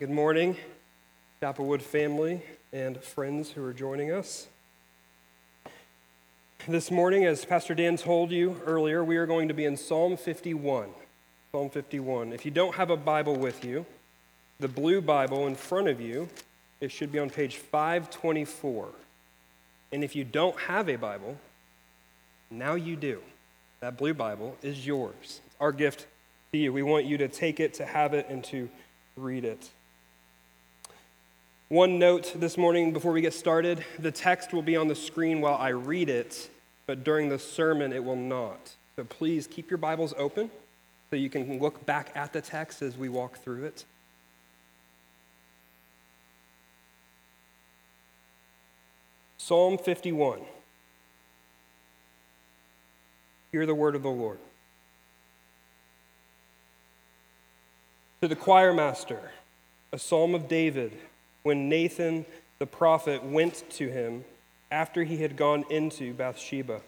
Good 0.00 0.10
morning, 0.10 0.56
Chapelwood 1.40 1.80
family 1.80 2.42
and 2.72 3.00
friends 3.00 3.52
who 3.52 3.64
are 3.64 3.72
joining 3.72 4.10
us. 4.10 4.48
This 6.66 6.90
morning, 6.90 7.24
as 7.26 7.44
Pastor 7.44 7.76
Dan 7.76 7.96
told 7.96 8.32
you 8.32 8.60
earlier, 8.66 9.04
we 9.04 9.16
are 9.18 9.24
going 9.24 9.46
to 9.46 9.54
be 9.54 9.64
in 9.64 9.76
Psalm 9.76 10.16
51. 10.16 10.88
Psalm 11.52 11.70
51. 11.70 12.32
If 12.32 12.44
you 12.44 12.50
don't 12.50 12.74
have 12.74 12.90
a 12.90 12.96
Bible 12.96 13.36
with 13.36 13.64
you, 13.64 13.86
the 14.58 14.66
blue 14.66 15.00
Bible 15.00 15.46
in 15.46 15.54
front 15.54 15.86
of 15.86 16.00
you, 16.00 16.28
it 16.80 16.90
should 16.90 17.12
be 17.12 17.20
on 17.20 17.30
page 17.30 17.58
524. 17.58 18.88
And 19.92 20.02
if 20.02 20.16
you 20.16 20.24
don't 20.24 20.58
have 20.58 20.88
a 20.88 20.96
Bible, 20.96 21.38
now 22.50 22.74
you 22.74 22.96
do. 22.96 23.20
That 23.78 23.96
blue 23.96 24.12
Bible 24.12 24.56
is 24.60 24.84
yours. 24.84 25.14
It's 25.46 25.56
our 25.60 25.70
gift 25.70 26.08
to 26.50 26.58
you. 26.58 26.72
We 26.72 26.82
want 26.82 27.04
you 27.04 27.16
to 27.18 27.28
take 27.28 27.60
it, 27.60 27.74
to 27.74 27.86
have 27.86 28.12
it, 28.12 28.26
and 28.28 28.42
to 28.46 28.68
read 29.16 29.44
it. 29.44 29.70
One 31.70 31.98
note 31.98 32.34
this 32.36 32.58
morning 32.58 32.92
before 32.92 33.12
we 33.12 33.22
get 33.22 33.32
started 33.32 33.82
the 33.98 34.12
text 34.12 34.52
will 34.52 34.60
be 34.60 34.76
on 34.76 34.86
the 34.86 34.94
screen 34.94 35.40
while 35.40 35.54
I 35.54 35.70
read 35.70 36.10
it, 36.10 36.50
but 36.86 37.04
during 37.04 37.30
the 37.30 37.38
sermon 37.38 37.90
it 37.90 38.04
will 38.04 38.16
not. 38.16 38.74
So 38.96 39.04
please 39.04 39.46
keep 39.46 39.70
your 39.70 39.78
Bibles 39.78 40.12
open 40.18 40.50
so 41.08 41.16
you 41.16 41.30
can 41.30 41.58
look 41.58 41.86
back 41.86 42.12
at 42.14 42.34
the 42.34 42.42
text 42.42 42.82
as 42.82 42.98
we 42.98 43.08
walk 43.08 43.38
through 43.38 43.64
it. 43.64 43.86
Psalm 49.38 49.78
51. 49.78 50.40
Hear 53.52 53.64
the 53.64 53.74
word 53.74 53.94
of 53.94 54.02
the 54.02 54.10
Lord. 54.10 54.38
To 58.20 58.28
the 58.28 58.36
choir 58.36 58.74
master, 58.74 59.32
a 59.92 59.98
psalm 59.98 60.34
of 60.34 60.46
David 60.46 60.92
when 61.44 61.68
Nathan 61.68 62.26
the 62.58 62.66
prophet 62.66 63.22
went 63.22 63.62
to 63.70 63.88
him 63.88 64.24
after 64.70 65.04
he 65.04 65.18
had 65.18 65.36
gone 65.36 65.64
into 65.70 66.12
Bathsheba. 66.12 66.80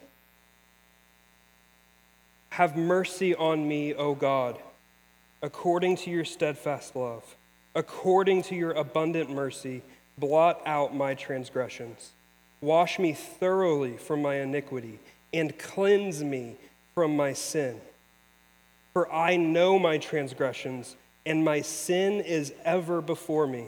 Have 2.49 2.75
mercy 2.75 3.35
on 3.35 3.67
me, 3.67 3.93
O 3.93 4.15
God, 4.15 4.57
according 5.41 5.95
to 5.97 6.09
your 6.09 6.25
steadfast 6.25 6.95
love. 6.95 7.23
According 7.75 8.41
to 8.43 8.55
your 8.55 8.71
abundant 8.71 9.29
mercy, 9.29 9.83
blot 10.17 10.61
out 10.65 10.95
my 10.95 11.13
transgressions. 11.13 12.11
Wash 12.59 12.97
me 12.97 13.13
thoroughly 13.13 13.97
from 13.97 14.23
my 14.23 14.35
iniquity 14.35 14.97
and 15.31 15.57
cleanse 15.59 16.23
me 16.23 16.55
from 16.95 17.15
my 17.15 17.33
sin. 17.33 17.79
For 18.93 19.13
I 19.13 19.35
know 19.35 19.77
my 19.77 19.99
transgressions, 19.99 20.95
and 21.23 21.45
my 21.45 21.61
sin 21.61 22.21
is 22.21 22.51
ever 22.65 22.99
before 22.99 23.45
me. 23.45 23.67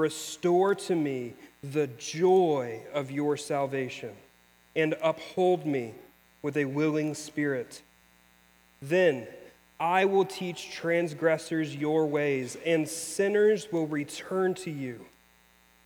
Restore 0.00 0.76
to 0.76 0.96
me 0.96 1.34
the 1.62 1.86
joy 1.98 2.80
of 2.94 3.10
your 3.10 3.36
salvation, 3.36 4.12
and 4.74 4.96
uphold 5.02 5.66
me 5.66 5.92
with 6.40 6.56
a 6.56 6.64
willing 6.64 7.14
spirit. 7.14 7.82
Then 8.80 9.26
I 9.78 10.06
will 10.06 10.24
teach 10.24 10.70
transgressors 10.70 11.76
your 11.76 12.06
ways, 12.06 12.56
and 12.64 12.88
sinners 12.88 13.70
will 13.70 13.86
return 13.86 14.54
to 14.54 14.70
you. 14.70 15.04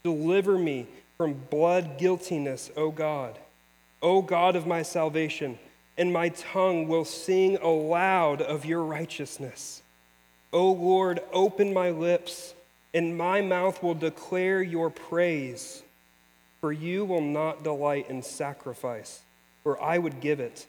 Deliver 0.04 0.58
me 0.58 0.86
from 1.16 1.34
blood 1.50 1.98
guiltiness, 1.98 2.70
O 2.76 2.92
God, 2.92 3.36
O 4.00 4.22
God 4.22 4.54
of 4.54 4.64
my 4.64 4.82
salvation, 4.82 5.58
and 5.98 6.12
my 6.12 6.28
tongue 6.28 6.86
will 6.86 7.04
sing 7.04 7.56
aloud 7.56 8.40
of 8.40 8.64
your 8.64 8.84
righteousness. 8.84 9.82
O 10.52 10.70
Lord, 10.70 11.18
open 11.32 11.74
my 11.74 11.90
lips 11.90 12.54
and 12.94 13.18
my 13.18 13.40
mouth 13.40 13.82
will 13.82 13.94
declare 13.94 14.62
your 14.62 14.88
praise. 14.88 15.82
For 16.60 16.72
you 16.72 17.04
will 17.04 17.20
not 17.20 17.62
delight 17.62 18.08
in 18.08 18.22
sacrifice, 18.22 19.20
or 19.66 19.82
I 19.82 19.98
would 19.98 20.20
give 20.20 20.40
it. 20.40 20.66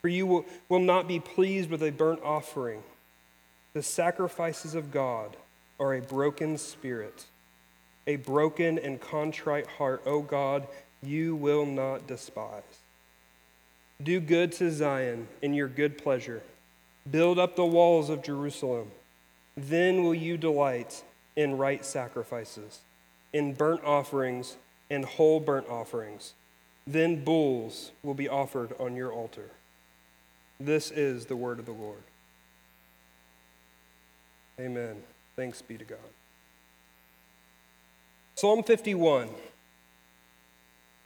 For 0.00 0.08
you 0.08 0.26
will, 0.26 0.44
will 0.68 0.80
not 0.80 1.06
be 1.06 1.20
pleased 1.20 1.70
with 1.70 1.80
a 1.80 1.92
burnt 1.92 2.20
offering. 2.24 2.82
The 3.72 3.84
sacrifices 3.84 4.74
of 4.74 4.90
God 4.90 5.36
are 5.78 5.94
a 5.94 6.00
broken 6.00 6.58
spirit, 6.58 7.26
a 8.06 8.16
broken 8.16 8.80
and 8.80 9.00
contrite 9.00 9.66
heart, 9.66 10.02
O 10.06 10.22
God, 10.22 10.66
you 11.04 11.36
will 11.36 11.66
not 11.66 12.08
despise. 12.08 12.62
Do 14.02 14.18
good 14.18 14.50
to 14.52 14.72
Zion 14.72 15.28
in 15.40 15.54
your 15.54 15.68
good 15.68 15.98
pleasure. 15.98 16.42
Build 17.08 17.38
up 17.38 17.54
the 17.54 17.64
walls 17.64 18.10
of 18.10 18.24
Jerusalem. 18.24 18.90
Then 19.56 20.02
will 20.02 20.14
you 20.14 20.36
delight 20.36 21.04
in 21.36 21.56
right 21.56 21.84
sacrifices, 21.84 22.80
in 23.32 23.54
burnt 23.54 23.82
offerings 23.84 24.56
and 24.90 25.04
whole 25.04 25.40
burnt 25.40 25.68
offerings. 25.68 26.34
Then 26.86 27.24
bulls 27.24 27.92
will 28.02 28.14
be 28.14 28.28
offered 28.28 28.74
on 28.78 28.96
your 28.96 29.12
altar. 29.12 29.50
This 30.58 30.90
is 30.90 31.26
the 31.26 31.36
word 31.36 31.58
of 31.58 31.66
the 31.66 31.72
Lord. 31.72 32.02
Amen. 34.60 34.96
Thanks 35.36 35.62
be 35.62 35.78
to 35.78 35.84
God. 35.84 35.98
Psalm 38.34 38.62
51 38.62 39.28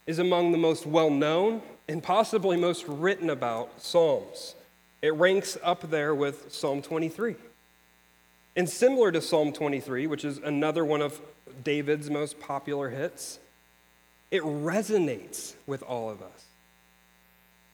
is 0.05 0.19
among 0.19 0.51
the 0.51 0.57
most 0.57 0.85
well 0.85 1.09
known 1.09 1.61
and 1.87 2.01
possibly 2.01 2.57
most 2.57 2.85
written 2.87 3.29
about 3.29 3.81
Psalms. 3.81 4.55
It 5.01 5.13
ranks 5.13 5.57
up 5.63 5.89
there 5.89 6.15
with 6.15 6.51
Psalm 6.51 6.81
23. 6.81 7.35
And 8.57 8.67
similar 8.67 9.11
to 9.11 9.21
Psalm 9.21 9.53
23, 9.53 10.07
which 10.07 10.25
is 10.25 10.39
another 10.39 10.83
one 10.83 11.03
of 11.03 11.21
David's 11.63 12.09
most 12.09 12.39
popular 12.39 12.89
hits, 12.89 13.37
it 14.31 14.41
resonates 14.41 15.53
with 15.67 15.83
all 15.83 16.09
of 16.09 16.23
us. 16.23 16.45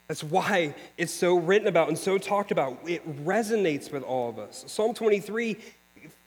That's 0.09 0.25
why 0.25 0.75
it's 0.97 1.13
so 1.13 1.37
written 1.37 1.69
about 1.69 1.87
and 1.87 1.97
so 1.97 2.17
talked 2.17 2.51
about. 2.51 2.77
It 2.85 3.25
resonates 3.25 3.93
with 3.93 4.03
all 4.03 4.29
of 4.29 4.37
us. 4.37 4.65
Psalm 4.67 4.93
23 4.93 5.55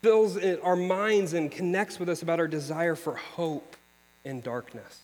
fills 0.01 0.37
our 0.63 0.75
minds 0.75 1.33
and 1.33 1.51
connects 1.51 1.99
with 1.99 2.09
us 2.09 2.23
about 2.23 2.39
our 2.39 2.47
desire 2.47 2.95
for 2.95 3.13
hope 3.15 3.75
in 4.25 4.41
darkness. 4.41 5.01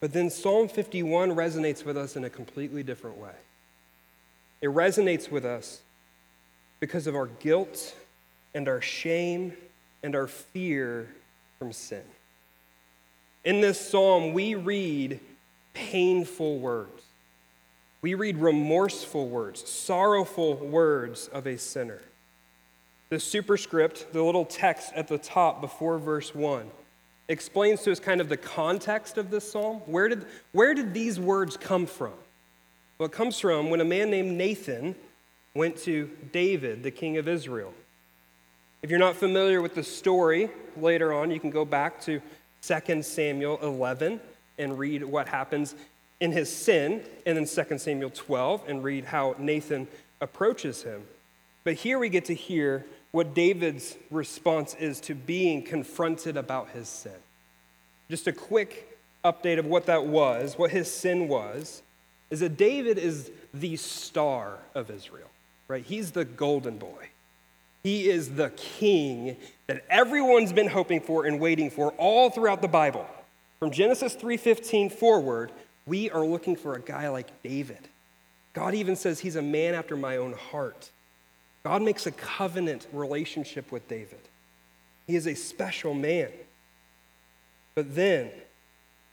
But 0.00 0.14
then 0.14 0.30
Psalm 0.30 0.68
51 0.68 1.32
resonates 1.32 1.84
with 1.84 1.98
us 1.98 2.16
in 2.16 2.24
a 2.24 2.30
completely 2.30 2.82
different 2.82 3.18
way. 3.18 3.36
It 4.62 4.70
resonates 4.70 5.30
with 5.30 5.44
us 5.44 5.82
because 6.80 7.06
of 7.06 7.14
our 7.14 7.26
guilt 7.26 7.94
and 8.56 8.68
our 8.68 8.80
shame 8.80 9.52
and 10.02 10.16
our 10.16 10.26
fear 10.26 11.14
from 11.58 11.72
sin. 11.72 12.02
In 13.44 13.60
this 13.60 13.78
psalm, 13.78 14.32
we 14.32 14.54
read 14.54 15.20
painful 15.74 16.58
words. 16.58 17.02
We 18.00 18.14
read 18.14 18.38
remorseful 18.38 19.28
words, 19.28 19.68
sorrowful 19.68 20.54
words 20.54 21.28
of 21.28 21.46
a 21.46 21.58
sinner. 21.58 22.00
The 23.10 23.20
superscript, 23.20 24.12
the 24.12 24.22
little 24.22 24.46
text 24.46 24.92
at 24.94 25.06
the 25.06 25.18
top 25.18 25.60
before 25.60 25.98
verse 25.98 26.34
1, 26.34 26.70
explains 27.28 27.82
to 27.82 27.92
us 27.92 28.00
kind 28.00 28.22
of 28.22 28.30
the 28.30 28.38
context 28.38 29.18
of 29.18 29.30
this 29.30 29.52
psalm. 29.52 29.76
Where 29.84 30.08
did, 30.08 30.24
where 30.52 30.72
did 30.72 30.94
these 30.94 31.20
words 31.20 31.58
come 31.58 31.84
from? 31.84 32.14
Well, 32.96 33.06
it 33.06 33.12
comes 33.12 33.38
from 33.38 33.68
when 33.68 33.82
a 33.82 33.84
man 33.84 34.10
named 34.10 34.32
Nathan 34.32 34.94
went 35.54 35.76
to 35.82 36.10
David, 36.32 36.82
the 36.82 36.90
king 36.90 37.18
of 37.18 37.28
Israel. 37.28 37.74
If 38.82 38.90
you're 38.90 38.98
not 38.98 39.16
familiar 39.16 39.62
with 39.62 39.74
the 39.74 39.82
story, 39.82 40.50
later 40.76 41.12
on 41.12 41.30
you 41.30 41.40
can 41.40 41.50
go 41.50 41.64
back 41.64 42.00
to 42.02 42.20
2 42.62 43.02
Samuel 43.02 43.58
11 43.62 44.20
and 44.58 44.78
read 44.78 45.04
what 45.04 45.28
happens 45.28 45.74
in 46.20 46.32
his 46.32 46.54
sin, 46.54 47.02
and 47.26 47.36
then 47.36 47.46
2 47.46 47.78
Samuel 47.78 48.10
12 48.10 48.62
and 48.68 48.82
read 48.82 49.04
how 49.04 49.34
Nathan 49.38 49.86
approaches 50.20 50.82
him. 50.82 51.02
But 51.64 51.74
here 51.74 51.98
we 51.98 52.08
get 52.08 52.26
to 52.26 52.34
hear 52.34 52.86
what 53.12 53.34
David's 53.34 53.96
response 54.10 54.74
is 54.74 55.00
to 55.02 55.14
being 55.14 55.62
confronted 55.62 56.36
about 56.36 56.70
his 56.70 56.88
sin. 56.88 57.12
Just 58.10 58.26
a 58.26 58.32
quick 58.32 58.98
update 59.24 59.58
of 59.58 59.66
what 59.66 59.86
that 59.86 60.06
was, 60.06 60.56
what 60.56 60.70
his 60.70 60.90
sin 60.90 61.28
was, 61.28 61.82
is 62.30 62.40
that 62.40 62.56
David 62.56 62.98
is 62.98 63.30
the 63.52 63.76
star 63.76 64.58
of 64.74 64.90
Israel, 64.90 65.30
right? 65.66 65.84
He's 65.84 66.12
the 66.12 66.24
golden 66.24 66.78
boy. 66.78 67.08
He 67.86 68.08
is 68.08 68.30
the 68.30 68.50
king 68.56 69.36
that 69.68 69.84
everyone's 69.88 70.52
been 70.52 70.66
hoping 70.66 71.00
for 71.00 71.24
and 71.24 71.38
waiting 71.38 71.70
for 71.70 71.92
all 71.92 72.30
throughout 72.30 72.60
the 72.60 72.66
Bible. 72.66 73.06
From 73.60 73.70
Genesis 73.70 74.16
3:15 74.16 74.90
forward, 74.90 75.52
we 75.86 76.10
are 76.10 76.26
looking 76.26 76.56
for 76.56 76.74
a 76.74 76.80
guy 76.80 77.08
like 77.08 77.28
David. 77.44 77.88
God 78.54 78.74
even 78.74 78.96
says 78.96 79.20
he's 79.20 79.36
a 79.36 79.40
man 79.40 79.74
after 79.74 79.96
my 79.96 80.16
own 80.16 80.32
heart. 80.32 80.90
God 81.62 81.80
makes 81.80 82.08
a 82.08 82.10
covenant 82.10 82.88
relationship 82.92 83.70
with 83.70 83.86
David. 83.86 84.18
He 85.06 85.14
is 85.14 85.28
a 85.28 85.36
special 85.36 85.94
man. 85.94 86.32
But 87.76 87.94
then, 87.94 88.32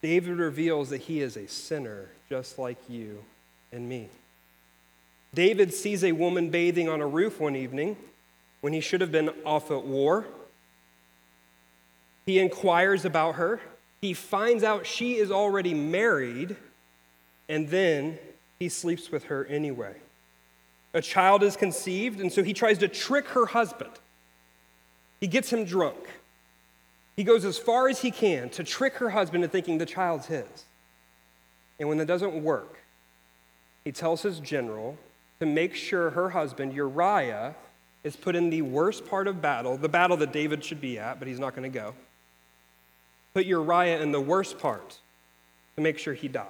David 0.02 0.38
reveals 0.38 0.90
that 0.90 1.02
he 1.02 1.22
is 1.22 1.38
a 1.38 1.48
sinner 1.48 2.10
just 2.28 2.58
like 2.58 2.80
you 2.90 3.24
and 3.72 3.88
me. 3.88 4.10
David 5.31 5.76
sees 5.76 6.04
a 6.04 6.14
woman 6.14 6.50
bathing 6.50 6.90
on 6.90 7.02
a 7.02 7.08
roof 7.08 7.40
one 7.40 7.56
evening 7.56 7.98
when 8.63 8.71
he 8.71 8.80
should 8.80 9.01
have 9.01 9.12
been 9.12 9.30
off 9.45 9.71
at 9.71 9.83
war. 9.83 10.25
He 12.25 12.39
inquires 12.39 13.04
about 13.04 13.36
her. 13.36 13.60
He 14.00 14.13
finds 14.13 14.63
out 14.63 14.86
she 14.86 15.18
is 15.18 15.31
already 15.31 15.74
married, 15.74 16.56
and 17.50 17.68
then 17.68 18.18
he 18.60 18.69
sleeps 18.69 19.12
with 19.12 19.25
her 19.25 19.44
anyway. 19.48 19.95
A 20.94 21.01
child 21.01 21.44
is 21.44 21.57
conceived, 21.57 22.21
and 22.21 22.31
so 22.31 22.42
he 22.42 22.54
tries 22.54 22.77
to 22.77 22.88
trick 22.88 23.27
her 23.27 23.48
husband. 23.48 23.92
He 25.19 25.27
gets 25.27 25.51
him 25.51 25.66
drunk. 25.66 26.00
He 27.18 27.25
goes 27.25 27.44
as 27.44 27.57
far 27.57 27.89
as 27.89 28.00
he 28.00 28.12
can 28.12 28.50
to 28.51 28.63
trick 28.63 28.94
her 28.94 29.09
husband 29.09 29.44
into 29.44 29.51
thinking 29.51 29.77
the 29.77 29.86
child's 29.86 30.27
his. 30.27 30.63
And 31.81 31.89
when 31.89 31.98
that 31.98 32.06
doesn't 32.06 32.42
work, 32.42 32.77
he 33.83 33.92
tells 33.92 34.21
his 34.21 34.39
general 34.39 34.98
to 35.42 35.45
make 35.45 35.75
sure 35.75 36.12
her 36.12 36.30
husband, 36.30 36.74
Uriah, 36.74 37.56
is 38.04 38.16
put 38.16 38.36
in 38.36 38.50
the 38.50 38.62
worst 38.62 39.06
part 39.06 39.28
of 39.28 39.42
battle, 39.42 39.78
the 39.78 39.90
battle 39.90 40.18
that 40.18 40.34
David 40.34 40.64
should 40.64 40.82
be 40.82 41.00
at, 41.00 41.20
but 41.20 41.28
he's 41.28 41.40
not 41.40 41.56
going 41.56 41.72
to 41.72 41.80
go. 41.80 41.94
Put 43.34 43.46
Uriah 43.46 44.02
in 44.02 44.12
the 44.12 44.22
worst 44.22 44.60
part 44.60 45.00
to 45.76 45.82
make 45.82 45.98
sure 45.98 46.14
he 46.14 46.28
dies. 46.28 46.48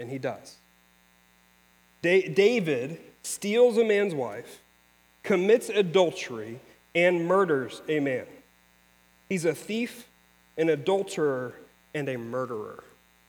And 0.00 0.10
he 0.10 0.18
does. 0.18 0.56
David 2.02 3.00
steals 3.22 3.76
a 3.78 3.84
man's 3.84 4.14
wife, 4.14 4.60
commits 5.22 5.68
adultery, 5.68 6.60
and 6.94 7.26
murders 7.26 7.82
a 7.88 8.00
man. 8.00 8.26
He's 9.28 9.44
a 9.44 9.54
thief, 9.54 10.08
an 10.56 10.68
adulterer, 10.68 11.54
and 11.94 12.08
a 12.08 12.16
murderer. 12.16 12.84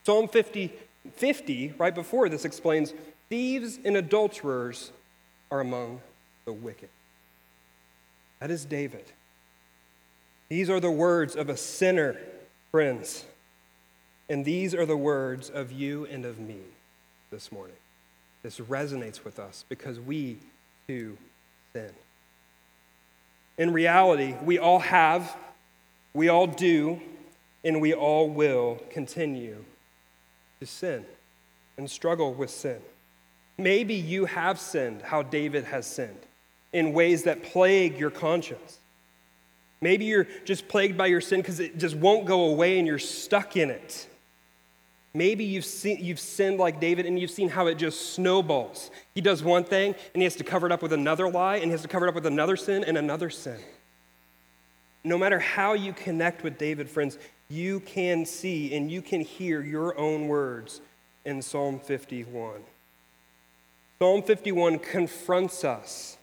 Psalm 0.06 0.28
50, 0.28 0.72
50, 1.14 1.74
right 1.78 1.94
before 1.96 2.30
this, 2.30 2.46
explains 2.46 2.94
thieves 3.30 3.80
and 3.84 3.98
adulterers 3.98 4.92
are 5.52 5.62
among 5.62 6.02
the 6.50 6.54
wicked. 6.54 6.90
That 8.40 8.50
is 8.50 8.66
David. 8.66 9.06
These 10.48 10.68
are 10.68 10.80
the 10.80 10.90
words 10.90 11.36
of 11.36 11.48
a 11.48 11.56
sinner, 11.56 12.18
friends. 12.72 13.24
And 14.30 14.44
these 14.44 14.74
are 14.74 14.88
the 14.88 14.98
words 14.98 15.52
of 15.52 15.72
you 15.72 16.08
and 16.08 16.26
of 16.26 16.40
me 16.40 16.62
this 17.30 17.52
morning. 17.52 17.76
This 18.42 18.60
resonates 18.60 19.24
with 19.24 19.38
us 19.38 19.64
because 19.70 20.00
we 20.00 20.40
too 20.88 21.20
sin. 21.72 21.92
In 23.60 23.72
reality, 23.72 24.34
we 24.44 24.58
all 24.58 24.80
have, 24.80 25.38
we 26.16 26.30
all 26.30 26.48
do, 26.48 27.00
and 27.64 27.80
we 27.80 27.94
all 27.94 28.28
will 28.28 28.82
continue 28.90 29.64
to 30.62 30.66
sin 30.66 31.06
and 31.78 31.88
struggle 31.88 32.34
with 32.34 32.50
sin. 32.50 32.80
Maybe 33.60 33.94
you 33.94 34.26
have 34.26 34.60
sinned 34.60 35.04
how 35.04 35.22
David 35.22 35.66
has 35.66 35.86
sinned 35.86 36.26
in 36.74 36.94
ways 36.94 37.24
that 37.24 37.44
plague 37.44 37.98
your 37.98 38.12
conscience. 38.12 38.78
Maybe 39.82 40.06
you're 40.06 40.28
just 40.46 40.68
plagued 40.68 40.98
by 40.98 41.08
your 41.08 41.22
sin 41.22 41.42
because 41.42 41.60
it 41.60 41.78
just 41.78 41.96
won't 41.96 42.26
go 42.26 42.46
away 42.46 42.78
and 42.80 42.88
you're 42.88 43.00
stuck 43.00 43.56
in 43.56 43.70
it. 43.70 44.08
Maybe 45.14 45.44
you've, 45.44 45.66
seen, 45.66 46.04
you've 46.04 46.20
sinned 46.20 46.60
like 46.60 46.80
David 46.80 47.06
and 47.06 47.18
you've 47.18 47.32
seen 47.32 47.50
how 47.50 47.68
it 47.68 47.76
just 47.76 48.14
snowballs. 48.14 48.92
He 49.16 49.22
does 49.22 49.42
one 49.42 49.64
thing 49.64 49.96
and 50.14 50.22
he 50.22 50.24
has 50.26 50.36
to 50.36 50.44
cover 50.44 50.68
it 50.68 50.72
up 50.72 50.84
with 50.84 50.94
another 50.94 51.30
lie 51.30 51.56
and 51.56 51.66
he 51.66 51.72
has 51.72 51.82
to 51.82 51.88
cover 51.88 52.06
it 52.06 52.10
up 52.10 52.16
with 52.16 52.28
another 52.28 52.56
sin 52.56 52.84
and 52.84 52.98
another 52.98 53.30
sin. 53.30 53.58
No 55.04 55.18
matter 55.18 55.40
how 55.40 55.74
you 55.74 55.94
connect 55.94 56.44
with 56.44 56.58
David, 56.58 56.90
friends, 56.90 57.18
you 57.50 57.80
can 57.80 58.26
see 58.26 58.76
and 58.76 58.92
you 58.92 59.02
can 59.02 59.22
hear 59.22 59.62
your 59.62 59.98
own 59.98 60.28
words 60.28 60.82
in 61.26 61.42
Psalm 61.42 61.80
51. 61.80 62.62
Psalm 63.98 64.22
51 64.22 64.78
confronts 64.80 65.64
us 65.64 66.19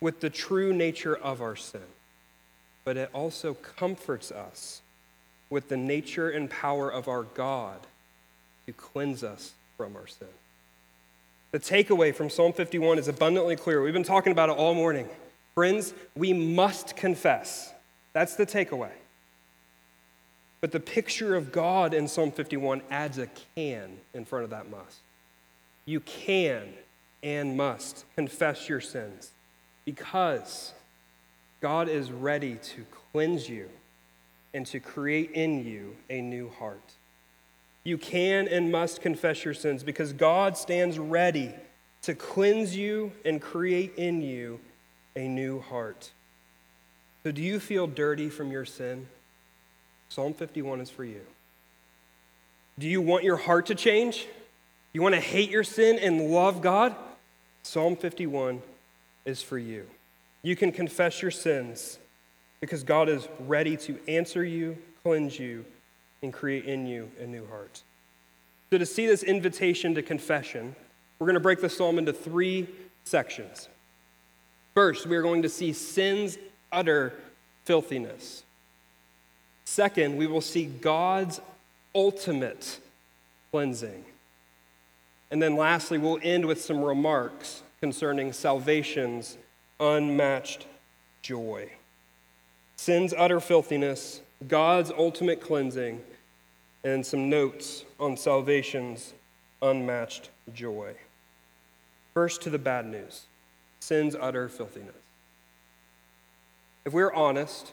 with 0.00 0.20
the 0.20 0.30
true 0.30 0.72
nature 0.72 1.16
of 1.16 1.42
our 1.42 1.56
sin, 1.56 1.80
but 2.84 2.96
it 2.96 3.10
also 3.12 3.54
comforts 3.54 4.32
us 4.32 4.80
with 5.50 5.68
the 5.68 5.76
nature 5.76 6.30
and 6.30 6.48
power 6.48 6.90
of 6.90 7.08
our 7.08 7.22
God 7.22 7.78
to 8.66 8.72
cleanse 8.72 9.22
us 9.22 9.52
from 9.76 9.96
our 9.96 10.06
sin. 10.06 10.28
The 11.52 11.58
takeaway 11.58 12.14
from 12.14 12.30
Psalm 12.30 12.52
51 12.52 12.98
is 12.98 13.08
abundantly 13.08 13.56
clear. 13.56 13.82
We've 13.82 13.92
been 13.92 14.04
talking 14.04 14.32
about 14.32 14.48
it 14.48 14.56
all 14.56 14.74
morning. 14.74 15.08
Friends, 15.54 15.92
we 16.14 16.32
must 16.32 16.96
confess. 16.96 17.72
That's 18.12 18.36
the 18.36 18.46
takeaway. 18.46 18.92
But 20.60 20.72
the 20.72 20.80
picture 20.80 21.34
of 21.34 21.52
God 21.52 21.92
in 21.92 22.06
Psalm 22.06 22.30
51 22.30 22.82
adds 22.90 23.18
a 23.18 23.28
can 23.56 23.96
in 24.14 24.24
front 24.24 24.44
of 24.44 24.50
that 24.50 24.70
must. 24.70 24.98
You 25.86 26.00
can 26.00 26.68
and 27.22 27.56
must 27.56 28.04
confess 28.14 28.68
your 28.68 28.80
sins 28.80 29.32
because 29.84 30.72
God 31.60 31.88
is 31.88 32.10
ready 32.10 32.56
to 32.56 32.84
cleanse 33.12 33.48
you 33.48 33.68
and 34.52 34.66
to 34.66 34.80
create 34.80 35.30
in 35.32 35.64
you 35.64 35.96
a 36.08 36.20
new 36.20 36.50
heart. 36.58 36.94
You 37.84 37.98
can 37.98 38.48
and 38.48 38.70
must 38.70 39.00
confess 39.00 39.44
your 39.44 39.54
sins 39.54 39.82
because 39.82 40.12
God 40.12 40.56
stands 40.56 40.98
ready 40.98 41.54
to 42.02 42.14
cleanse 42.14 42.76
you 42.76 43.12
and 43.24 43.40
create 43.40 43.94
in 43.96 44.22
you 44.22 44.60
a 45.16 45.28
new 45.28 45.60
heart. 45.60 46.10
So, 47.22 47.32
do 47.32 47.42
you 47.42 47.60
feel 47.60 47.86
dirty 47.86 48.30
from 48.30 48.50
your 48.50 48.64
sin? 48.64 49.06
Psalm 50.08 50.34
51 50.34 50.80
is 50.80 50.90
for 50.90 51.04
you. 51.04 51.20
Do 52.78 52.88
you 52.88 53.00
want 53.02 53.24
your 53.24 53.36
heart 53.36 53.66
to 53.66 53.74
change? 53.74 54.26
You 54.92 55.02
want 55.02 55.14
to 55.14 55.20
hate 55.20 55.50
your 55.50 55.64
sin 55.64 55.98
and 55.98 56.30
love 56.30 56.62
God? 56.62 56.96
Psalm 57.62 57.94
51 57.94 58.62
is 59.24 59.42
for 59.42 59.58
you. 59.58 59.86
You 60.42 60.56
can 60.56 60.72
confess 60.72 61.22
your 61.22 61.30
sins 61.30 61.98
because 62.60 62.82
God 62.82 63.08
is 63.08 63.28
ready 63.40 63.76
to 63.78 63.98
answer 64.08 64.44
you, 64.44 64.76
cleanse 65.02 65.38
you, 65.38 65.64
and 66.22 66.32
create 66.32 66.64
in 66.64 66.86
you 66.86 67.10
a 67.20 67.26
new 67.26 67.46
heart. 67.46 67.82
So, 68.70 68.78
to 68.78 68.86
see 68.86 69.06
this 69.06 69.22
invitation 69.22 69.94
to 69.94 70.02
confession, 70.02 70.74
we're 71.18 71.26
going 71.26 71.34
to 71.34 71.40
break 71.40 71.60
the 71.60 71.68
psalm 71.68 71.98
into 71.98 72.12
three 72.12 72.68
sections. 73.04 73.68
First, 74.74 75.06
we 75.06 75.16
are 75.16 75.22
going 75.22 75.42
to 75.42 75.48
see 75.48 75.72
sin's 75.72 76.38
utter 76.70 77.14
filthiness. 77.64 78.44
Second, 79.64 80.16
we 80.16 80.26
will 80.26 80.40
see 80.40 80.64
God's 80.64 81.40
ultimate 81.94 82.78
cleansing. 83.50 84.04
And 85.30 85.42
then 85.42 85.56
lastly, 85.56 85.98
we'll 85.98 86.18
end 86.22 86.46
with 86.46 86.60
some 86.60 86.82
remarks 86.82 87.62
concerning 87.80 88.32
salvation's 88.32 89.38
unmatched 89.78 90.66
joy. 91.22 91.70
Sin's 92.76 93.12
utter 93.12 93.40
filthiness, 93.40 94.20
God's 94.46 94.90
ultimate 94.90 95.40
cleansing, 95.40 96.00
and 96.84 97.04
some 97.04 97.28
notes 97.28 97.84
on 97.98 98.16
salvation's 98.16 99.14
unmatched 99.62 100.30
joy. 100.54 100.94
First, 102.14 102.42
to 102.42 102.50
the 102.50 102.58
bad 102.58 102.86
news 102.86 103.26
sin's 103.80 104.14
utter 104.14 104.48
filthiness. 104.48 104.94
If 106.84 106.92
we're 106.92 107.12
honest, 107.12 107.72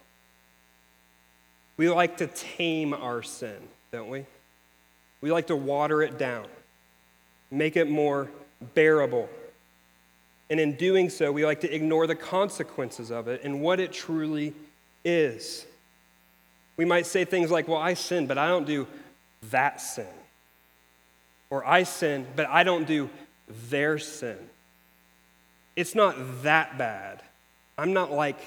we 1.76 1.90
like 1.90 2.18
to 2.18 2.28
tame 2.28 2.94
our 2.94 3.22
sin, 3.22 3.58
don't 3.92 4.10
we? 4.10 4.26
We 5.22 5.32
like 5.32 5.48
to 5.48 5.56
water 5.56 6.02
it 6.02 6.18
down, 6.18 6.46
make 7.52 7.76
it 7.76 7.90
more 7.90 8.30
bearable. 8.74 9.30
And 10.50 10.60
in 10.60 10.76
doing 10.76 11.10
so, 11.10 11.32
we 11.32 11.46
like 11.46 11.62
to 11.62 11.74
ignore 11.74 12.08
the 12.08 12.16
consequences 12.16 13.12
of 13.12 13.28
it 13.28 13.42
and 13.44 13.62
what 13.62 13.80
it 13.80 13.92
truly 13.92 14.54
is. 15.04 15.66
We 16.78 16.86
might 16.86 17.06
say 17.06 17.26
things 17.26 17.52
like, 17.52 17.68
Well, 17.68 17.80
I 17.80 17.96
sin, 17.96 18.28
but 18.28 18.38
I 18.38 18.48
don't 18.48 18.66
do 18.66 18.88
that 19.50 19.82
sin. 19.82 20.08
Or 21.50 21.66
I 21.66 21.84
sin, 21.84 22.26
but 22.36 22.48
I 22.48 22.64
don't 22.64 22.86
do 22.86 23.10
their 23.70 23.98
sin. 23.98 24.38
It's 25.76 25.96
not 25.96 26.44
that 26.44 26.78
bad. 26.78 27.22
I'm 27.78 27.94
not 27.94 28.12
like 28.12 28.40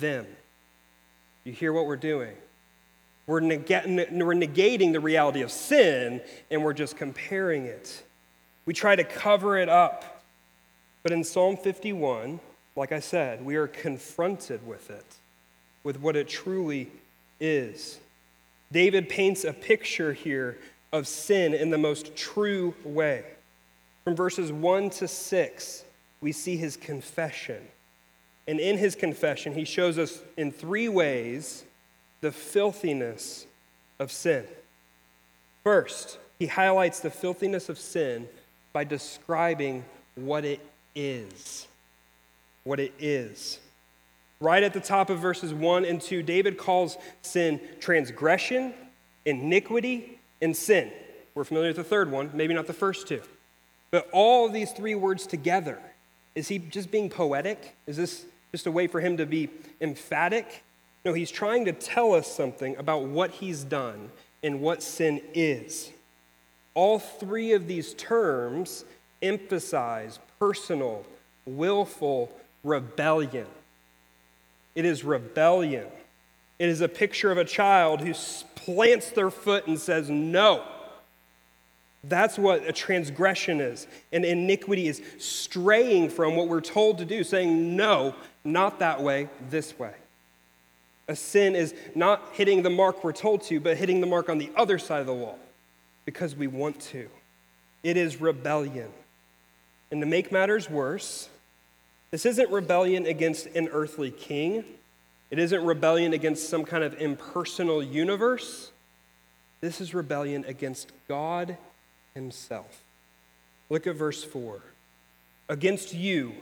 them. 0.00 0.26
You 1.44 1.52
hear 1.52 1.72
what 1.72 1.86
we're 1.86 1.96
doing? 1.96 2.34
We're, 3.26 3.40
neg- 3.40 3.68
we're 3.68 4.34
negating 4.34 4.92
the 4.92 5.00
reality 5.00 5.42
of 5.42 5.50
sin 5.50 6.20
and 6.50 6.62
we're 6.62 6.74
just 6.74 6.96
comparing 6.96 7.64
it. 7.64 8.02
We 8.66 8.74
try 8.74 8.96
to 8.96 9.04
cover 9.04 9.58
it 9.58 9.68
up. 9.68 10.17
But 11.08 11.14
in 11.14 11.24
Psalm 11.24 11.56
51, 11.56 12.38
like 12.76 12.92
I 12.92 13.00
said, 13.00 13.42
we 13.42 13.56
are 13.56 13.66
confronted 13.66 14.66
with 14.66 14.90
it, 14.90 15.06
with 15.82 15.98
what 15.98 16.16
it 16.16 16.28
truly 16.28 16.90
is. 17.40 17.98
David 18.70 19.08
paints 19.08 19.42
a 19.42 19.54
picture 19.54 20.12
here 20.12 20.58
of 20.92 21.08
sin 21.08 21.54
in 21.54 21.70
the 21.70 21.78
most 21.78 22.14
true 22.14 22.74
way. 22.84 23.24
From 24.04 24.16
verses 24.16 24.52
1 24.52 24.90
to 24.90 25.08
6, 25.08 25.84
we 26.20 26.30
see 26.30 26.58
his 26.58 26.76
confession. 26.76 27.62
And 28.46 28.60
in 28.60 28.76
his 28.76 28.94
confession, 28.94 29.54
he 29.54 29.64
shows 29.64 29.96
us 29.96 30.20
in 30.36 30.52
three 30.52 30.90
ways 30.90 31.64
the 32.20 32.32
filthiness 32.32 33.46
of 33.98 34.12
sin. 34.12 34.44
First, 35.64 36.18
he 36.38 36.48
highlights 36.48 37.00
the 37.00 37.08
filthiness 37.08 37.70
of 37.70 37.78
sin 37.78 38.28
by 38.74 38.84
describing 38.84 39.86
what 40.14 40.44
it 40.44 40.60
is. 40.94 41.66
What 42.64 42.80
it 42.80 42.92
is. 42.98 43.58
Right 44.40 44.62
at 44.62 44.72
the 44.72 44.80
top 44.80 45.10
of 45.10 45.18
verses 45.18 45.52
1 45.52 45.84
and 45.84 46.00
2, 46.00 46.22
David 46.22 46.58
calls 46.58 46.96
sin 47.22 47.60
transgression, 47.80 48.72
iniquity, 49.24 50.18
and 50.40 50.56
sin. 50.56 50.92
We're 51.34 51.44
familiar 51.44 51.70
with 51.70 51.76
the 51.76 51.84
third 51.84 52.10
one, 52.10 52.30
maybe 52.34 52.54
not 52.54 52.66
the 52.66 52.72
first 52.72 53.08
two. 53.08 53.22
But 53.90 54.08
all 54.12 54.48
these 54.48 54.72
three 54.72 54.94
words 54.94 55.26
together, 55.26 55.78
is 56.34 56.48
he 56.48 56.58
just 56.58 56.90
being 56.90 57.08
poetic? 57.08 57.74
Is 57.86 57.96
this 57.96 58.26
just 58.52 58.66
a 58.66 58.70
way 58.70 58.86
for 58.86 59.00
him 59.00 59.16
to 59.16 59.26
be 59.26 59.48
emphatic? 59.80 60.62
No, 61.04 61.12
he's 61.12 61.30
trying 61.30 61.64
to 61.64 61.72
tell 61.72 62.12
us 62.12 62.26
something 62.26 62.76
about 62.76 63.04
what 63.04 63.30
he's 63.30 63.64
done 63.64 64.10
and 64.42 64.60
what 64.60 64.82
sin 64.82 65.20
is. 65.34 65.90
All 66.74 66.98
three 66.98 67.52
of 67.52 67.66
these 67.66 67.94
terms 67.94 68.84
emphasize 69.22 70.18
personal, 70.38 71.04
willful 71.46 72.30
rebellion. 72.64 73.46
It 74.74 74.84
is 74.84 75.04
rebellion. 75.04 75.86
It 76.58 76.68
is 76.68 76.80
a 76.80 76.88
picture 76.88 77.30
of 77.30 77.38
a 77.38 77.44
child 77.44 78.00
who 78.00 78.14
plants 78.54 79.10
their 79.10 79.30
foot 79.30 79.66
and 79.66 79.78
says, 79.78 80.10
No. 80.10 80.64
That's 82.04 82.38
what 82.38 82.66
a 82.66 82.72
transgression 82.72 83.60
is. 83.60 83.88
And 84.12 84.24
iniquity 84.24 84.86
is 84.86 85.02
straying 85.18 86.10
from 86.10 86.36
what 86.36 86.46
we're 86.48 86.60
told 86.60 86.98
to 86.98 87.04
do, 87.04 87.24
saying, 87.24 87.76
No, 87.76 88.14
not 88.44 88.78
that 88.78 89.02
way, 89.02 89.28
this 89.50 89.78
way. 89.78 89.94
A 91.08 91.16
sin 91.16 91.56
is 91.56 91.74
not 91.94 92.28
hitting 92.32 92.62
the 92.62 92.70
mark 92.70 93.02
we're 93.02 93.12
told 93.12 93.42
to, 93.44 93.60
but 93.60 93.76
hitting 93.76 94.00
the 94.00 94.06
mark 94.06 94.28
on 94.28 94.38
the 94.38 94.50
other 94.54 94.78
side 94.78 95.00
of 95.00 95.06
the 95.06 95.14
wall 95.14 95.38
because 96.04 96.36
we 96.36 96.46
want 96.46 96.80
to. 96.80 97.08
It 97.82 97.96
is 97.96 98.20
rebellion. 98.20 98.90
And 99.90 100.00
to 100.00 100.06
make 100.06 100.30
matters 100.30 100.68
worse, 100.68 101.28
this 102.10 102.26
isn't 102.26 102.50
rebellion 102.50 103.06
against 103.06 103.46
an 103.46 103.68
earthly 103.72 104.10
king. 104.10 104.64
It 105.30 105.38
isn't 105.38 105.64
rebellion 105.64 106.12
against 106.12 106.48
some 106.48 106.64
kind 106.64 106.84
of 106.84 107.00
impersonal 107.00 107.82
universe. 107.82 108.70
This 109.60 109.80
is 109.80 109.94
rebellion 109.94 110.44
against 110.46 110.92
God 111.08 111.56
Himself. 112.14 112.82
Look 113.70 113.86
at 113.86 113.96
verse 113.96 114.24
4. 114.24 114.60
Against 115.48 115.94
you, 115.94 116.34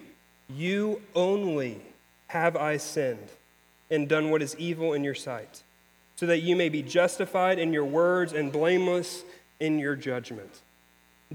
you 0.48 1.02
only 1.14 1.80
have 2.28 2.56
I 2.56 2.76
sinned 2.76 3.28
and 3.90 4.08
done 4.08 4.30
what 4.30 4.42
is 4.42 4.56
evil 4.58 4.92
in 4.92 5.04
your 5.04 5.14
sight, 5.14 5.62
so 6.16 6.26
that 6.26 6.40
you 6.40 6.56
may 6.56 6.68
be 6.68 6.82
justified 6.82 7.58
in 7.58 7.72
your 7.72 7.84
words 7.84 8.32
and 8.32 8.52
blameless 8.52 9.22
in 9.60 9.78
your 9.78 9.96
judgment. 9.96 10.60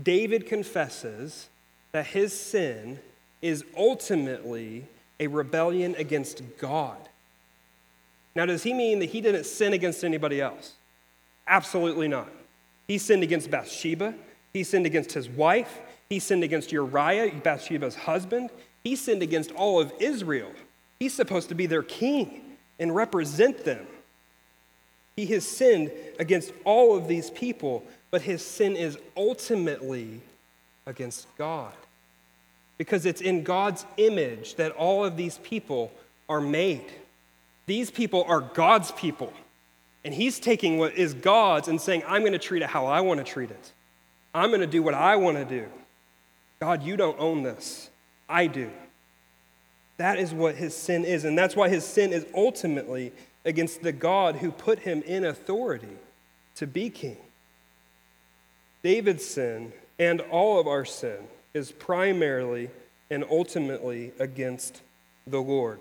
David 0.01 0.46
confesses 0.48 1.50
that 1.91 2.07
his 2.07 2.38
sin 2.38 3.00
is 3.41 3.65
ultimately 3.75 4.86
a 5.19 5.27
rebellion 5.27 5.95
against 5.98 6.41
God. 6.57 6.98
Now, 8.36 8.45
does 8.45 8.63
he 8.63 8.74
mean 8.74 9.00
that 9.00 9.10
he 9.10 9.21
didn't 9.21 9.45
sin 9.45 9.74
against 9.74 10.03
anybody 10.03 10.39
else? 10.39 10.74
Absolutely 11.48 12.07
not. 12.07 12.29
He 12.88 12.98
sinned 12.98 13.24
against 13.24 13.51
Bathsheba, 13.51 14.13
he 14.53 14.63
sinned 14.63 14.86
against 14.86 15.13
his 15.13 15.29
wife, 15.29 15.79
he 16.10 16.19
sinned 16.19 16.43
against 16.43 16.71
Uriah, 16.71 17.33
Bathsheba's 17.43 17.95
husband, 17.95 18.50
he 18.83 18.95
sinned 18.95 19.21
against 19.21 19.51
all 19.51 19.79
of 19.79 19.93
Israel. 20.00 20.51
He's 21.00 21.13
supposed 21.13 21.50
to 21.50 21.55
be 21.55 21.65
their 21.65 21.83
king 21.83 22.57
and 22.79 22.95
represent 22.95 23.63
them. 23.63 23.86
He 25.15 25.25
has 25.27 25.48
sinned 25.48 25.91
against 26.19 26.51
all 26.63 26.98
of 26.98 27.07
these 27.07 27.29
people, 27.29 27.83
but 28.12 28.21
his 28.21 28.45
sin 28.45 28.75
is 28.75 28.98
ultimately 29.15 30.21
against 30.85 31.27
God. 31.38 31.73
Because 32.77 33.05
it's 33.05 33.21
in 33.21 33.43
God's 33.43 33.85
image 33.97 34.55
that 34.55 34.71
all 34.71 35.05
of 35.05 35.17
these 35.17 35.38
people 35.39 35.91
are 36.27 36.41
made. 36.41 36.91
These 37.67 37.91
people 37.91 38.23
are 38.27 38.41
God's 38.41 38.91
people. 38.91 39.31
And 40.03 40.13
he's 40.13 40.39
taking 40.39 40.77
what 40.77 40.95
is 40.95 41.13
God's 41.13 41.67
and 41.67 41.79
saying, 41.79 42.03
I'm 42.07 42.21
going 42.21 42.33
to 42.33 42.39
treat 42.39 42.63
it 42.63 42.69
how 42.69 42.88
I 42.88 43.01
want 43.01 43.19
to 43.19 43.23
treat 43.23 43.51
it. 43.51 43.71
I'm 44.33 44.50
going 44.50 44.61
to 44.61 44.67
do 44.67 44.81
what 44.81 44.93
I 44.93 45.15
want 45.17 45.38
to 45.38 45.45
do. 45.45 45.67
God, 46.59 46.83
you 46.83 46.97
don't 46.97 47.19
own 47.19 47.43
this. 47.43 47.89
I 48.27 48.47
do. 48.47 48.71
That 49.97 50.17
is 50.17 50.33
what 50.33 50.55
his 50.55 50.75
sin 50.75 51.05
is. 51.05 51.25
And 51.25 51.38
that's 51.38 51.55
why 51.55 51.69
his 51.69 51.85
sin 51.85 52.13
is 52.13 52.25
ultimately 52.33 53.11
against 53.45 53.83
the 53.83 53.91
God 53.91 54.38
who 54.38 54.51
put 54.51 54.79
him 54.79 55.03
in 55.03 55.25
authority 55.25 55.97
to 56.55 56.65
be 56.65 56.89
king. 56.89 57.17
David's 58.83 59.25
sin 59.25 59.73
and 60.01 60.20
all 60.20 60.60
of 60.60 60.67
our 60.67 60.84
sin 60.84 61.17
is 61.53 61.72
primarily 61.72 62.72
and 63.12 63.24
ultimately 63.29 64.12
against 64.17 64.81
the 65.27 65.39
Lord. 65.39 65.79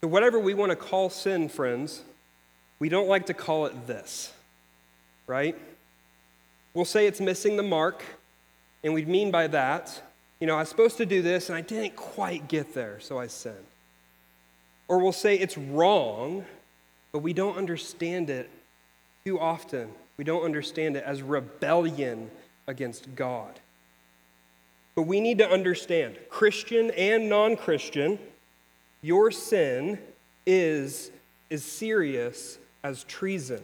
So, 0.00 0.08
whatever 0.08 0.40
we 0.40 0.54
want 0.54 0.70
to 0.70 0.76
call 0.76 1.08
sin, 1.08 1.48
friends, 1.48 2.02
we 2.80 2.88
don't 2.88 3.06
like 3.06 3.26
to 3.26 3.34
call 3.34 3.66
it 3.66 3.86
this, 3.86 4.32
right? 5.28 5.56
We'll 6.74 6.84
say 6.84 7.06
it's 7.06 7.20
missing 7.20 7.56
the 7.56 7.62
mark, 7.62 8.02
and 8.82 8.92
we 8.92 9.04
mean 9.04 9.30
by 9.30 9.46
that, 9.46 10.02
you 10.40 10.48
know, 10.48 10.56
I 10.56 10.60
was 10.60 10.68
supposed 10.68 10.96
to 10.96 11.06
do 11.06 11.22
this 11.22 11.48
and 11.48 11.56
I 11.56 11.60
didn't 11.60 11.94
quite 11.94 12.48
get 12.48 12.74
there, 12.74 12.98
so 12.98 13.18
I 13.18 13.28
sinned. 13.28 13.56
Or 14.88 14.98
we'll 14.98 15.12
say 15.12 15.38
it's 15.38 15.56
wrong, 15.56 16.44
but 17.12 17.20
we 17.20 17.34
don't 17.34 17.56
understand 17.56 18.30
it 18.30 18.50
too 19.24 19.38
often. 19.38 19.90
We 20.16 20.24
don't 20.24 20.42
understand 20.42 20.96
it 20.96 21.04
as 21.04 21.22
rebellion 21.22 22.30
against 22.70 23.14
God. 23.14 23.60
But 24.94 25.02
we 25.02 25.20
need 25.20 25.38
to 25.38 25.50
understand, 25.50 26.16
Christian 26.28 26.90
and 26.92 27.28
non 27.28 27.56
Christian, 27.56 28.18
your 29.02 29.30
sin 29.30 29.98
is 30.46 31.10
as 31.50 31.64
serious 31.64 32.58
as 32.82 33.04
treason. 33.04 33.62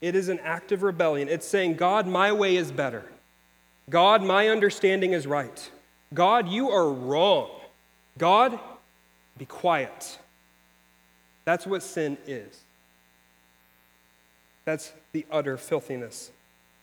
It 0.00 0.14
is 0.14 0.28
an 0.28 0.38
act 0.40 0.72
of 0.72 0.82
rebellion. 0.82 1.28
It's 1.28 1.46
saying, 1.46 1.74
God, 1.74 2.06
my 2.06 2.32
way 2.32 2.56
is 2.56 2.72
better. 2.72 3.04
God, 3.90 4.22
my 4.22 4.48
understanding 4.48 5.12
is 5.12 5.26
right. 5.26 5.70
God, 6.14 6.48
you 6.48 6.70
are 6.70 6.90
wrong. 6.90 7.50
God, 8.16 8.58
be 9.36 9.44
quiet. 9.44 10.18
That's 11.44 11.66
what 11.66 11.82
sin 11.82 12.16
is. 12.26 12.60
That's 14.64 14.92
the 15.12 15.24
utter 15.30 15.56
filthiness 15.56 16.30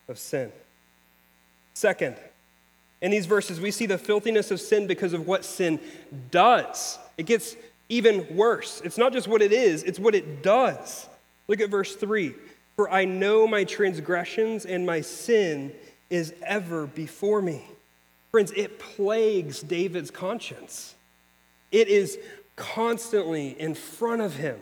of 0.08 0.18
sin. 0.18 0.52
Second, 1.76 2.16
in 3.02 3.12
these 3.12 3.26
verses, 3.28 3.60
we 3.60 3.70
see 3.70 3.86
the 3.86 3.98
filthiness 3.98 4.50
of 4.50 4.60
sin 4.60 4.88
because 4.88 5.14
of 5.14 5.28
what 5.28 5.46
sin 5.46 5.80
does. 6.32 6.98
It 7.18 7.28
gets 7.28 7.56
even 7.90 8.36
worse. 8.36 8.82
It's 8.84 8.98
not 8.98 9.14
just 9.14 9.28
what 9.28 9.42
it 9.42 9.52
is, 9.52 9.84
it's 9.84 10.00
what 10.00 10.16
it 10.16 10.42
does. 10.42 11.08
Look 11.48 11.60
at 11.60 11.70
verse 11.70 11.96
3 11.96 12.34
For 12.76 12.90
I 12.90 13.06
know 13.06 13.46
my 13.46 13.66
transgressions 13.66 14.66
and 14.66 14.86
my 14.86 15.02
sin 15.02 15.74
is 16.10 16.34
ever 16.44 16.88
before 16.88 17.42
me. 17.42 17.64
Friends, 18.32 18.52
it 18.56 18.80
plagues 18.80 19.62
David's 19.62 20.12
conscience. 20.12 20.96
It 21.72 21.90
is 21.90 22.18
constantly 22.56 23.50
in 23.60 23.76
front 23.76 24.22
of 24.22 24.36
him. 24.36 24.60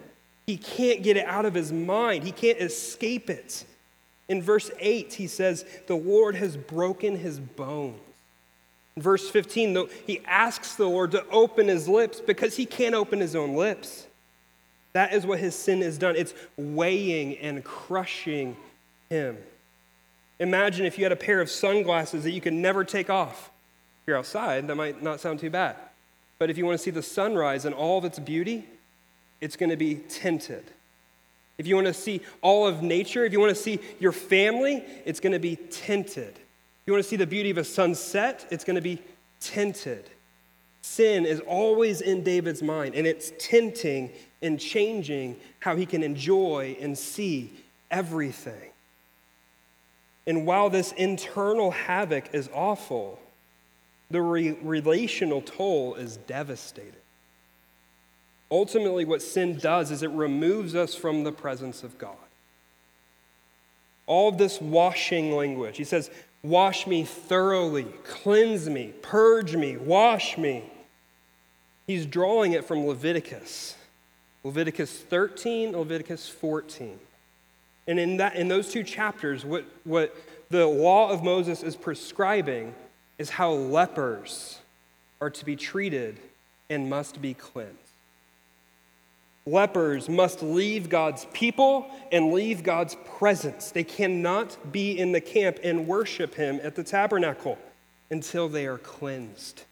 He 0.47 0.57
can't 0.57 1.03
get 1.03 1.15
it 1.15 1.25
out 1.25 1.45
of 1.45 1.53
his 1.53 1.71
mind, 1.71 2.23
he 2.23 2.31
can't 2.31 2.59
escape 2.59 3.29
it. 3.29 3.65
In 4.29 4.41
verse 4.41 4.71
8, 4.79 5.13
he 5.13 5.27
says, 5.27 5.65
The 5.87 5.95
Lord 5.95 6.35
has 6.35 6.55
broken 6.55 7.17
his 7.17 7.39
bones. 7.39 7.99
In 8.95 9.01
verse 9.01 9.29
15, 9.29 9.73
though, 9.73 9.89
he 10.05 10.21
asks 10.25 10.75
the 10.75 10.87
Lord 10.87 11.11
to 11.11 11.27
open 11.29 11.67
his 11.67 11.87
lips 11.87 12.21
because 12.21 12.55
he 12.55 12.65
can't 12.65 12.95
open 12.95 13.19
his 13.19 13.35
own 13.35 13.55
lips. 13.55 14.07
That 14.93 15.13
is 15.13 15.25
what 15.25 15.39
his 15.39 15.55
sin 15.55 15.81
has 15.81 15.97
done. 15.97 16.15
It's 16.15 16.33
weighing 16.55 17.37
and 17.37 17.63
crushing 17.63 18.55
him. 19.09 19.37
Imagine 20.39 20.85
if 20.85 20.97
you 20.97 21.05
had 21.05 21.11
a 21.11 21.17
pair 21.17 21.41
of 21.41 21.49
sunglasses 21.49 22.23
that 22.23 22.31
you 22.31 22.41
could 22.41 22.53
never 22.53 22.83
take 22.83 23.09
off. 23.09 23.49
If 24.01 24.07
you're 24.07 24.17
outside, 24.17 24.67
that 24.67 24.75
might 24.75 25.01
not 25.01 25.19
sound 25.19 25.39
too 25.39 25.49
bad. 25.49 25.75
But 26.37 26.49
if 26.49 26.57
you 26.57 26.65
want 26.65 26.77
to 26.77 26.83
see 26.83 26.91
the 26.91 27.01
sunrise 27.01 27.65
and 27.65 27.73
all 27.73 27.97
of 27.97 28.05
its 28.05 28.19
beauty, 28.19 28.65
it's 29.41 29.55
going 29.55 29.69
to 29.69 29.77
be 29.77 30.01
tinted. 30.09 30.65
If 31.57 31.67
you 31.67 31.75
want 31.75 31.87
to 31.87 31.93
see 31.93 32.21
all 32.41 32.67
of 32.67 32.81
nature, 32.81 33.25
if 33.25 33.31
you 33.31 33.39
want 33.39 33.55
to 33.55 33.61
see 33.61 33.79
your 33.99 34.11
family, 34.11 34.83
it's 35.05 35.19
going 35.19 35.33
to 35.33 35.39
be 35.39 35.57
tinted. 35.69 36.35
If 36.35 36.87
you 36.87 36.93
want 36.93 37.03
to 37.03 37.09
see 37.09 37.15
the 37.15 37.27
beauty 37.27 37.51
of 37.51 37.57
a 37.57 37.63
sunset, 37.63 38.47
it's 38.49 38.63
going 38.63 38.75
to 38.75 38.81
be 38.81 39.01
tinted. 39.39 40.09
Sin 40.81 41.25
is 41.25 41.39
always 41.41 42.01
in 42.01 42.23
David's 42.23 42.61
mind, 42.61 42.95
and 42.95 43.07
it's 43.07 43.31
tinting 43.39 44.11
and 44.41 44.59
changing 44.59 45.37
how 45.59 45.75
he 45.75 45.85
can 45.85 46.03
enjoy 46.03 46.75
and 46.81 46.97
see 46.97 47.53
everything. 47.89 48.71
And 50.25 50.45
while 50.45 50.69
this 50.69 50.91
internal 50.93 51.71
havoc 51.71 52.33
is 52.33 52.49
awful, 52.53 53.19
the 54.09 54.21
re- 54.21 54.57
relational 54.61 55.41
toll 55.41 55.95
is 55.95 56.17
devastating. 56.17 56.93
Ultimately, 58.53 59.03
what 59.03 59.23
sin 59.23 59.57
does 59.57 59.89
is 59.89 60.03
it 60.03 60.11
removes 60.11 60.75
us 60.75 60.93
from 60.93 61.23
the 61.23 61.31
presence 61.31 61.81
of 61.81 61.97
God. 61.97 62.15
All 64.05 64.31
this 64.31 64.61
washing 64.61 65.35
language, 65.35 65.75
he 65.75 65.83
says, 65.83 66.11
Wash 66.43 66.85
me 66.85 67.03
thoroughly, 67.03 67.87
cleanse 68.03 68.69
me, 68.69 68.93
purge 69.01 69.55
me, 69.55 69.75
wash 69.75 70.37
me. 70.37 70.65
He's 71.87 72.05
drawing 72.05 72.51
it 72.51 72.63
from 72.63 72.85
Leviticus. 72.85 73.75
Leviticus 74.43 74.99
13, 74.99 75.75
Leviticus 75.75 76.29
14. 76.29 76.99
And 77.87 77.99
in, 77.99 78.17
that, 78.17 78.35
in 78.35 78.49
those 78.49 78.69
two 78.69 78.83
chapters, 78.83 79.43
what, 79.43 79.65
what 79.83 80.15
the 80.51 80.67
law 80.67 81.09
of 81.09 81.23
Moses 81.23 81.63
is 81.63 81.75
prescribing 81.75 82.75
is 83.17 83.31
how 83.31 83.51
lepers 83.51 84.59
are 85.19 85.31
to 85.31 85.43
be 85.43 85.55
treated 85.55 86.19
and 86.69 86.87
must 86.87 87.19
be 87.19 87.33
cleansed. 87.33 87.82
Lepers 89.45 90.07
must 90.07 90.41
leave 90.41 90.89
God's 90.89 91.25
people 91.33 91.87
and 92.11 92.31
leave 92.31 92.63
God's 92.63 92.95
presence. 93.17 93.71
They 93.71 93.83
cannot 93.83 94.71
be 94.71 94.97
in 94.97 95.11
the 95.11 95.21
camp 95.21 95.59
and 95.63 95.85
worship 95.87 96.35
Him 96.35 96.59
at 96.63 96.75
the 96.75 96.83
tabernacle 96.83 97.57
until 98.09 98.47
they 98.47 98.65
are 98.67 98.77
cleansed. 98.77 99.63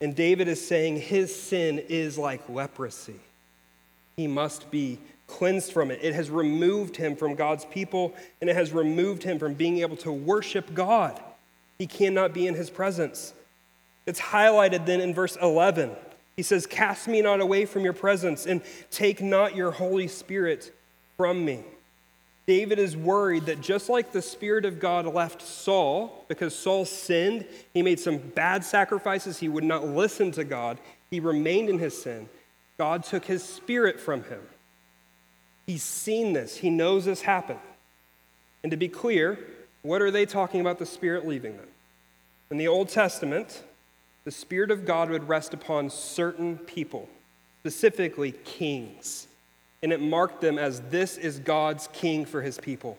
And 0.00 0.14
David 0.14 0.48
is 0.48 0.64
saying 0.64 1.00
his 1.00 1.34
sin 1.34 1.80
is 1.88 2.16
like 2.16 2.48
leprosy. 2.48 3.20
He 4.16 4.26
must 4.26 4.70
be 4.70 4.98
cleansed 5.26 5.72
from 5.72 5.90
it. 5.90 6.00
It 6.02 6.14
has 6.14 6.30
removed 6.30 6.96
him 6.96 7.16
from 7.16 7.34
God's 7.34 7.64
people 7.64 8.14
and 8.40 8.48
it 8.48 8.56
has 8.56 8.72
removed 8.72 9.22
him 9.22 9.38
from 9.38 9.54
being 9.54 9.78
able 9.78 9.96
to 9.98 10.12
worship 10.12 10.72
God. 10.72 11.20
He 11.78 11.86
cannot 11.86 12.32
be 12.32 12.46
in 12.46 12.54
his 12.54 12.70
presence. 12.70 13.34
It's 14.06 14.20
highlighted 14.20 14.86
then 14.86 15.00
in 15.00 15.12
verse 15.14 15.36
11. 15.36 15.94
He 16.38 16.44
says, 16.44 16.66
Cast 16.68 17.08
me 17.08 17.20
not 17.20 17.40
away 17.40 17.64
from 17.64 17.82
your 17.82 17.92
presence, 17.92 18.46
and 18.46 18.62
take 18.92 19.20
not 19.20 19.56
your 19.56 19.72
Holy 19.72 20.06
Spirit 20.06 20.72
from 21.16 21.44
me. 21.44 21.64
David 22.46 22.78
is 22.78 22.96
worried 22.96 23.46
that 23.46 23.60
just 23.60 23.88
like 23.88 24.12
the 24.12 24.22
Spirit 24.22 24.64
of 24.64 24.78
God 24.78 25.04
left 25.12 25.42
Saul, 25.42 26.24
because 26.28 26.54
Saul 26.54 26.84
sinned, 26.84 27.44
he 27.74 27.82
made 27.82 27.98
some 27.98 28.18
bad 28.18 28.62
sacrifices, 28.62 29.38
he 29.38 29.48
would 29.48 29.64
not 29.64 29.84
listen 29.88 30.30
to 30.30 30.44
God, 30.44 30.78
he 31.10 31.18
remained 31.18 31.70
in 31.70 31.80
his 31.80 32.00
sin. 32.00 32.28
God 32.78 33.02
took 33.02 33.24
his 33.24 33.42
Spirit 33.42 33.98
from 33.98 34.22
him. 34.22 34.42
He's 35.66 35.82
seen 35.82 36.34
this, 36.34 36.58
he 36.58 36.70
knows 36.70 37.04
this 37.04 37.22
happened. 37.22 37.58
And 38.62 38.70
to 38.70 38.76
be 38.76 38.88
clear, 38.88 39.40
what 39.82 40.02
are 40.02 40.12
they 40.12 40.24
talking 40.24 40.60
about 40.60 40.78
the 40.78 40.86
Spirit 40.86 41.26
leaving 41.26 41.56
them? 41.56 41.66
In 42.52 42.58
the 42.58 42.68
Old 42.68 42.90
Testament, 42.90 43.64
the 44.28 44.32
Spirit 44.32 44.70
of 44.70 44.84
God 44.84 45.08
would 45.08 45.26
rest 45.26 45.54
upon 45.54 45.88
certain 45.88 46.58
people, 46.58 47.08
specifically 47.60 48.32
kings. 48.44 49.26
And 49.82 49.90
it 49.90 50.02
marked 50.02 50.42
them 50.42 50.58
as 50.58 50.82
this 50.90 51.16
is 51.16 51.38
God's 51.38 51.88
king 51.94 52.26
for 52.26 52.42
his 52.42 52.58
people. 52.58 52.98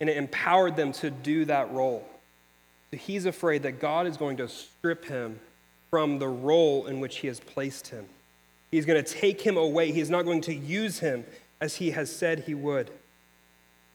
And 0.00 0.10
it 0.10 0.16
empowered 0.16 0.74
them 0.74 0.90
to 0.94 1.12
do 1.12 1.44
that 1.44 1.70
role. 1.70 2.04
So 2.90 2.96
he's 2.96 3.24
afraid 3.24 3.62
that 3.62 3.78
God 3.78 4.08
is 4.08 4.16
going 4.16 4.38
to 4.38 4.48
strip 4.48 5.04
him 5.04 5.38
from 5.90 6.18
the 6.18 6.26
role 6.26 6.88
in 6.88 6.98
which 6.98 7.18
he 7.18 7.28
has 7.28 7.38
placed 7.38 7.86
him. 7.86 8.06
He's 8.72 8.84
going 8.84 9.00
to 9.00 9.08
take 9.08 9.42
him 9.42 9.56
away. 9.56 9.92
He's 9.92 10.10
not 10.10 10.24
going 10.24 10.40
to 10.40 10.54
use 10.54 10.98
him 10.98 11.24
as 11.60 11.76
he 11.76 11.92
has 11.92 12.10
said 12.10 12.40
he 12.40 12.54
would. 12.54 12.90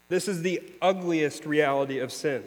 This 0.08 0.30
is 0.30 0.44
the 0.44 0.62
ugliest 0.82 1.46
reality 1.46 2.00
of 2.00 2.14
sin. 2.14 2.42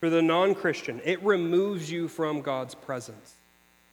For 0.00 0.10
the 0.10 0.20
non 0.20 0.56
Christian, 0.56 1.00
it 1.04 1.22
removes 1.22 1.92
you 1.92 2.08
from 2.08 2.40
God's 2.40 2.74
presence 2.74 3.36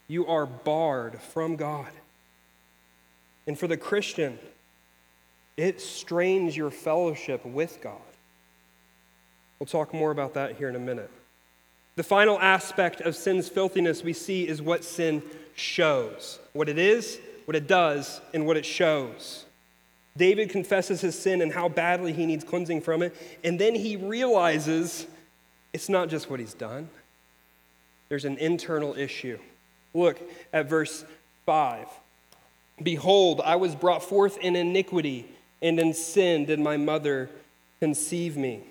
you 0.10 0.28
are 0.28 0.46
barred 0.46 1.22
from 1.22 1.56
God. 1.56 1.88
And 3.48 3.58
for 3.58 3.68
the 3.68 3.78
Christian, 3.78 4.38
it 5.56 5.80
strains 5.80 6.58
your 6.58 6.72
fellowship 6.72 7.46
with 7.46 7.80
God. 7.82 7.96
We'll 9.60 9.68
talk 9.68 9.94
more 9.94 10.12
about 10.12 10.34
that 10.34 10.58
here 10.58 10.68
in 10.68 10.76
a 10.76 10.80
minute. 10.80 11.12
The 11.96 12.04
final 12.04 12.40
aspect 12.40 13.02
of 13.02 13.16
sin's 13.16 13.50
filthiness 13.50 14.04
we 14.04 14.14
see 14.14 14.48
is 14.48 14.62
what 14.62 14.84
sin 14.84 15.22
shows 15.56 16.40
what 16.54 16.70
it 16.70 16.78
is, 16.78 17.20
what 17.46 17.56
it 17.56 17.68
does, 17.68 18.22
and 18.34 18.46
what 18.46 18.58
it 18.58 18.66
shows. 18.66 19.46
David 20.18 20.50
confesses 20.50 21.02
his 21.02 21.18
sin 21.18 21.42
and 21.42 21.54
how 21.54 21.70
badly 21.70 22.14
he 22.14 22.26
needs 22.26 22.44
cleansing 22.44 22.82
from 22.82 23.02
it, 23.02 23.16
and 23.44 23.60
then 23.60 23.76
he 23.76 23.96
realizes 23.96 25.06
it's 25.74 25.90
not 25.90 26.10
just 26.10 26.30
what 26.30 26.40
he's 26.40 26.54
done, 26.54 26.90
there's 28.08 28.26
an 28.26 28.38
internal 28.38 28.96
issue. 28.96 29.38
Look 29.94 30.22
at 30.54 30.70
verse 30.70 31.06
5. 31.46 31.88
Behold, 32.82 33.42
I 33.44 33.56
was 33.56 33.76
brought 33.76 34.04
forth 34.04 34.38
in 34.38 34.56
iniquity, 34.56 35.26
and 35.62 35.80
in 35.80 35.94
sin 35.94 36.46
did 36.46 36.60
my 36.60 36.78
mother 36.78 37.30
conceive 37.80 38.38
me. 38.38 38.62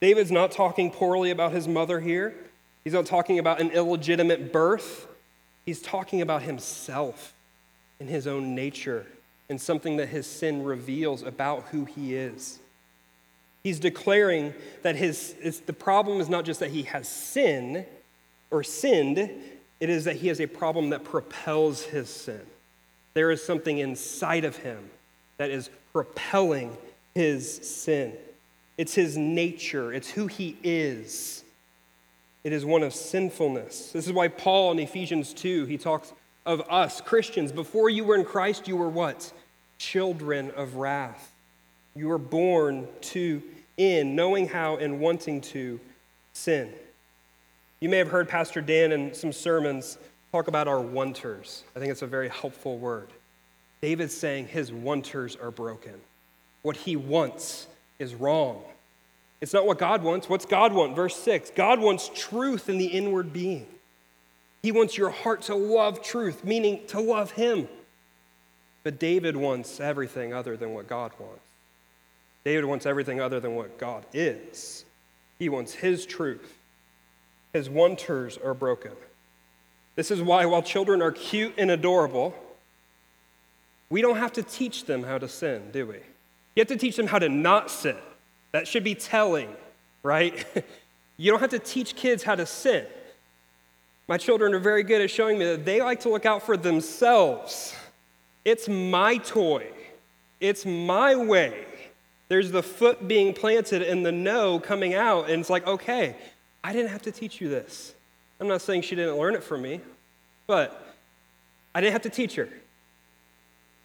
David's 0.00 0.30
not 0.30 0.52
talking 0.52 0.90
poorly 0.90 1.30
about 1.30 1.52
his 1.52 1.66
mother 1.66 2.00
here. 2.00 2.34
He's 2.84 2.92
not 2.92 3.06
talking 3.06 3.38
about 3.38 3.60
an 3.60 3.70
illegitimate 3.70 4.52
birth. 4.52 5.06
He's 5.66 5.82
talking 5.82 6.22
about 6.22 6.42
himself 6.42 7.34
and 8.00 8.08
his 8.08 8.26
own 8.26 8.54
nature 8.54 9.06
and 9.50 9.60
something 9.60 9.96
that 9.96 10.08
his 10.08 10.26
sin 10.26 10.62
reveals 10.62 11.22
about 11.22 11.64
who 11.70 11.84
he 11.84 12.14
is. 12.14 12.58
He's 13.62 13.80
declaring 13.80 14.54
that 14.82 14.96
his, 14.96 15.34
the 15.66 15.72
problem 15.72 16.20
is 16.20 16.28
not 16.28 16.44
just 16.44 16.60
that 16.60 16.70
he 16.70 16.84
has 16.84 17.08
sin 17.08 17.84
or 18.50 18.62
sinned, 18.62 19.30
it 19.80 19.90
is 19.90 20.04
that 20.04 20.16
he 20.16 20.28
has 20.28 20.40
a 20.40 20.46
problem 20.46 20.90
that 20.90 21.04
propels 21.04 21.82
his 21.82 22.08
sin. 22.08 22.40
There 23.14 23.30
is 23.30 23.44
something 23.44 23.78
inside 23.78 24.44
of 24.44 24.56
him 24.56 24.90
that 25.36 25.50
is 25.50 25.70
propelling 25.92 26.76
his 27.14 27.50
sin. 27.50 28.12
It's 28.76 28.94
his 28.94 29.16
nature, 29.16 29.92
it's 29.92 30.10
who 30.10 30.26
he 30.26 30.56
is. 30.62 31.42
It 32.44 32.52
is 32.52 32.64
one 32.64 32.82
of 32.82 32.94
sinfulness. 32.94 33.90
This 33.92 34.06
is 34.06 34.12
why 34.12 34.28
Paul 34.28 34.72
in 34.72 34.78
Ephesians 34.78 35.34
2, 35.34 35.66
he 35.66 35.76
talks 35.76 36.12
of 36.46 36.62
us, 36.70 37.00
Christians. 37.00 37.52
Before 37.52 37.90
you 37.90 38.04
were 38.04 38.14
in 38.14 38.24
Christ, 38.24 38.68
you 38.68 38.76
were 38.76 38.88
what? 38.88 39.32
Children 39.78 40.52
of 40.52 40.76
wrath. 40.76 41.32
You 41.94 42.08
were 42.08 42.18
born 42.18 42.86
to 43.02 43.42
in, 43.76 44.14
knowing 44.14 44.48
how 44.48 44.76
and 44.76 45.00
wanting 45.00 45.40
to 45.40 45.80
sin. 46.32 46.72
You 47.80 47.88
may 47.88 47.98
have 47.98 48.08
heard 48.08 48.28
Pastor 48.28 48.60
Dan 48.60 48.90
in 48.90 49.14
some 49.14 49.32
sermons 49.32 49.98
talk 50.32 50.48
about 50.48 50.66
our 50.66 50.80
wanters. 50.80 51.62
I 51.76 51.78
think 51.78 51.92
it's 51.92 52.02
a 52.02 52.08
very 52.08 52.28
helpful 52.28 52.76
word. 52.76 53.08
David's 53.80 54.16
saying 54.16 54.48
his 54.48 54.72
wanters 54.72 55.36
are 55.36 55.52
broken. 55.52 55.94
What 56.62 56.76
he 56.76 56.96
wants 56.96 57.68
is 58.00 58.16
wrong. 58.16 58.62
It's 59.40 59.52
not 59.52 59.64
what 59.64 59.78
God 59.78 60.02
wants. 60.02 60.28
What's 60.28 60.44
God 60.44 60.72
want? 60.72 60.96
Verse 60.96 61.14
6 61.14 61.52
God 61.54 61.78
wants 61.78 62.10
truth 62.14 62.68
in 62.68 62.78
the 62.78 62.86
inward 62.86 63.32
being. 63.32 63.66
He 64.60 64.72
wants 64.72 64.98
your 64.98 65.10
heart 65.10 65.42
to 65.42 65.54
love 65.54 66.02
truth, 66.02 66.44
meaning 66.44 66.80
to 66.88 67.00
love 67.00 67.30
Him. 67.30 67.68
But 68.82 68.98
David 68.98 69.36
wants 69.36 69.78
everything 69.78 70.34
other 70.34 70.56
than 70.56 70.74
what 70.74 70.88
God 70.88 71.12
wants. 71.20 71.40
David 72.44 72.64
wants 72.64 72.86
everything 72.86 73.20
other 73.20 73.38
than 73.38 73.54
what 73.54 73.78
God 73.78 74.04
is. 74.12 74.84
He 75.38 75.48
wants 75.48 75.74
His 75.74 76.04
truth 76.04 76.57
his 77.58 77.68
wanters 77.68 78.38
are 78.38 78.54
broken. 78.54 78.92
This 79.96 80.12
is 80.12 80.22
why, 80.22 80.46
while 80.46 80.62
children 80.62 81.02
are 81.02 81.10
cute 81.10 81.54
and 81.58 81.72
adorable, 81.72 82.32
we 83.90 84.00
don't 84.00 84.18
have 84.18 84.32
to 84.34 84.44
teach 84.44 84.84
them 84.84 85.02
how 85.02 85.18
to 85.18 85.28
sin, 85.28 85.70
do 85.72 85.86
we? 85.86 85.94
You 85.94 86.60
have 86.60 86.68
to 86.68 86.76
teach 86.76 86.94
them 86.94 87.08
how 87.08 87.18
to 87.18 87.28
not 87.28 87.68
sin. 87.68 87.96
That 88.52 88.68
should 88.68 88.84
be 88.84 88.94
telling, 88.94 89.48
right? 90.04 90.46
you 91.16 91.32
don't 91.32 91.40
have 91.40 91.50
to 91.50 91.58
teach 91.58 91.96
kids 91.96 92.22
how 92.22 92.36
to 92.36 92.46
sin. 92.46 92.86
My 94.06 94.18
children 94.18 94.54
are 94.54 94.60
very 94.60 94.84
good 94.84 95.00
at 95.00 95.10
showing 95.10 95.36
me 95.36 95.44
that 95.46 95.64
they 95.64 95.82
like 95.82 96.00
to 96.00 96.10
look 96.10 96.26
out 96.26 96.44
for 96.46 96.56
themselves. 96.56 97.74
It's 98.44 98.68
my 98.68 99.16
toy, 99.16 99.66
it's 100.40 100.64
my 100.64 101.16
way. 101.16 101.64
There's 102.28 102.52
the 102.52 102.62
foot 102.62 103.08
being 103.08 103.34
planted 103.34 103.82
and 103.82 104.06
the 104.06 104.12
no 104.12 104.60
coming 104.60 104.94
out, 104.94 105.28
and 105.28 105.40
it's 105.40 105.50
like, 105.50 105.66
okay, 105.66 106.14
I 106.62 106.72
didn't 106.72 106.90
have 106.90 107.02
to 107.02 107.12
teach 107.12 107.40
you 107.40 107.48
this. 107.48 107.94
I'm 108.40 108.48
not 108.48 108.62
saying 108.62 108.82
she 108.82 108.94
didn't 108.94 109.16
learn 109.16 109.34
it 109.34 109.42
from 109.42 109.62
me, 109.62 109.80
but 110.46 110.94
I 111.74 111.80
didn't 111.80 111.92
have 111.92 112.02
to 112.02 112.10
teach 112.10 112.34
her. 112.36 112.48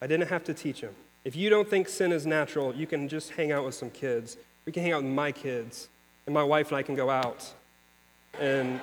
I 0.01 0.07
didn't 0.07 0.29
have 0.29 0.43
to 0.45 0.53
teach 0.53 0.81
him. 0.81 0.93
If 1.23 1.35
you 1.35 1.49
don't 1.49 1.69
think 1.69 1.87
sin 1.87 2.11
is 2.11 2.25
natural, 2.25 2.75
you 2.75 2.85
can 2.85 3.07
just 3.07 3.31
hang 3.31 3.51
out 3.51 3.63
with 3.63 3.75
some 3.75 3.89
kids. 3.89 4.37
We 4.65 4.71
can 4.71 4.83
hang 4.83 4.91
out 4.91 5.03
with 5.03 5.11
my 5.11 5.31
kids, 5.31 5.87
and 6.25 6.33
my 6.33 6.43
wife 6.43 6.69
and 6.69 6.77
I 6.77 6.83
can 6.83 6.95
go 6.95 7.09
out. 7.09 7.51
And, 8.39 8.79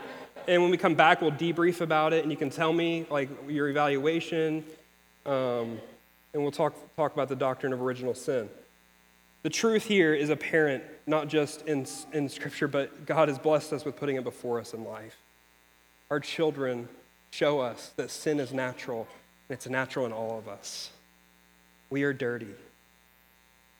and 0.48 0.62
when 0.62 0.70
we 0.70 0.76
come 0.76 0.94
back, 0.94 1.20
we'll 1.20 1.32
debrief 1.32 1.80
about 1.80 2.12
it, 2.12 2.22
and 2.22 2.30
you 2.30 2.38
can 2.38 2.50
tell 2.50 2.72
me 2.72 3.06
like 3.10 3.28
your 3.48 3.68
evaluation, 3.68 4.64
um, 5.26 5.78
and 6.32 6.42
we'll 6.42 6.50
talk, 6.50 6.74
talk 6.96 7.12
about 7.12 7.28
the 7.28 7.36
doctrine 7.36 7.72
of 7.72 7.82
original 7.82 8.14
sin. 8.14 8.48
The 9.42 9.50
truth 9.50 9.84
here 9.84 10.14
is 10.14 10.28
apparent, 10.28 10.84
not 11.06 11.28
just 11.28 11.66
in, 11.66 11.86
in 12.12 12.28
Scripture, 12.28 12.68
but 12.68 13.06
God 13.06 13.28
has 13.28 13.38
blessed 13.38 13.72
us 13.72 13.84
with 13.84 13.96
putting 13.96 14.16
it 14.16 14.24
before 14.24 14.60
us 14.60 14.74
in 14.74 14.84
life. 14.84 15.16
Our 16.10 16.20
children 16.20 16.88
show 17.30 17.60
us 17.60 17.92
that 17.96 18.10
sin 18.10 18.38
is 18.38 18.52
natural, 18.52 19.06
and 19.48 19.56
it's 19.56 19.68
natural 19.68 20.04
in 20.04 20.12
all 20.12 20.38
of 20.38 20.48
us. 20.48 20.90
We 21.88 22.02
are 22.02 22.12
dirty. 22.12 22.54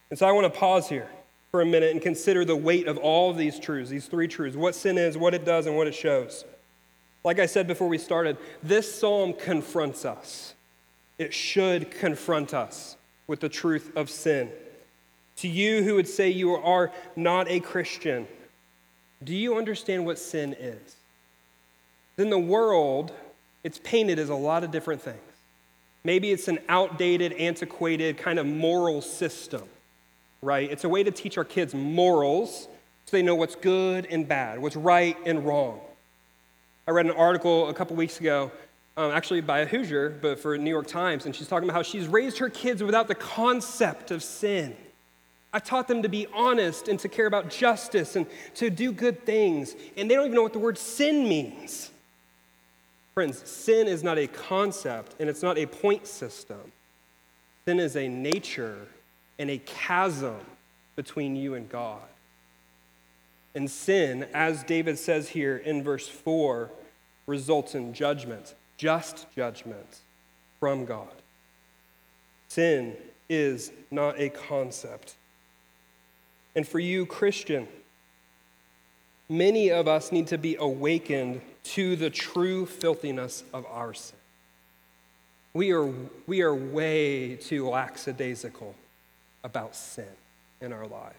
And 0.09 0.19
so 0.19 0.27
I 0.27 0.33
want 0.33 0.53
to 0.53 0.59
pause 0.59 0.89
here 0.89 1.09
for 1.51 1.61
a 1.61 1.67
minute 1.67 1.93
and 1.93 2.01
consider 2.01 2.45
the 2.45 2.57
weight 2.57 2.87
of 2.87 2.97
all 2.97 3.31
of 3.31 3.37
these 3.37 3.59
truths, 3.59 3.91
these 3.91 4.07
three 4.07 4.29
truths 4.29 4.57
what 4.57 4.75
sin 4.75 4.97
is, 4.97 5.19
what 5.19 5.35
it 5.35 5.45
does, 5.45 5.67
and 5.67 5.77
what 5.77 5.87
it 5.87 5.95
shows. 5.95 6.45
Like 7.23 7.39
I 7.39 7.47
said 7.47 7.67
before 7.67 7.89
we 7.89 7.99
started, 7.99 8.39
this 8.63 8.93
psalm 8.93 9.35
confronts 9.35 10.05
us. 10.05 10.55
It 11.19 11.35
should 11.35 11.91
confront 11.91 12.55
us 12.55 12.97
with 13.27 13.41
the 13.41 13.49
truth 13.49 13.93
of 13.95 14.09
sin. 14.09 14.51
To 15.41 15.49
you 15.49 15.83
who 15.83 15.95
would 15.97 16.09
say 16.09 16.31
you 16.31 16.55
are 16.55 16.91
not 17.17 17.49
a 17.51 17.61
Christian, 17.61 18.27
do 19.23 19.35
you 19.35 19.57
understand 19.59 20.07
what 20.07 20.19
sin 20.19 20.55
is? 20.59 20.97
In 22.17 22.31
the 22.31 22.39
world, 22.39 23.13
it's 23.65 23.79
painted 23.79 24.19
as 24.19 24.31
a 24.31 24.35
lot 24.35 24.65
of 24.65 24.71
different 24.71 25.03
things. 25.03 25.19
Maybe 26.05 26.31
it's 26.31 26.49
an 26.49 26.59
outdated, 26.69 27.35
antiquated 27.35 28.17
kind 28.17 28.39
of 28.39 28.47
moral 28.47 29.03
system 29.03 29.69
right? 30.43 30.71
It's 30.71 30.85
a 30.85 30.89
way 30.89 31.03
to 31.03 31.11
teach 31.11 31.37
our 31.39 31.45
kids 31.45 31.75
morals 31.75 32.69
so 33.07 33.17
they 33.17 33.23
know 33.23 33.35
what's 33.35 33.57
good 33.57 34.07
and 34.07 34.27
bad, 34.27 34.61
what's 34.61 34.77
right 34.77 35.17
and 35.27 35.45
wrong. 35.45 35.81
I 36.87 36.93
read 36.93 37.07
an 37.07 37.13
article 37.13 37.69
a 37.69 37.75
couple 37.75 37.97
weeks 37.97 38.21
ago, 38.21 38.51
um, 38.97 39.11
actually 39.13 39.41
by 39.41 39.61
a 39.61 39.67
Hoosier, 39.67 40.11
but 40.11 40.39
for 40.39 40.57
New 40.57 40.71
York 40.71 40.87
Times, 40.87 41.27
and 41.27 41.35
she's 41.35 41.49
talking 41.49 41.69
about 41.69 41.77
how 41.77 41.83
she's 41.83 42.09
raised 42.09 42.39
her 42.39 42.49
kids 42.49 42.83
without 42.83 43.09
the 43.09 43.15
concept 43.15 44.11
of 44.11 44.23
sin. 44.23 44.77
I've 45.53 45.65
taught 45.65 45.89
them 45.89 46.03
to 46.03 46.09
be 46.09 46.27
honest 46.33 46.89
and 46.89 46.99
to 47.01 47.09
care 47.09 47.27
about 47.27 47.51
justice 47.51 48.15
and 48.15 48.27
to 48.55 48.71
do 48.71 48.93
good 48.93 49.27
things, 49.27 49.75
and 49.97 50.11
they 50.11 50.15
don't 50.15 50.27
even 50.27 50.37
know 50.37 50.43
what 50.43 50.53
the 50.53 50.61
word 50.61 50.79
sin 50.79 51.29
means. 51.29 51.91
Friends, 53.15 53.39
sin 53.49 53.89
is 53.89 54.05
not 54.05 54.19
a 54.19 54.27
concept 54.27 55.17
and 55.19 55.29
it's 55.29 55.43
not 55.43 55.59
a 55.59 55.67
point 55.67 56.07
system. 56.07 56.73
Sin 57.65 57.81
is 57.81 57.97
a 57.97 58.09
nature 58.09 58.87
and 59.39 59.51
a 59.51 59.59
chasm 59.59 60.41
between 60.97 61.35
you 61.35 61.55
and 61.55 61.69
God. 61.69 62.01
And 63.55 63.69
sin, 63.69 64.29
as 64.33 64.63
David 64.63 64.99
says 64.99 65.29
here 65.29 65.57
in 65.57 65.83
verse 65.83 66.09
4, 66.09 66.71
results 67.27 67.75
in 67.75 67.93
judgment, 67.93 68.55
just 68.77 69.27
judgment 69.35 69.99
from 70.61 70.85
God. 70.85 71.09
Sin 72.49 72.97
is 73.29 73.73
not 73.91 74.19
a 74.21 74.29
concept. 74.29 75.17
And 76.55 76.67
for 76.67 76.79
you, 76.79 77.07
Christian, 77.07 77.69
many 79.29 79.71
of 79.71 79.87
us 79.87 80.13
need 80.13 80.27
to 80.29 80.39
be 80.39 80.57
awakened 80.57 81.41
to 81.63 81.97
the 81.97 82.11
true 82.11 82.67
filthiness 82.67 83.45
of 83.53 83.67
our 83.67 83.95
sin. 83.95 84.17
We 85.53 85.73
are, 85.73 85.93
we 86.27 86.43
are 86.43 86.55
way 86.55 87.37
too 87.37 87.69
lackadaisical 87.69 88.75
about 89.43 89.75
sin 89.75 90.07
in 90.61 90.73
our 90.73 90.87
lives. 90.87 91.17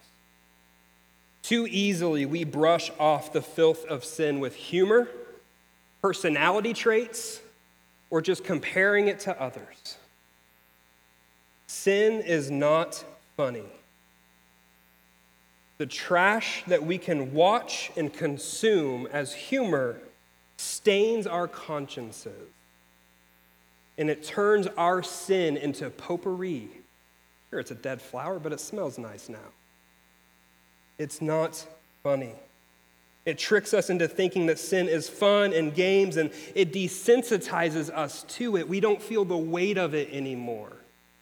Too 1.44 1.67
easily, 1.70 2.26
we 2.26 2.44
brush 2.44 2.91
off 3.00 3.34
the 3.34 3.41
filth 3.41 3.84
of 3.86 4.06
sin 4.06 4.39
with 4.39 4.56
humor, 4.56 5.08
personality 6.02 6.74
traits, 6.74 7.41
or 8.10 8.22
just 8.22 8.44
comparing 8.44 9.08
it 9.08 9.20
to 9.22 9.41
others. 9.41 9.98
Sin 11.67 12.22
is 12.22 12.52
not 12.52 13.04
funny. 13.36 13.65
The 15.82 15.88
trash 15.88 16.63
that 16.67 16.86
we 16.86 17.00
can 17.00 17.34
watch 17.34 17.91
and 17.98 18.13
consume 18.13 19.08
as 19.12 19.34
humor 19.34 20.00
stains 20.58 21.26
our 21.26 21.48
consciences, 21.48 22.50
and 23.98 24.08
it 24.08 24.24
turns 24.24 24.67
our 24.78 25.02
sin 25.02 25.58
into 25.58 25.89
potpourri 25.89 26.70
Sure, 27.50 27.60
it's 27.60 27.72
a 27.72 27.76
dead 27.76 28.00
flower, 28.00 28.38
but 28.38 28.54
it 28.54 28.60
smells 28.60 29.00
nice 29.00 29.28
now. 29.28 29.39
It's 31.00 31.20
not 31.20 31.65
funny. 32.04 32.36
It 33.26 33.39
tricks 33.39 33.74
us 33.74 33.89
into 33.89 34.08
thinking 34.08 34.46
that 34.46 34.60
sin 34.60 34.88
is 34.88 35.10
fun 35.10 35.52
and 35.52 35.74
games, 35.74 36.15
and 36.15 36.30
it 36.54 36.72
desensitizes 36.72 37.89
us 37.89 38.22
to 38.36 38.56
it. 38.56 38.70
We 38.70 38.82
don't 38.82 39.02
feel 39.02 39.26
the 39.26 39.36
weight 39.36 39.80
of 39.80 39.96
it 39.96 40.10
anymore 40.13 40.74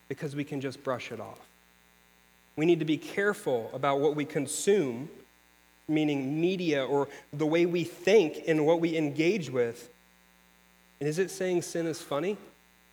because 0.10 0.36
we 0.36 0.44
can 0.44 0.60
just 0.60 0.84
brush 0.84 1.14
it 1.14 1.22
off. 1.22 1.49
We 2.60 2.66
need 2.66 2.80
to 2.80 2.86
be 2.86 2.98
careful 2.98 3.70
about 3.72 4.02
what 4.02 4.18
we 4.18 4.26
consume, 4.26 5.08
meaning 5.88 6.42
media 6.42 6.86
or 6.86 7.08
the 7.32 7.46
way 7.46 7.66
we 7.66 7.86
think 7.86 8.44
and 8.50 8.66
what 8.66 8.82
we 8.82 8.98
engage 8.98 9.50
with. 9.50 9.90
And 11.00 11.08
is 11.08 11.20
it 11.20 11.32
saying 11.32 11.62
sin 11.62 11.88
is 11.88 12.02
funny? 12.02 12.36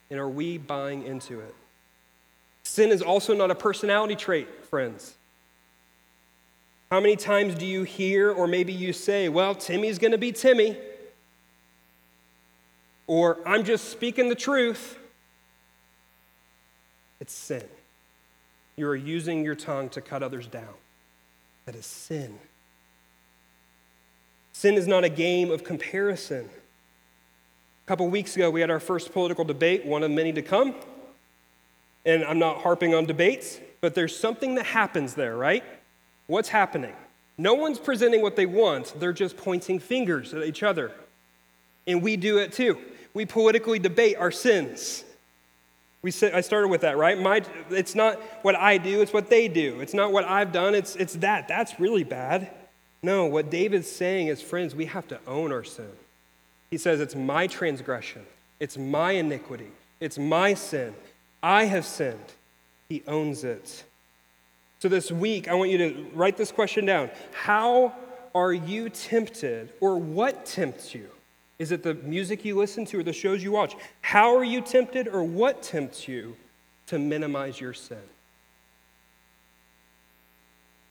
And 0.09 0.21
are 0.21 0.29
we 0.29 0.57
buying 0.57 1.03
into 1.03 1.41
it? 1.41 1.53
Sin 2.63 2.91
is 2.91 3.03
also 3.03 3.35
not 3.35 3.51
a 3.51 3.57
personality 3.57 4.15
trait, 4.15 4.47
friends. 4.67 5.17
How 6.93 7.01
many 7.01 7.17
times 7.17 7.57
do 7.57 7.67
you 7.67 7.83
hear, 7.83 8.31
or 8.31 8.47
maybe 8.47 8.73
you 8.73 8.93
say, 8.93 9.29
well, 9.29 9.53
Timmy's 9.53 9.99
going 9.99 10.13
to 10.13 10.19
be 10.19 10.31
Timmy? 10.31 10.77
Or 13.09 13.39
I'm 13.45 13.65
just 13.65 13.89
speaking 13.89 14.29
the 14.29 14.37
truth. 14.37 14.97
It's 17.19 17.35
sin. 17.35 17.65
You 18.77 18.89
are 18.89 18.97
using 18.97 19.45
your 19.45 19.55
tongue 19.55 19.89
to 19.91 20.01
cut 20.01 20.23
others 20.23 20.47
down. 20.47 20.75
That 21.65 21.75
is 21.75 21.87
sin. 21.87 22.39
Sin 24.53 24.75
is 24.75 24.87
not 24.87 25.05
a 25.05 25.09
game 25.09 25.51
of 25.51 25.65
comparison. 25.65 26.45
A 26.45 27.89
couple 27.89 28.09
weeks 28.09 28.37
ago, 28.37 28.51
we 28.51 28.61
had 28.61 28.71
our 28.71 28.81
first 28.81 29.12
political 29.12 29.45
debate, 29.45 29.85
one 29.85 30.03
of 30.03 30.11
many 30.11 30.33
to 30.33 30.43
come 30.43 30.75
and 32.07 32.25
I'm 32.25 32.39
not 32.39 32.59
harping 32.59 32.95
on 32.95 33.05
debates, 33.05 33.61
but 33.83 33.95
there's 33.95 34.17
something 34.17 34.55
that 34.55 34.65
happens 34.65 35.15
there, 35.15 35.37
right? 35.37 35.65
What's 36.29 36.49
happening? 36.49 36.95
No 37.37 37.53
one's 37.55 37.79
presenting 37.79 38.23
what 38.23 38.37
they 38.37 38.47
want, 38.47 38.95
they're 38.99 39.12
just 39.12 39.37
pointing 39.37 39.81
fingers 39.81 40.33
at 40.33 40.45
each 40.45 40.62
other. 40.62 40.93
And 41.87 42.01
we 42.01 42.17
do 42.17 42.39
it 42.39 42.53
too. 42.53 42.79
We 43.12 43.27
politically 43.27 43.79
debate 43.79 44.17
our 44.17 44.31
sins. 44.31 45.05
We 46.07 46.12
say, 46.12 46.31
I 46.31 46.40
started 46.40 46.69
with 46.69 46.83
that, 46.83 46.97
right? 46.97 47.19
My, 47.19 47.42
it's 47.69 47.97
not 47.97 48.21
what 48.42 48.55
I 48.55 48.79
do, 48.79 49.03
it's 49.03 49.12
what 49.12 49.29
they 49.29 49.49
do. 49.49 49.81
It's 49.81 49.92
not 49.92 50.12
what 50.12 50.25
I've 50.25 50.53
done, 50.53 50.77
it's, 50.77 50.95
it's 50.95 51.14
that. 51.14 51.49
That's 51.49 51.81
really 51.81 52.05
bad. 52.05 52.49
No, 53.03 53.25
what 53.27 53.51
David's 53.51 53.90
saying 53.90 54.29
is, 54.29 54.40
friends, 54.40 54.73
we 54.73 54.85
have 54.85 55.09
to 55.09 55.19
own 55.27 55.51
our 55.51 55.64
sin. 55.64 55.90
He 56.71 56.79
says, 56.79 57.01
It's 57.01 57.16
my 57.16 57.49
transgression, 57.49 58.25
it's 58.61 58.79
my 58.79 59.12
iniquity, 59.14 59.73
it's 59.99 60.16
my 60.16 60.55
sin. 60.55 60.95
I 61.42 61.64
have 61.64 61.85
sinned. 61.85 62.35
He 62.88 63.03
owns 63.09 63.42
it. 63.42 63.83
So 64.79 64.88
this 64.88 65.11
week, 65.11 65.49
I 65.49 65.55
want 65.55 65.71
you 65.71 65.79
to 65.79 66.07
write 66.14 66.37
this 66.37 66.53
question 66.53 66.87
down. 66.87 67.11
How 67.33 67.97
are 68.33 68.53
you 68.53 68.90
tempted, 68.90 69.73
or 69.81 69.99
what 69.99 70.47
tempts 70.47 70.95
you? 70.95 71.11
Is 71.59 71.73
it 71.73 71.83
the 71.83 71.95
music 71.95 72.45
you 72.45 72.57
listen 72.57 72.85
to 72.87 73.01
or 73.01 73.03
the 73.03 73.12
shows 73.12 73.42
you 73.42 73.53
watch? 73.53 73.75
How 74.03 74.37
are 74.37 74.45
you 74.45 74.61
tempted, 74.61 75.09
or 75.09 75.25
what 75.25 75.62
tempts 75.62 76.07
you 76.07 76.37
to 76.87 76.99
minimize 76.99 77.61
your 77.61 77.73
sin? 77.73 78.03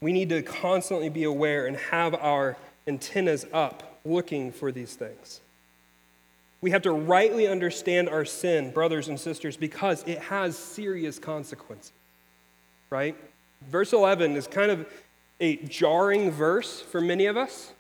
We 0.02 0.12
need 0.12 0.30
to 0.30 0.42
constantly 0.42 1.10
be 1.10 1.24
aware 1.24 1.68
and 1.68 1.78
have 1.78 2.16
our 2.16 2.58
antennas 2.88 3.46
up 3.54 4.00
looking 4.04 4.52
for 4.52 4.72
these 4.72 4.94
things. 4.96 5.40
We 6.62 6.72
have 6.72 6.82
to 6.84 6.92
rightly 6.92 7.48
understand 7.48 8.10
our 8.10 8.26
sin, 8.26 8.72
brothers 8.72 9.08
and 9.08 9.20
sisters, 9.20 9.56
because 9.58 10.04
it 10.08 10.20
has 10.20 10.58
serious 10.58 11.20
consequences, 11.20 11.92
right? 12.90 13.16
Verse 13.70 13.94
11 13.94 14.36
is 14.36 14.48
kind 14.48 14.72
of 14.72 14.88
a 15.40 15.58
jarring 15.58 16.32
verse 16.32 16.82
for 16.82 17.02
many 17.02 17.28
of 17.28 17.38
us, 17.38 17.72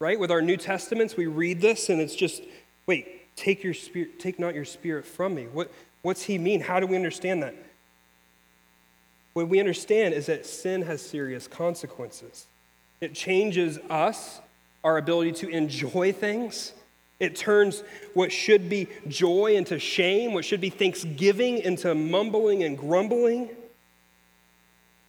right? 0.00 0.18
With 0.18 0.32
our 0.32 0.42
New 0.42 0.56
Testaments, 0.56 1.16
we 1.16 1.26
read 1.26 1.60
this 1.60 1.88
and 1.88 2.00
it's 2.00 2.16
just, 2.16 2.42
Wait, 2.86 3.36
take 3.36 3.62
your 3.62 3.74
spirit, 3.74 4.18
take 4.18 4.40
not 4.40 4.54
your 4.54 4.64
spirit 4.64 5.04
from 5.04 5.34
me. 5.36 5.44
What, 5.44 5.70
what's 6.02 6.22
he 6.22 6.38
mean? 6.38 6.60
How 6.60 6.80
do 6.80 6.86
we 6.88 6.96
understand 6.96 7.44
that? 7.44 7.54
What 9.34 9.48
we 9.48 9.60
understand 9.60 10.14
is 10.14 10.26
that 10.26 10.44
sin 10.44 10.82
has 10.82 11.00
serious 11.00 11.46
consequences. 11.46 12.46
It 13.00 13.14
changes 13.14 13.78
us, 13.88 14.40
our 14.82 14.98
ability 14.98 15.32
to 15.32 15.48
enjoy 15.48 16.12
things. 16.12 16.72
It 17.20 17.36
turns 17.36 17.84
what 18.14 18.32
should 18.32 18.68
be 18.68 18.88
joy 19.06 19.54
into 19.56 19.78
shame, 19.78 20.32
what 20.32 20.44
should 20.44 20.60
be 20.60 20.70
thanksgiving 20.70 21.58
into 21.58 21.94
mumbling 21.94 22.64
and 22.64 22.76
grumbling. 22.76 23.50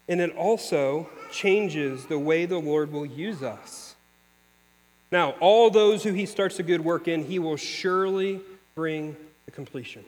And 0.08 0.20
it 0.20 0.36
also 0.36 1.10
changes 1.32 2.06
the 2.06 2.20
way 2.20 2.46
the 2.46 2.60
Lord 2.60 2.92
will 2.92 3.06
use 3.06 3.42
us. 3.42 3.91
Now, 5.12 5.32
all 5.40 5.70
those 5.70 6.04
who 6.04 6.14
he 6.14 6.26
starts 6.26 6.60
a 6.60 6.64
good 6.64 6.82
work 6.82 7.08
in, 7.08 7.26
he 7.26 7.38
will 7.38 7.58
surely 7.58 8.40
bring 8.76 9.16
to 9.46 9.52
completion. 9.52 10.06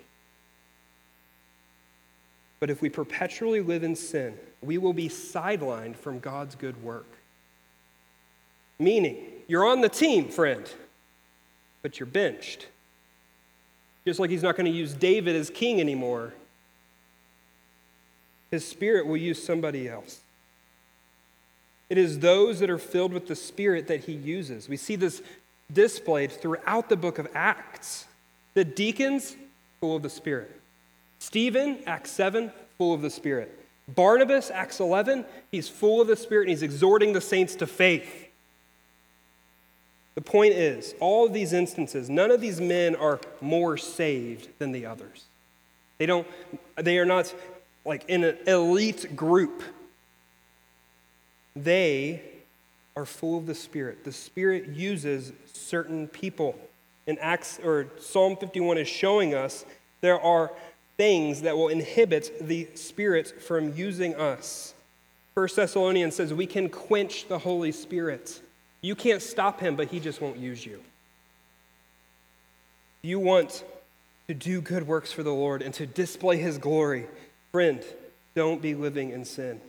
But 2.60 2.70
if 2.70 2.82
we 2.82 2.90
perpetually 2.90 3.60
live 3.60 3.84
in 3.84 3.96
sin, 3.96 4.38
we 4.62 4.78
will 4.78 4.94
be 4.94 5.10
sidelined 5.10 5.98
from 5.98 6.20
God's 6.20 6.56
good 6.56 6.82
work. 6.82 7.08
Meaning, 8.80 9.18
you're 9.48 9.66
on 9.66 9.82
the 9.82 9.90
team, 9.90 10.30
friend, 10.30 10.66
but 11.82 12.00
you're 12.00 12.08
benched. 12.08 12.68
Just 14.06 14.20
like 14.20 14.30
he's 14.30 14.44
not 14.44 14.56
going 14.56 14.72
to 14.72 14.78
use 14.78 14.94
David 14.94 15.36
as 15.36 15.50
king 15.50 15.82
anymore, 15.82 16.34
his 18.52 18.66
spirit 18.66 19.06
will 19.06 19.18
use 19.18 19.44
somebody 19.44 19.90
else. 19.90 20.23
It 21.90 21.98
is 21.98 22.20
those 22.20 22.60
that 22.60 22.70
are 22.70 22.78
filled 22.78 23.14
with 23.14 23.28
the 23.28 23.36
spirit 23.36 23.88
that 23.88 24.06
he 24.06 24.14
uses. 24.14 24.68
We 24.68 24.78
see 24.78 24.96
this 24.96 25.22
displayed 25.72 26.32
throughout 26.32 26.90
the 26.90 26.96
book 26.96 27.20
of 27.20 27.28
Acts. 27.34 28.06
The 28.54 28.66
deacons, 28.66 29.36
full 29.80 29.96
of 29.96 30.04
the 30.04 30.10
spirit. 30.10 30.60
Stephen, 31.24 31.80
Acts 31.88 32.12
7, 32.12 32.52
full 32.78 32.94
of 32.94 33.02
the 33.02 33.10
Spirit. 33.10 33.58
Barnabas, 33.88 34.52
Acts 34.52 34.82
11, 34.82 35.24
he's 35.52 35.70
full 35.70 36.02
of 36.02 36.08
the 36.08 36.18
Spirit 36.18 36.44
and 36.44 36.50
he's 36.50 36.64
exhorting 36.64 37.14
the 37.14 37.22
saints 37.22 37.56
to 37.56 37.66
faith. 37.66 38.28
The 40.16 40.22
point 40.22 40.54
is, 40.54 40.94
all 41.00 41.26
of 41.26 41.34
these 41.34 41.54
instances, 41.54 42.10
none 42.10 42.30
of 42.30 42.42
these 42.42 42.60
men 42.60 42.96
are 42.96 43.22
more 43.40 43.78
saved 43.78 44.50
than 44.60 44.74
the 44.74 44.86
others. 44.86 45.24
They 45.98 46.06
don't, 46.06 46.28
they 46.76 47.00
are 47.00 47.06
not 47.06 47.34
like 47.86 48.04
in 48.10 48.26
an 48.26 48.38
elite 48.46 49.16
group. 49.16 49.64
They 51.56 52.22
are 52.96 53.06
full 53.06 53.38
of 53.38 53.46
the 53.46 53.56
Spirit. 53.56 54.04
The 54.04 54.12
Spirit 54.12 54.70
uses 54.70 55.32
certain 55.54 56.08
people. 56.08 56.58
In 57.08 57.18
Acts 57.20 57.60
or 57.64 57.88
Psalm 58.00 58.38
51 58.38 58.78
is 58.78 58.88
showing 58.88 59.34
us 59.34 59.66
there 60.02 60.20
are 60.20 60.52
things 60.98 61.42
that 61.42 61.58
will 61.58 61.70
inhibit 61.70 62.48
the 62.48 62.68
Spirit 62.76 63.42
from 63.42 63.74
using 63.74 64.16
us. 64.16 64.74
First 65.34 65.56
Thessalonians 65.56 66.16
says 66.16 66.34
we 66.34 66.46
can 66.46 66.70
quench 66.70 67.28
the 67.28 67.40
Holy 67.40 67.72
Spirit. 67.72 68.42
You 68.82 68.96
can't 68.96 69.22
stop 69.22 69.60
him, 69.60 69.76
but 69.76 69.88
he 69.88 70.00
just 70.00 70.22
won't 70.22 70.38
use 70.38 70.66
you. 70.66 70.80
You 73.02 73.20
want 73.20 73.64
to 74.28 74.34
do 74.34 74.62
good 74.62 74.88
works 74.88 75.12
for 75.12 75.24
the 75.24 75.34
Lord 75.34 75.62
and 75.62 75.74
to 75.76 75.86
display 75.86 76.38
his 76.38 76.58
glory. 76.58 77.08
Friend, 77.52 77.84
don't 78.36 78.62
be 78.62 78.76
living 78.76 79.10
in 79.10 79.26
sin. 79.26 79.60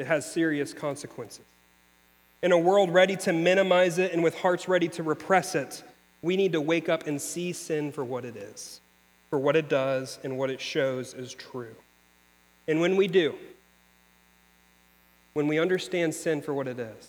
It 0.00 0.06
has 0.06 0.30
serious 0.30 0.72
consequences. 0.72 1.44
In 2.42 2.50
a 2.50 2.58
world 2.58 2.92
ready 2.92 3.16
to 3.18 3.32
minimize 3.32 3.98
it 3.98 4.12
and 4.12 4.22
with 4.22 4.36
hearts 4.38 4.66
ready 4.66 4.88
to 4.88 5.02
repress 5.02 5.54
it, 5.54 5.84
we 6.22 6.36
need 6.36 6.52
to 6.52 6.60
wake 6.60 6.88
up 6.88 7.06
and 7.06 7.20
see 7.20 7.52
sin 7.52 7.92
for 7.92 8.04
what 8.04 8.24
it 8.24 8.36
is 8.36 8.80
for 9.30 9.38
what 9.38 9.54
it 9.54 9.68
does 9.68 10.18
and 10.24 10.36
what 10.36 10.50
it 10.50 10.60
shows 10.60 11.14
is 11.14 11.32
true. 11.32 11.74
And 12.66 12.80
when 12.80 12.96
we 12.96 13.06
do, 13.06 13.34
when 15.32 15.46
we 15.46 15.58
understand 15.58 16.14
sin 16.14 16.42
for 16.42 16.52
what 16.52 16.66
it 16.66 16.78
is, 16.78 17.08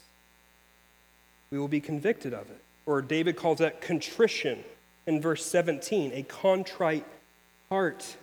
we 1.49 1.57
will 1.57 1.67
be 1.67 1.81
convicted 1.81 2.33
of 2.33 2.49
it. 2.49 2.61
Or 2.85 3.01
David 3.01 3.35
calls 3.35 3.57
that 3.57 3.81
contrition 3.81 4.63
in 5.07 5.19
verse 5.19 5.43
17, 5.45 6.11
a 6.13 6.23
contrite 6.23 7.05
heart, 7.69 8.15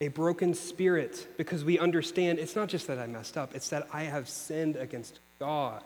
a 0.00 0.08
broken 0.08 0.54
spirit, 0.54 1.28
because 1.36 1.64
we 1.64 1.78
understand 1.78 2.38
it's 2.38 2.56
not 2.56 2.68
just 2.68 2.86
that 2.86 2.98
I 2.98 3.06
messed 3.06 3.36
up, 3.36 3.54
it's 3.54 3.68
that 3.68 3.86
I 3.92 4.04
have 4.04 4.28
sinned 4.28 4.76
against 4.76 5.18
God. 5.38 5.82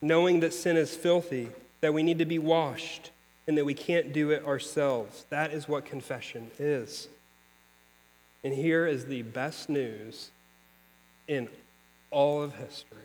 Knowing 0.00 0.40
that 0.40 0.52
sin 0.52 0.76
is 0.76 0.94
filthy, 0.96 1.48
that 1.80 1.94
we 1.94 2.02
need 2.02 2.18
to 2.18 2.24
be 2.24 2.40
washed, 2.40 3.10
and 3.46 3.56
that 3.56 3.64
we 3.64 3.74
can't 3.74 4.12
do 4.12 4.30
it 4.30 4.44
ourselves. 4.44 5.24
That 5.30 5.52
is 5.52 5.68
what 5.68 5.84
confession 5.84 6.50
is. 6.58 7.08
And 8.42 8.52
here 8.52 8.86
is 8.86 9.06
the 9.06 9.22
best 9.22 9.68
news 9.68 10.30
in 11.28 11.48
all 12.10 12.42
of 12.42 12.56
history. 12.56 12.98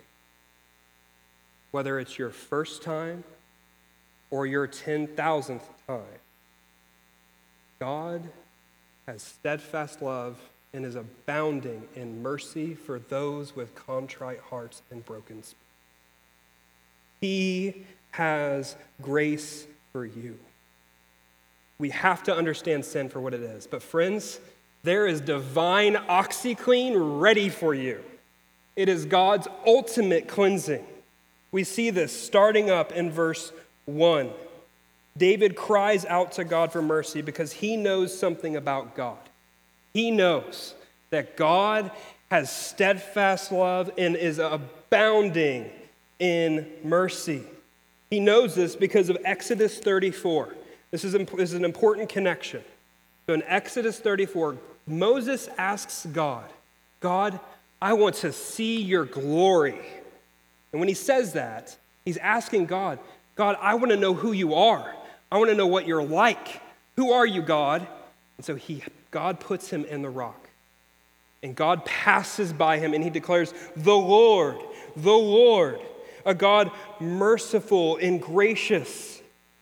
Whether 1.71 1.99
it's 1.99 2.17
your 2.17 2.31
first 2.31 2.81
time 2.81 3.23
or 4.31 4.47
your 4.47 4.67
10,000th 4.67 5.61
time, 5.87 6.01
God 7.79 8.23
has 9.07 9.23
steadfast 9.23 10.01
love 10.01 10.37
and 10.73 10.85
is 10.85 10.95
abounding 10.95 11.87
in 11.95 12.21
mercy 12.21 12.75
for 12.75 12.99
those 12.99 13.55
with 13.55 13.73
contrite 13.73 14.39
hearts 14.39 14.81
and 14.91 15.05
broken 15.05 15.41
spirits. 15.41 15.55
He 17.21 17.85
has 18.11 18.75
grace 19.01 19.65
for 19.91 20.05
you. 20.05 20.37
We 21.79 21.89
have 21.91 22.23
to 22.23 22.35
understand 22.35 22.85
sin 22.85 23.09
for 23.09 23.21
what 23.21 23.33
it 23.33 23.41
is. 23.41 23.65
But, 23.67 23.81
friends, 23.81 24.39
there 24.83 25.07
is 25.07 25.21
divine 25.21 25.95
OxiClean 25.95 27.21
ready 27.21 27.49
for 27.49 27.73
you. 27.73 28.03
It 28.75 28.89
is 28.89 29.05
God's 29.05 29.47
ultimate 29.65 30.27
cleansing. 30.27 30.85
We 31.51 31.63
see 31.63 31.89
this 31.89 32.11
starting 32.11 32.69
up 32.69 32.91
in 32.91 33.11
verse 33.11 33.51
1. 33.85 34.29
David 35.17 35.55
cries 35.55 36.05
out 36.05 36.33
to 36.33 36.43
God 36.43 36.71
for 36.71 36.81
mercy 36.81 37.21
because 37.21 37.53
he 37.53 37.77
knows 37.77 38.17
something 38.17 38.55
about 38.55 38.95
God. 38.95 39.17
He 39.93 40.11
knows 40.11 40.75
that 41.09 41.37
God 41.37 41.91
has 42.29 42.51
steadfast 42.51 43.51
love 43.51 43.89
and 43.97 44.15
is 44.15 44.37
abounding 44.39 45.69
in 46.19 46.67
mercy. 46.83 47.43
He 48.09 48.19
knows 48.19 48.55
this 48.55 48.75
because 48.75 49.09
of 49.09 49.17
Exodus 49.23 49.79
34. 49.79 50.55
This 50.91 51.03
is, 51.03 51.13
this 51.13 51.49
is 51.49 51.53
an 51.53 51.65
important 51.65 52.09
connection. 52.09 52.63
So 53.25 53.33
in 53.33 53.43
Exodus 53.43 53.99
34, 53.99 54.57
Moses 54.85 55.49
asks 55.57 56.05
God, 56.11 56.45
God, 56.99 57.39
I 57.81 57.93
want 57.93 58.15
to 58.15 58.31
see 58.31 58.81
your 58.81 59.05
glory. 59.05 59.79
And 60.71 60.79
when 60.79 60.87
he 60.87 60.93
says 60.93 61.33
that, 61.33 61.75
he's 62.05 62.17
asking 62.17 62.65
God, 62.65 62.99
God, 63.35 63.57
I 63.61 63.75
want 63.75 63.91
to 63.91 63.97
know 63.97 64.13
who 64.13 64.31
you 64.31 64.55
are. 64.55 64.93
I 65.31 65.37
want 65.37 65.49
to 65.49 65.55
know 65.55 65.67
what 65.67 65.87
you're 65.87 66.03
like. 66.03 66.61
Who 66.95 67.11
are 67.11 67.25
you, 67.25 67.41
God? 67.41 67.85
And 68.37 68.45
so 68.45 68.55
he, 68.55 68.83
God 69.11 69.39
puts 69.39 69.69
him 69.69 69.85
in 69.85 70.01
the 70.01 70.09
rock. 70.09 70.49
And 71.43 71.55
God 71.55 71.85
passes 71.85 72.53
by 72.53 72.79
him 72.79 72.93
and 72.93 73.03
he 73.03 73.09
declares, 73.09 73.53
The 73.75 73.95
Lord, 73.95 74.57
the 74.95 75.11
Lord 75.11 75.79
a 76.27 76.35
God 76.35 76.69
merciful 76.99 77.95
and 77.97 78.21
gracious, 78.21 79.21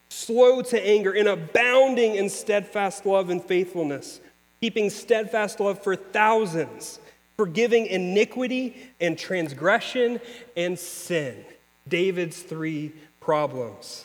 slow 0.10 0.64
to 0.64 0.86
anger, 0.86 1.14
and 1.14 1.28
abounding 1.28 2.16
in 2.16 2.28
steadfast 2.28 3.06
love 3.06 3.30
and 3.30 3.42
faithfulness, 3.42 4.20
keeping 4.60 4.90
steadfast 4.90 5.60
love 5.60 5.82
for 5.84 5.96
thousands, 5.96 7.00
forgiving 7.38 7.86
iniquity 7.86 8.76
and 9.00 9.16
transgression 9.18 10.20
and 10.58 10.78
sin. 10.78 11.46
David's 11.88 12.42
three 12.42 12.92
problems. 13.20 14.05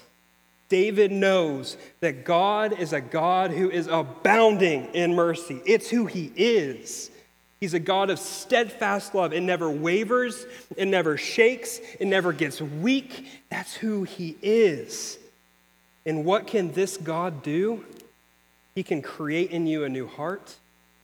David 0.71 1.13
knows 1.13 1.77
that 2.01 2.25
God 2.25 2.79
is 2.79 2.95
a 2.95 3.01
God 3.03 3.51
who 3.51 3.71
is 3.71 3.87
abounding 3.87 4.87
in 4.95 5.15
mercy. 5.15 5.61
It's 5.67 5.91
who 5.91 6.07
he 6.07 6.33
is. 6.35 7.11
He's 7.61 7.75
a 7.75 7.79
God 7.79 8.09
of 8.09 8.19
steadfast 8.19 9.15
love. 9.15 9.35
It 9.35 9.43
never 9.43 9.71
wavers, 9.71 10.47
it 10.79 10.89
never 10.89 11.19
shakes, 11.19 11.79
it 11.99 12.07
never 12.07 12.33
gets 12.33 12.63
weak. 12.63 13.27
That's 13.51 13.75
who 13.75 14.05
He 14.05 14.35
is. 14.41 15.19
And 16.07 16.25
what 16.25 16.47
can 16.47 16.73
this 16.73 16.97
God 16.97 17.43
do? 17.43 17.85
He 18.75 18.83
can 18.83 19.03
create 19.03 19.51
in 19.51 19.67
you 19.67 19.85
a 19.85 19.91
new 19.91 20.07
heart 20.07 20.57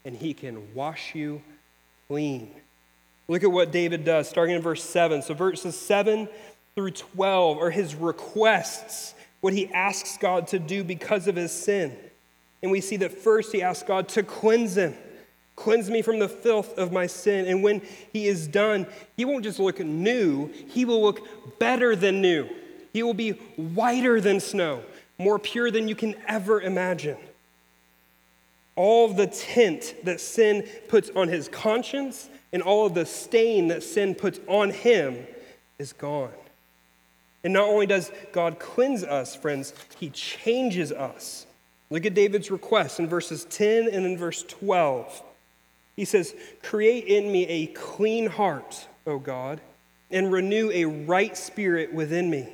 and 0.06 0.16
He 0.16 0.32
can 0.32 0.74
wash 0.74 1.14
you 1.14 1.42
clean. 2.08 2.50
Look 3.28 3.42
at 3.42 3.52
what 3.52 3.70
David 3.70 4.06
does, 4.06 4.26
starting 4.26 4.54
in 4.54 4.62
verse 4.62 4.82
7. 4.82 5.20
So, 5.20 5.34
verses 5.34 5.76
7 5.78 6.26
through 6.76 6.92
12 6.92 7.58
are 7.58 7.70
his 7.70 7.94
requests, 7.94 9.14
what 9.40 9.52
he 9.52 9.68
asks 9.72 10.16
God 10.18 10.48
to 10.48 10.58
do 10.58 10.82
because 10.82 11.28
of 11.28 11.36
his 11.36 11.52
sin. 11.52 11.96
And 12.62 12.72
we 12.72 12.80
see 12.80 12.96
that 12.98 13.12
first 13.12 13.52
he 13.52 13.62
asks 13.62 13.86
God 13.86 14.08
to 14.10 14.22
cleanse 14.22 14.76
him. 14.76 14.94
Cleanse 15.56 15.88
me 15.88 16.02
from 16.02 16.18
the 16.18 16.28
filth 16.28 16.76
of 16.78 16.92
my 16.92 17.06
sin. 17.06 17.46
And 17.46 17.62
when 17.62 17.80
he 18.12 18.26
is 18.26 18.46
done, 18.46 18.86
he 19.16 19.24
won't 19.24 19.44
just 19.44 19.58
look 19.58 19.80
new, 19.80 20.48
he 20.68 20.84
will 20.84 21.02
look 21.02 21.58
better 21.58 21.96
than 21.96 22.20
new. 22.20 22.48
He 22.92 23.02
will 23.02 23.14
be 23.14 23.32
whiter 23.56 24.20
than 24.20 24.40
snow, 24.40 24.82
more 25.18 25.38
pure 25.38 25.70
than 25.70 25.88
you 25.88 25.94
can 25.94 26.14
ever 26.26 26.60
imagine. 26.60 27.16
All 28.74 29.08
the 29.08 29.26
tint 29.26 29.94
that 30.04 30.20
sin 30.20 30.66
puts 30.88 31.10
on 31.10 31.28
his 31.28 31.48
conscience 31.48 32.28
and 32.52 32.62
all 32.62 32.86
of 32.86 32.94
the 32.94 33.06
stain 33.06 33.68
that 33.68 33.82
sin 33.82 34.14
puts 34.14 34.40
on 34.46 34.70
him 34.70 35.26
is 35.78 35.92
gone. 35.92 36.32
And 37.44 37.52
not 37.52 37.68
only 37.68 37.86
does 37.86 38.10
God 38.32 38.58
cleanse 38.58 39.04
us, 39.04 39.36
friends, 39.36 39.72
he 39.98 40.10
changes 40.10 40.90
us. 40.90 41.46
Look 41.90 42.04
at 42.04 42.14
David's 42.14 42.50
request 42.50 42.98
in 42.98 43.08
verses 43.08 43.44
10 43.44 43.88
and 43.88 44.04
in 44.04 44.18
verse 44.18 44.42
12. 44.42 45.22
He 45.94 46.04
says, 46.04 46.34
Create 46.62 47.04
in 47.04 47.30
me 47.30 47.46
a 47.46 47.66
clean 47.68 48.26
heart, 48.26 48.86
O 49.06 49.18
God, 49.18 49.60
and 50.10 50.32
renew 50.32 50.70
a 50.72 50.84
right 50.84 51.36
spirit 51.36 51.92
within 51.92 52.28
me. 52.28 52.48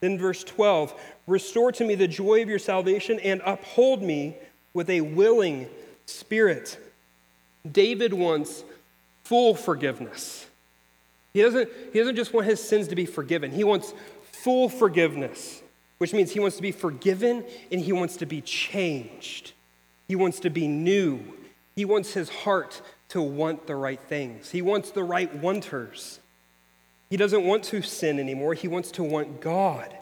Then, 0.00 0.18
verse 0.18 0.44
12, 0.44 0.94
Restore 1.26 1.72
to 1.72 1.84
me 1.84 1.94
the 1.94 2.08
joy 2.08 2.42
of 2.42 2.48
your 2.48 2.58
salvation 2.58 3.18
and 3.20 3.40
uphold 3.44 4.02
me 4.02 4.36
with 4.74 4.90
a 4.90 5.00
willing 5.00 5.68
spirit. 6.06 6.78
David 7.70 8.12
wants 8.12 8.64
full 9.24 9.54
forgiveness. 9.54 10.46
He 11.32 11.42
doesn't, 11.42 11.68
he 11.92 11.98
doesn't 11.98 12.16
just 12.16 12.32
want 12.32 12.46
his 12.46 12.62
sins 12.62 12.88
to 12.88 12.96
be 12.96 13.06
forgiven, 13.06 13.50
he 13.50 13.64
wants 13.64 13.94
full 14.32 14.68
forgiveness, 14.68 15.62
which 15.98 16.12
means 16.12 16.30
he 16.32 16.40
wants 16.40 16.56
to 16.56 16.62
be 16.62 16.72
forgiven 16.72 17.44
and 17.70 17.80
he 17.80 17.92
wants 17.92 18.16
to 18.18 18.26
be 18.26 18.40
changed. 18.40 19.52
He 20.06 20.16
wants 20.16 20.40
to 20.40 20.50
be 20.50 20.68
new. 20.68 21.20
He 21.76 21.84
wants 21.84 22.14
his 22.14 22.28
heart 22.28 22.80
to 23.10 23.20
want 23.20 23.66
the 23.66 23.76
right 23.76 24.00
things. 24.00 24.50
He 24.50 24.62
wants 24.62 24.90
the 24.90 25.04
right 25.04 25.34
wanters. 25.36 26.20
He 27.10 27.16
doesn't 27.16 27.44
want 27.44 27.64
to 27.64 27.82
sin 27.82 28.18
anymore. 28.18 28.54
He 28.54 28.68
wants 28.68 28.90
to 28.92 29.02
want 29.02 29.40
God. 29.40 29.94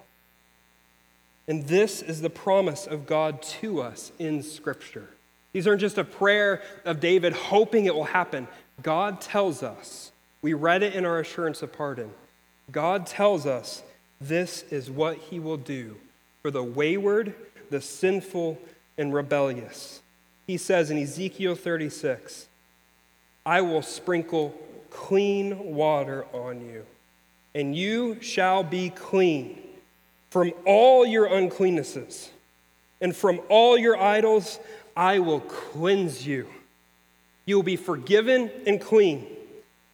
And 1.49 1.67
this 1.67 2.03
is 2.03 2.21
the 2.21 2.31
promise 2.31 2.87
of 2.87 3.07
God 3.07 3.43
to 3.43 3.81
us 3.81 4.11
in 4.19 4.43
Scripture. 4.43 5.09
These 5.53 5.67
aren't 5.67 5.81
just 5.81 5.99
a 5.99 6.05
prayer 6.05 6.62
of 6.85 7.01
David 7.01 7.33
hoping 7.33 7.87
it 7.87 7.95
will 7.95 8.05
happen. 8.05 8.49
God 8.83 9.21
tells 9.21 9.62
us, 9.62 10.12
we 10.47 10.55
read 10.55 10.85
it 10.85 10.95
in 10.95 11.05
our 11.05 11.19
assurance 11.19 11.61
of 11.63 11.73
pardon. 11.73 12.09
God 12.71 13.05
tells 13.05 13.47
us 13.47 13.83
this 14.21 14.63
is 14.71 14.89
what 14.89 15.17
he 15.17 15.41
will 15.41 15.57
do 15.57 15.97
for 16.41 16.53
the 16.53 16.63
wayward, 16.63 17.35
the 17.69 17.81
sinful, 17.81 18.57
and 18.97 19.13
rebellious. 19.13 20.03
He 20.47 20.57
says 20.57 20.89
in 20.93 20.99
Ezekiel 20.99 21.57
36, 21.57 22.47
I 23.45 23.61
will 23.61 23.83
sprinkle 23.83 24.55
clean 24.89 25.75
water 25.75 26.27
on 26.33 26.61
you, 26.61 26.87
and 27.53 27.75
you 27.75 28.23
shall 28.23 28.63
be 28.63 28.91
clean 28.91 29.61
from 30.31 30.53
all 30.65 31.05
your 31.05 31.29
uncleannesses, 31.29 32.29
and 33.01 33.17
from 33.17 33.41
all 33.49 33.77
your 33.77 34.01
idols 34.01 34.61
I 34.97 35.19
will 35.19 35.41
cleanse 35.41 36.25
you. 36.25 36.47
You 37.47 37.57
will 37.57 37.65
be 37.65 37.75
forgiven 37.75 38.49
and 38.65 38.81
clean, 38.81 39.27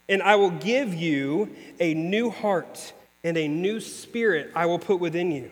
and 0.09 0.23
I 0.23 0.37
will 0.37 0.51
give 0.51 0.95
you 0.95 1.55
a 1.81 1.95
new 1.95 2.31
heart 2.31 2.93
and 3.25 3.37
a 3.37 3.49
new 3.49 3.81
spirit 3.81 4.51
I 4.55 4.67
will 4.67 4.79
put 4.79 5.01
within 5.01 5.31
you. 5.31 5.51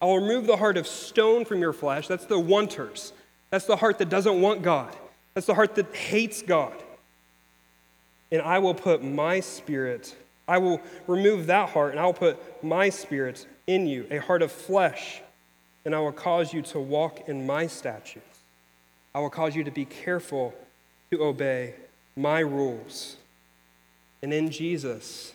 I 0.00 0.06
will 0.06 0.20
remove 0.20 0.46
the 0.46 0.56
heart 0.56 0.76
of 0.76 0.86
stone 0.86 1.44
from 1.44 1.60
your 1.60 1.72
flesh. 1.72 2.08
That's 2.08 2.24
the 2.24 2.38
wanters. 2.38 3.12
That's 3.50 3.66
the 3.66 3.76
heart 3.76 3.98
that 3.98 4.08
doesn't 4.08 4.40
want 4.40 4.62
God. 4.62 4.96
That's 5.34 5.46
the 5.46 5.54
heart 5.54 5.74
that 5.74 5.94
hates 5.94 6.42
God. 6.42 6.74
And 8.32 8.40
I 8.42 8.58
will 8.60 8.74
put 8.74 9.02
my 9.02 9.40
spirit, 9.40 10.14
I 10.46 10.58
will 10.58 10.80
remove 11.06 11.46
that 11.46 11.70
heart, 11.70 11.90
and 11.92 12.00
I 12.00 12.06
will 12.06 12.12
put 12.12 12.62
my 12.62 12.88
spirit 12.88 13.46
in 13.66 13.86
you, 13.86 14.06
a 14.10 14.18
heart 14.18 14.42
of 14.42 14.52
flesh, 14.52 15.20
and 15.84 15.94
I 15.94 16.00
will 16.00 16.12
cause 16.12 16.52
you 16.52 16.62
to 16.62 16.78
walk 16.78 17.28
in 17.28 17.46
my 17.46 17.66
statutes. 17.66 18.38
I 19.14 19.20
will 19.20 19.30
cause 19.30 19.56
you 19.56 19.64
to 19.64 19.70
be 19.70 19.84
careful 19.84 20.54
to 21.10 21.22
obey 21.24 21.74
my 22.16 22.40
rules. 22.40 23.16
And 24.22 24.32
in 24.32 24.50
Jesus, 24.50 25.32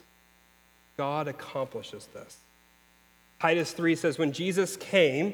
God 0.98 1.28
accomplishes 1.28 2.08
this. 2.14 2.38
Titus 3.42 3.72
3 3.72 3.96
says, 3.96 4.18
When 4.18 4.32
Jesus 4.32 4.78
came, 4.78 5.34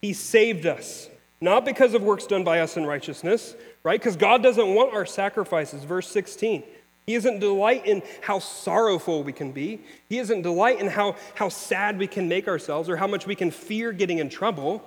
he 0.00 0.12
saved 0.12 0.66
us, 0.66 1.08
not 1.40 1.64
because 1.64 1.94
of 1.94 2.02
works 2.02 2.26
done 2.26 2.44
by 2.44 2.60
us 2.60 2.76
in 2.76 2.86
righteousness, 2.86 3.54
right? 3.82 4.00
Because 4.00 4.16
God 4.16 4.42
doesn't 4.42 4.74
want 4.74 4.94
our 4.94 5.06
sacrifices. 5.06 5.84
Verse 5.84 6.08
16. 6.08 6.62
He 7.06 7.14
doesn't 7.14 7.38
delight 7.38 7.86
in 7.86 8.02
how 8.20 8.40
sorrowful 8.40 9.22
we 9.22 9.32
can 9.32 9.52
be. 9.52 9.80
He 10.08 10.18
doesn't 10.18 10.42
delight 10.42 10.80
in 10.80 10.88
how, 10.88 11.14
how 11.36 11.48
sad 11.48 11.98
we 11.98 12.08
can 12.08 12.28
make 12.28 12.48
ourselves 12.48 12.88
or 12.88 12.96
how 12.96 13.06
much 13.06 13.26
we 13.26 13.36
can 13.36 13.52
fear 13.52 13.92
getting 13.92 14.18
in 14.18 14.28
trouble. 14.28 14.82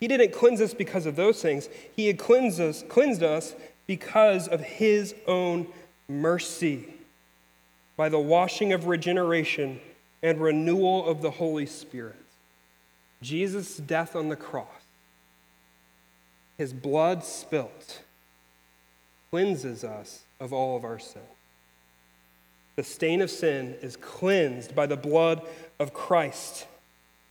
He 0.00 0.08
didn't 0.08 0.32
cleanse 0.32 0.62
us 0.62 0.72
because 0.72 1.04
of 1.04 1.16
those 1.16 1.42
things. 1.42 1.68
He 1.94 2.06
had 2.06 2.18
cleansed 2.18 2.60
us, 2.60 2.82
cleansed 2.88 3.22
us 3.22 3.54
because 3.86 4.48
of 4.48 4.60
his 4.60 5.14
own 5.26 5.66
mercy 6.08 6.93
by 7.96 8.08
the 8.08 8.18
washing 8.18 8.72
of 8.72 8.86
regeneration 8.86 9.80
and 10.22 10.40
renewal 10.40 11.06
of 11.06 11.22
the 11.22 11.30
Holy 11.30 11.66
Spirit. 11.66 12.16
Jesus' 13.22 13.76
death 13.76 14.16
on 14.16 14.28
the 14.28 14.36
cross, 14.36 14.66
his 16.58 16.72
blood 16.72 17.24
spilt, 17.24 18.02
cleanses 19.30 19.84
us 19.84 20.22
of 20.40 20.52
all 20.52 20.76
of 20.76 20.84
our 20.84 20.98
sin. 20.98 21.22
The 22.76 22.82
stain 22.82 23.22
of 23.22 23.30
sin 23.30 23.76
is 23.82 23.96
cleansed 23.96 24.74
by 24.74 24.86
the 24.86 24.96
blood 24.96 25.42
of 25.78 25.92
Christ. 25.92 26.66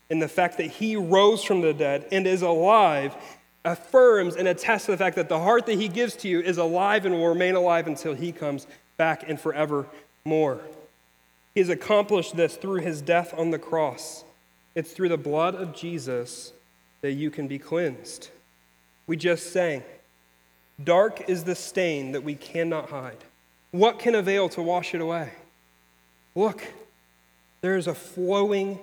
And 0.10 0.22
the 0.22 0.28
fact 0.28 0.58
that 0.58 0.68
he 0.68 0.96
rose 0.96 1.44
from 1.44 1.62
the 1.62 1.74
dead 1.74 2.08
and 2.12 2.26
is 2.28 2.42
alive 2.42 3.16
affirms 3.66 4.36
and 4.36 4.48
attests 4.48 4.86
to 4.86 4.92
the 4.92 4.98
fact 4.98 5.16
that 5.16 5.30
the 5.30 5.40
heart 5.40 5.66
that 5.66 5.80
he 5.80 5.88
gives 5.88 6.16
to 6.18 6.28
you 6.28 6.42
is 6.42 6.58
alive 6.58 7.06
and 7.06 7.16
will 7.16 7.28
remain 7.28 7.56
alive 7.56 7.88
until 7.88 8.14
he 8.14 8.32
comes 8.32 8.68
back 8.98 9.28
and 9.28 9.40
forevermore. 10.24 10.62
He 11.54 11.60
has 11.60 11.70
accomplished 11.70 12.36
this 12.36 12.56
through 12.56 12.82
his 12.82 13.02
death 13.02 13.34
on 13.38 13.52
the 13.52 13.60
cross. 13.60 14.24
It's 14.76 14.92
through 14.92 15.10
the 15.10 15.18
blood 15.18 15.56
of 15.56 15.76
Jesus 15.76 16.54
that 17.02 17.12
you 17.12 17.30
can 17.30 17.48
be 17.48 17.60
cleansed. 17.60 18.30
We 19.06 19.18
just 19.18 19.52
sang, 19.52 19.84
Dark 20.84 21.30
is 21.30 21.44
the 21.44 21.56
stain 21.56 22.14
that 22.14 22.24
we 22.24 22.36
cannot 22.36 22.90
hide. 22.90 23.18
What 23.72 24.00
can 24.00 24.16
avail 24.16 24.50
to 24.50 24.62
wash 24.62 24.96
it 24.96 25.02
away? 25.02 25.32
Look, 26.36 26.64
there 27.62 27.78
is 27.78 27.88
a 27.88 27.94
flowing 27.94 28.80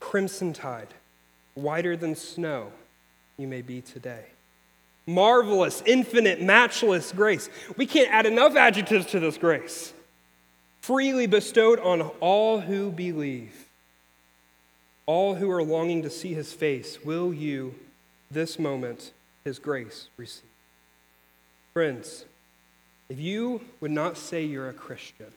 crimson 0.00 0.52
tide, 0.52 0.88
whiter 1.54 1.96
than 1.96 2.14
snow 2.14 2.72
you 3.36 3.46
may 3.46 3.62
be 3.62 3.82
today. 3.82 4.24
Marvelous, 5.06 5.82
infinite, 5.84 6.40
matchless 6.40 7.12
grace. 7.12 7.50
We 7.76 7.84
can't 7.84 8.10
add 8.10 8.24
enough 8.24 8.56
adjectives 8.56 9.06
to 9.06 9.20
this 9.20 9.36
grace. 9.36 9.93
Freely 10.84 11.26
bestowed 11.26 11.80
on 11.80 12.02
all 12.20 12.60
who 12.60 12.90
believe. 12.90 13.68
All 15.06 15.34
who 15.34 15.50
are 15.50 15.62
longing 15.62 16.02
to 16.02 16.10
see 16.10 16.34
his 16.34 16.52
face, 16.52 17.02
will 17.02 17.32
you, 17.32 17.74
this 18.30 18.58
moment, 18.58 19.12
his 19.44 19.58
grace 19.58 20.08
receive? 20.18 20.44
Friends, 21.72 22.26
if 23.08 23.18
you 23.18 23.62
would 23.80 23.92
not 23.92 24.18
say 24.18 24.44
you're 24.44 24.68
a 24.68 24.74
Christian, 24.74 25.32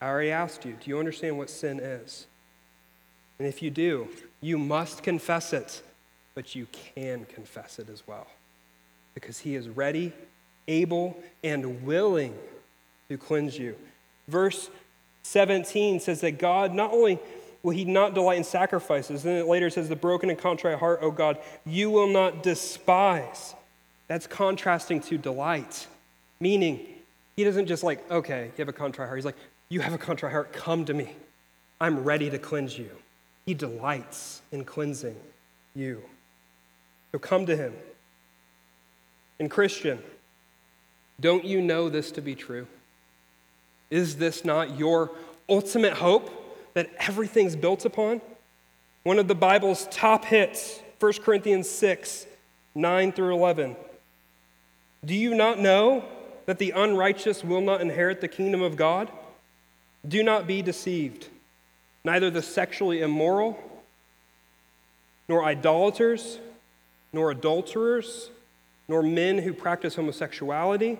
I 0.00 0.08
already 0.08 0.32
asked 0.32 0.64
you, 0.64 0.72
do 0.72 0.90
you 0.90 0.98
understand 0.98 1.38
what 1.38 1.48
sin 1.48 1.78
is? 1.78 2.26
And 3.38 3.46
if 3.46 3.62
you 3.62 3.70
do, 3.70 4.08
you 4.40 4.58
must 4.58 5.04
confess 5.04 5.52
it, 5.52 5.80
but 6.34 6.56
you 6.56 6.66
can 6.72 7.24
confess 7.26 7.78
it 7.78 7.88
as 7.88 8.04
well. 8.04 8.26
Because 9.14 9.38
he 9.38 9.54
is 9.54 9.68
ready, 9.68 10.12
able, 10.66 11.22
and 11.44 11.84
willing 11.84 12.34
to 13.08 13.16
cleanse 13.16 13.56
you. 13.56 13.76
Verse 14.32 14.70
17 15.24 16.00
says 16.00 16.22
that 16.22 16.38
God 16.38 16.72
not 16.72 16.90
only 16.90 17.18
will 17.62 17.72
he 17.72 17.84
not 17.84 18.14
delight 18.14 18.38
in 18.38 18.44
sacrifices, 18.44 19.22
then 19.22 19.36
it 19.36 19.46
later 19.46 19.68
says, 19.68 19.90
the 19.90 19.94
broken 19.94 20.30
and 20.30 20.38
contrite 20.38 20.78
heart, 20.78 21.00
O 21.02 21.10
God, 21.10 21.38
you 21.66 21.90
will 21.90 22.08
not 22.08 22.42
despise. 22.42 23.54
That's 24.08 24.26
contrasting 24.26 25.00
to 25.02 25.18
delight. 25.18 25.86
Meaning, 26.40 26.80
he 27.36 27.44
doesn't 27.44 27.66
just 27.66 27.84
like, 27.84 28.10
okay, 28.10 28.46
you 28.46 28.52
have 28.56 28.68
a 28.68 28.72
contrite 28.72 29.06
heart. 29.06 29.18
He's 29.18 29.26
like, 29.26 29.36
you 29.68 29.80
have 29.80 29.92
a 29.92 29.98
contrite 29.98 30.32
heart, 30.32 30.52
come 30.54 30.86
to 30.86 30.94
me. 30.94 31.14
I'm 31.78 32.02
ready 32.02 32.30
to 32.30 32.38
cleanse 32.38 32.76
you. 32.78 32.90
He 33.44 33.52
delights 33.52 34.40
in 34.50 34.64
cleansing 34.64 35.16
you. 35.74 36.02
So 37.12 37.18
come 37.18 37.44
to 37.46 37.56
him. 37.56 37.74
And 39.38 39.50
Christian, 39.50 39.98
don't 41.20 41.44
you 41.44 41.60
know 41.60 41.90
this 41.90 42.10
to 42.12 42.22
be 42.22 42.34
true? 42.34 42.66
Is 43.92 44.16
this 44.16 44.42
not 44.42 44.78
your 44.78 45.10
ultimate 45.50 45.92
hope 45.92 46.30
that 46.72 46.88
everything's 46.96 47.54
built 47.54 47.84
upon? 47.84 48.22
One 49.02 49.18
of 49.18 49.28
the 49.28 49.34
Bible's 49.34 49.86
top 49.90 50.24
hits, 50.24 50.80
1 50.98 51.12
Corinthians 51.22 51.68
6 51.68 52.26
9 52.74 53.12
through 53.12 53.34
11. 53.34 53.76
Do 55.04 55.14
you 55.14 55.34
not 55.34 55.58
know 55.58 56.06
that 56.46 56.58
the 56.58 56.70
unrighteous 56.70 57.44
will 57.44 57.60
not 57.60 57.82
inherit 57.82 58.22
the 58.22 58.28
kingdom 58.28 58.62
of 58.62 58.76
God? 58.76 59.10
Do 60.08 60.22
not 60.22 60.46
be 60.46 60.62
deceived. 60.62 61.28
Neither 62.02 62.30
the 62.30 62.40
sexually 62.40 63.02
immoral, 63.02 63.62
nor 65.28 65.44
idolaters, 65.44 66.38
nor 67.12 67.30
adulterers, 67.30 68.30
nor 68.88 69.02
men 69.02 69.36
who 69.36 69.52
practice 69.52 69.96
homosexuality, 69.96 70.98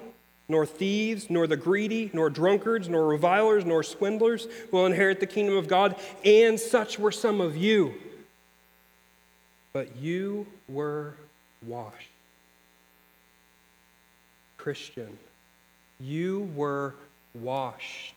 nor 0.48 0.66
thieves, 0.66 1.30
nor 1.30 1.46
the 1.46 1.56
greedy, 1.56 2.10
nor 2.12 2.28
drunkards, 2.28 2.88
nor 2.88 3.06
revilers, 3.06 3.64
nor 3.64 3.82
swindlers 3.82 4.46
will 4.70 4.86
inherit 4.86 5.20
the 5.20 5.26
kingdom 5.26 5.56
of 5.56 5.68
God. 5.68 5.96
And 6.24 6.58
such 6.58 6.98
were 6.98 7.12
some 7.12 7.40
of 7.40 7.56
you. 7.56 7.94
But 9.72 9.96
you 9.96 10.46
were 10.68 11.14
washed. 11.66 12.08
Christian, 14.58 15.18
you 15.98 16.50
were 16.54 16.94
washed. 17.34 18.14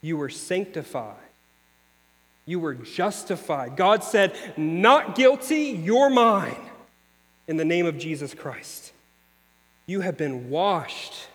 You 0.00 0.16
were 0.16 0.30
sanctified. 0.30 1.16
You 2.46 2.60
were 2.60 2.74
justified. 2.74 3.76
God 3.76 4.04
said, 4.04 4.34
Not 4.56 5.14
guilty, 5.14 5.80
you're 5.82 6.10
mine, 6.10 6.56
in 7.48 7.56
the 7.56 7.64
name 7.64 7.86
of 7.86 7.98
Jesus 7.98 8.32
Christ. 8.32 8.93
You 9.86 10.00
have 10.00 10.16
been 10.16 10.50
washed. 10.50 11.28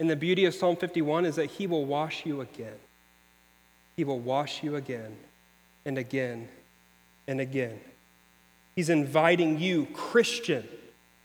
And 0.00 0.08
the 0.08 0.16
beauty 0.16 0.44
of 0.44 0.54
Psalm 0.54 0.76
51 0.76 1.26
is 1.26 1.36
that 1.36 1.46
He 1.46 1.66
will 1.66 1.84
wash 1.84 2.24
you 2.24 2.40
again. 2.40 2.76
He 3.96 4.04
will 4.04 4.20
wash 4.20 4.62
you 4.62 4.76
again 4.76 5.16
and 5.84 5.98
again 5.98 6.48
and 7.26 7.40
again. 7.40 7.80
He's 8.76 8.90
inviting 8.90 9.58
you, 9.58 9.86
Christian, 9.92 10.66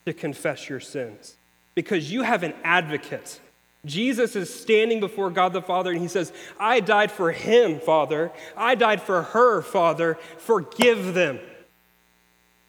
to 0.08 0.14
confess 0.14 0.68
your 0.68 0.80
sins 0.80 1.36
because 1.76 2.12
you 2.12 2.24
have 2.24 2.42
an 2.42 2.54
advocate. 2.64 3.40
Jesus 3.86 4.36
is 4.36 4.54
standing 4.54 5.00
before 5.00 5.30
God 5.30 5.54
the 5.54 5.62
Father 5.62 5.92
and 5.92 6.02
he 6.02 6.08
says, 6.08 6.34
I 6.60 6.80
died 6.80 7.12
for 7.12 7.32
him, 7.32 7.80
Father. 7.80 8.32
I 8.58 8.76
died 8.76 9.02
for 9.02 9.22
her, 9.22 9.62
Father. 9.62 10.18
Forgive 10.38 11.14
them. 11.14 11.40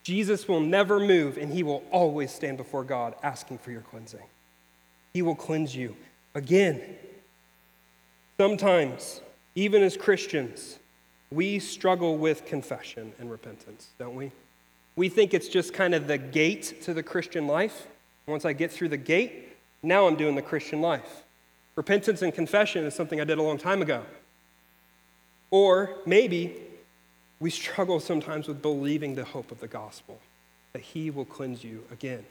Jesus 0.05 0.47
will 0.47 0.61
never 0.61 1.01
move 1.01 1.39
and 1.39 1.53
he 1.53 1.63
will 1.63 1.83
always 1.91 2.31
stand 2.31 2.59
before 2.59 2.85
God 2.85 3.15
asking 3.23 3.59
for 3.59 3.71
your 3.71 3.81
cleansing. 3.81 4.23
He 5.15 5.23
will 5.23 5.35
cleanse 5.35 5.75
you 5.75 5.97
again. 6.35 6.83
Sometimes, 8.39 9.23
even 9.55 9.83
as 9.83 9.97
Christians, 9.97 10.79
we 11.33 11.59
struggle 11.59 12.19
with 12.19 12.45
confession 12.45 13.15
and 13.19 13.31
repentance, 13.31 13.89
don't 13.99 14.15
we? 14.15 14.31
We 14.95 15.09
think 15.09 15.33
it's 15.33 15.49
just 15.49 15.73
kind 15.73 15.95
of 15.95 16.07
the 16.07 16.19
gate 16.19 16.83
to 16.83 16.93
the 16.93 17.03
Christian 17.03 17.47
life. 17.47 17.87
Once 18.27 18.45
I 18.45 18.53
get 18.53 18.71
through 18.71 18.91
the 18.91 18.97
gate, 18.97 19.57
now 19.83 20.07
I'm 20.07 20.17
doing 20.17 20.35
the 20.35 20.43
Christian 20.43 20.81
life. 20.81 21.25
Repentance 21.77 22.23
and 22.23 22.33
confession 22.33 22.85
is 22.85 22.95
something 22.95 23.21
I 23.21 23.25
did 23.25 23.39
a 23.39 23.43
long 23.43 23.59
time 23.59 23.81
ago. 23.81 24.05
Or 25.51 25.97
maybe 26.05 26.57
we 27.45 27.51
struggle 27.51 28.01
sometimes 28.01 28.49
with 28.49 28.63
believing 28.63 29.17
the 29.17 29.23
hope 29.23 29.53
of 29.53 29.61
the 29.61 29.67
gospel, 29.67 30.19
that 30.73 30.81
he 30.81 31.11
will 31.11 31.27
cleanse 31.27 31.63
you 31.63 31.85
again. 31.93 32.25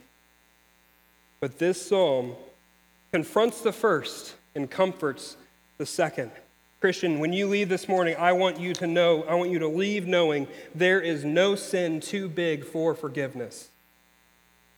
But 1.39 1.59
this 1.59 1.79
psalm 1.79 2.33
confronts 3.11 3.61
the 3.61 3.71
first 3.71 4.33
and 4.55 4.71
comforts 4.71 5.37
the 5.77 5.85
second. 5.85 6.31
Christian, 6.81 7.19
when 7.19 7.31
you 7.31 7.45
leave 7.45 7.69
this 7.69 7.87
morning, 7.87 8.15
I 8.17 8.31
want 8.31 8.59
you 8.59 8.73
to 8.73 8.87
know, 8.87 9.21
I 9.25 9.35
want 9.35 9.51
you 9.51 9.59
to 9.59 9.67
leave 9.67 10.07
knowing 10.07 10.47
there 10.73 10.99
is 10.99 11.23
no 11.23 11.53
sin 11.53 11.99
too 11.99 12.27
big 12.27 12.65
for 12.65 12.95
forgiveness. 12.95 13.69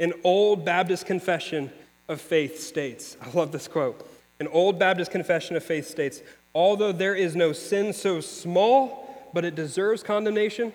An 0.01 0.11
old 0.25 0.65
Baptist 0.65 1.05
confession 1.05 1.71
of 2.09 2.19
faith 2.19 2.59
states, 2.59 3.15
I 3.21 3.29
love 3.29 3.53
this 3.53 3.69
quote. 3.69 4.05
An 4.41 4.49
old 4.49 4.79
Baptist 4.79 5.11
confession 5.11 5.55
of 5.55 5.63
faith 5.63 5.87
states, 5.87 6.21
although 6.53 6.91
there 6.91 7.15
is 7.15 7.37
no 7.37 7.53
sin 7.53 7.93
so 7.93 8.19
small 8.19 9.04
but 9.35 9.43
it 9.43 9.53
deserves 9.53 10.01
condemnation. 10.01 10.71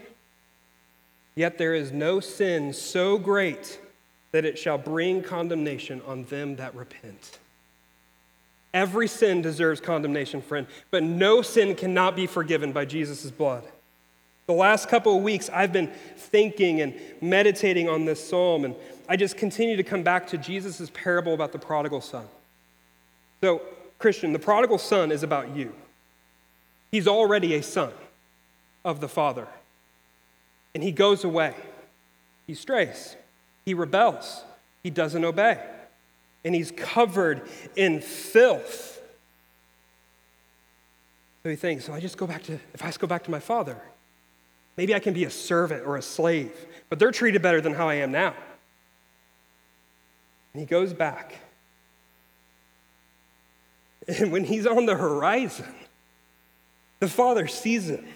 Yet 1.35 1.57
there 1.57 1.75
is 1.75 1.93
no 1.93 2.21
sin 2.21 2.75
so 2.75 3.17
great 3.17 3.81
that 4.33 4.45
it 4.45 4.59
shall 4.59 4.77
bring 4.77 5.23
condemnation 5.23 6.03
on 6.07 6.25
them 6.25 6.57
that 6.57 6.75
repent. 6.75 7.39
Every 8.75 9.09
sin 9.09 9.41
deserves 9.41 9.81
condemnation, 9.81 10.43
friend, 10.43 10.67
but 10.91 11.03
no 11.03 11.41
sin 11.41 11.75
cannot 11.75 12.15
be 12.15 12.27
forgiven 12.27 12.71
by 12.71 12.85
Jesus' 12.85 13.31
blood. 13.31 13.65
The 14.47 14.53
last 14.53 14.91
couple 14.91 15.17
of 15.17 15.23
weeks, 15.23 15.49
I've 15.49 15.73
been 15.73 15.91
thinking 16.19 16.83
and 16.83 16.95
meditating 17.23 17.89
on 17.89 18.05
this 18.05 18.23
psalm, 18.29 18.67
and 18.67 18.77
I 19.09 19.17
just 19.17 19.39
continue 19.39 19.77
to 19.77 19.83
come 19.83 20.03
back 20.03 20.27
to 20.29 20.39
Jesus' 20.39 20.91
parable 20.93 21.33
about 21.33 21.53
the 21.53 21.59
prodigal 21.59 22.03
son. 22.03 22.27
So, 23.41 23.63
Christian, 23.99 24.35
the 24.35 24.39
prodigal 24.39 24.77
son 24.77 25.11
is 25.11 25.23
about 25.23 25.57
you. 25.57 25.73
He's 26.91 27.09
already 27.09 27.55
a 27.55 27.63
son 27.63 27.93
of 28.85 29.01
the 29.01 29.09
Father. 29.09 29.47
And 30.75 30.83
he 30.83 30.93
goes 30.93 31.25
away. 31.25 31.55
He 32.47 32.55
strays. 32.55 33.17
He 33.65 33.75
rebels. 33.75 34.45
He 34.83 34.91
doesn't 34.91 35.25
obey. 35.25 35.61
And 36.45 36.55
he's 36.55 36.73
covered 36.73 37.43
in 37.77 38.01
filth. 38.01 39.01
So 41.43 41.51
he 41.51 41.57
thinks, 41.57 41.85
so 41.85 41.93
I 41.93 42.01
just 42.01 42.17
go 42.17 42.27
back 42.27 42.43
to, 42.45 42.59
if 42.75 42.83
I 42.83 42.87
just 42.87 43.01
go 43.01 43.07
back 43.07 43.25
to 43.25 43.31
my 43.31 43.41
father, 43.41 43.81
maybe 44.77 44.95
I 44.95 44.99
can 44.99 45.15
be 45.15 45.25
a 45.25 45.31
servant 45.31 45.87
or 45.87 45.97
a 45.97 46.03
slave, 46.03 46.53
but 46.89 46.99
they're 46.99 47.13
treated 47.13 47.43
better 47.43 47.61
than 47.61 47.75
how 47.75 47.89
I 47.89 47.95
am 47.95 48.13
now. 48.13 48.35
And 50.53 50.61
he 50.61 50.67
goes 50.67 50.93
back. 50.93 51.35
And 54.09 54.33
when 54.33 54.45
he's 54.45 54.67
on 54.67 54.87
the 54.87 54.97
horizon, 54.97 55.75
the 56.99 57.09
father 57.09 57.47
sees 57.47 57.89
him 57.89 58.07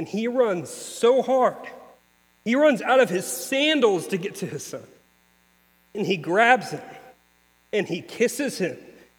and 0.00 0.08
he 0.08 0.28
runs 0.28 0.70
so 0.70 1.20
hard. 1.20 1.58
He 2.42 2.54
runs 2.54 2.80
out 2.80 3.00
of 3.00 3.10
his 3.10 3.26
sandals 3.26 4.06
to 4.06 4.16
get 4.16 4.36
to 4.36 4.46
his 4.46 4.64
son. 4.64 4.86
And 5.94 6.06
he 6.06 6.16
grabs 6.16 6.70
him 6.70 6.80
and 7.70 7.86
he 7.86 8.00
kisses 8.00 8.56
him 8.56 8.78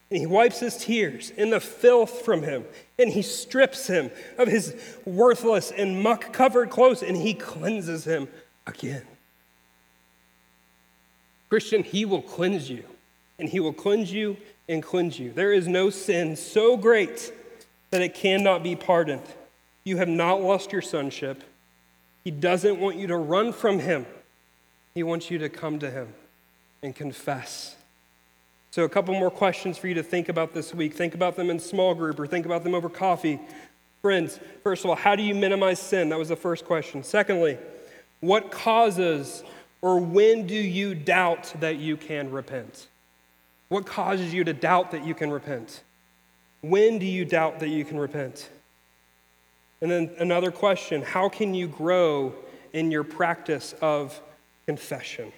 and 0.10 0.20
he 0.20 0.26
wipes 0.26 0.60
his 0.60 0.78
tears 0.78 1.32
and 1.38 1.54
the 1.54 1.60
filth 1.60 2.26
from 2.26 2.42
him 2.42 2.66
and 2.98 3.12
he 3.12 3.22
strips 3.22 3.86
him 3.86 4.10
of 4.40 4.48
his 4.48 4.76
worthless 5.06 5.70
and 5.70 6.02
muck 6.02 6.34
covered 6.34 6.72
clothes 6.72 7.04
and 7.04 7.16
he 7.16 7.36
cleanses 7.36 8.04
him 8.04 8.28
again. 8.66 9.06
Christian, 11.48 11.84
he 11.84 12.06
will 12.06 12.24
cleanse 12.24 12.72
you 12.72 12.84
and 13.38 13.48
he 13.48 13.60
will 13.60 13.72
cleanse 13.72 14.12
you 14.12 14.36
and 14.68 14.82
cleanse 14.82 15.20
you. 15.20 15.32
There 15.32 15.54
is 15.54 15.68
no 15.68 15.92
sin 15.92 16.36
so 16.36 16.76
great 16.76 17.32
that 17.92 18.02
it 18.02 18.16
cannot 18.16 18.64
be 18.64 18.76
pardoned. 18.76 19.22
You 19.84 19.98
have 19.98 20.08
not 20.08 20.42
lost 20.42 20.72
your 20.72 20.82
sonship. 20.82 21.44
He 22.24 22.32
doesn't 22.32 22.80
want 22.80 22.98
you 22.98 23.08
to 23.08 23.18
run 23.18 23.52
from 23.52 23.80
him, 23.80 24.06
he 24.94 25.04
wants 25.04 25.32
you 25.32 25.38
to 25.40 25.50
come 25.50 25.80
to 25.80 25.90
him 25.90 26.14
and 26.84 26.96
confess. 26.96 27.76
So, 28.72 28.84
a 28.84 28.90
couple 28.90 29.14
more 29.14 29.32
questions 29.32 29.78
for 29.78 29.88
you 29.88 29.94
to 29.96 30.04
think 30.04 30.30
about 30.30 30.54
this 30.54 30.74
week. 30.74 30.94
Think 30.94 31.14
about 31.14 31.36
them 31.36 31.50
in 31.50 31.60
small 31.60 31.94
group 31.94 32.20
or 32.20 32.26
think 32.26 32.46
about 32.46 32.64
them 32.64 32.74
over 32.74 32.90
coffee. 32.90 33.40
Friends, 34.02 34.40
first 34.64 34.84
of 34.84 34.90
all, 34.90 34.96
how 34.96 35.16
do 35.16 35.24
you 35.24 35.36
minimize 35.36 35.80
sin? 35.80 36.10
That 36.10 36.18
was 36.18 36.30
the 36.30 36.36
first 36.36 36.66
question. 36.66 37.04
Secondly, 37.04 37.58
what 38.22 38.50
causes 38.50 39.44
or 39.82 40.00
when 40.00 40.48
do 40.48 40.56
you 40.56 40.96
doubt 40.96 41.54
that 41.60 41.78
you 41.78 41.98
can 41.98 42.32
repent? 42.32 42.88
What 43.70 43.86
causes 43.86 44.34
you 44.34 44.44
to 44.44 44.54
doubt 44.54 44.92
that 44.92 45.06
you 45.06 45.14
can 45.14 45.32
repent? 45.32 45.84
When 46.62 47.00
do 47.00 47.06
you 47.06 47.26
doubt 47.26 47.60
that 47.60 47.70
you 47.70 47.84
can 47.84 47.98
repent? 47.98 48.50
And 49.82 49.90
then 49.90 50.12
another 50.20 50.52
question 50.52 51.02
how 51.02 51.28
can 51.28 51.54
you 51.54 51.68
grow 51.68 52.34
in 52.72 52.92
your 52.92 53.04
practice 53.04 53.74
of 53.82 54.22
confession? 54.66 55.34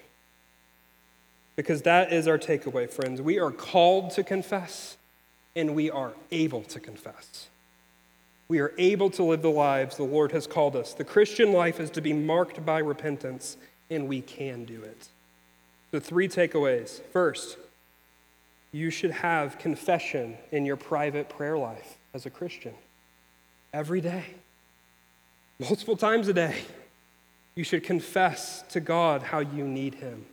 Because 1.56 1.84
that 1.84 2.12
is 2.12 2.28
our 2.28 2.38
takeaway, 2.38 2.90
friends. 2.90 3.22
We 3.22 3.40
are 3.40 3.52
called 3.52 4.12
to 4.12 4.24
confess, 4.24 4.98
and 5.56 5.76
we 5.76 5.90
are 5.90 6.14
able 6.32 6.64
to 6.64 6.80
confess. 6.80 7.48
We 8.48 8.60
are 8.60 8.74
able 8.78 9.10
to 9.12 9.24
live 9.24 9.42
the 9.42 9.50
lives 9.50 9.96
the 9.96 10.04
Lord 10.04 10.32
has 10.32 10.48
called 10.48 10.76
us. 10.76 10.94
The 10.94 11.06
Christian 11.06 11.54
life 11.54 11.80
is 11.80 11.90
to 11.92 12.02
be 12.02 12.12
marked 12.12 12.66
by 12.66 12.80
repentance, 12.80 13.58
and 13.90 14.08
we 14.08 14.22
can 14.22 14.66
do 14.66 14.82
it. 14.82 15.08
The 15.92 16.02
three 16.02 16.28
takeaways. 16.28 17.02
First, 17.14 17.58
you 18.72 18.90
should 18.90 19.12
have 19.12 19.60
confession 19.60 20.36
in 20.52 20.66
your 20.66 20.76
private 20.76 21.30
prayer 21.30 21.58
life 21.58 21.98
as 22.14 22.26
a 22.26 22.32
Christian 22.32 22.74
every 23.74 24.02
day, 24.02 24.26
multiple 25.60 25.98
times 25.98 26.28
a 26.28 26.34
day. 26.34 26.56
You 27.56 27.64
should 27.64 27.84
confess 27.84 28.64
to 28.70 28.80
God 28.80 29.22
how 29.22 29.40
you 29.40 29.68
need 29.68 29.96
Him 29.96 30.26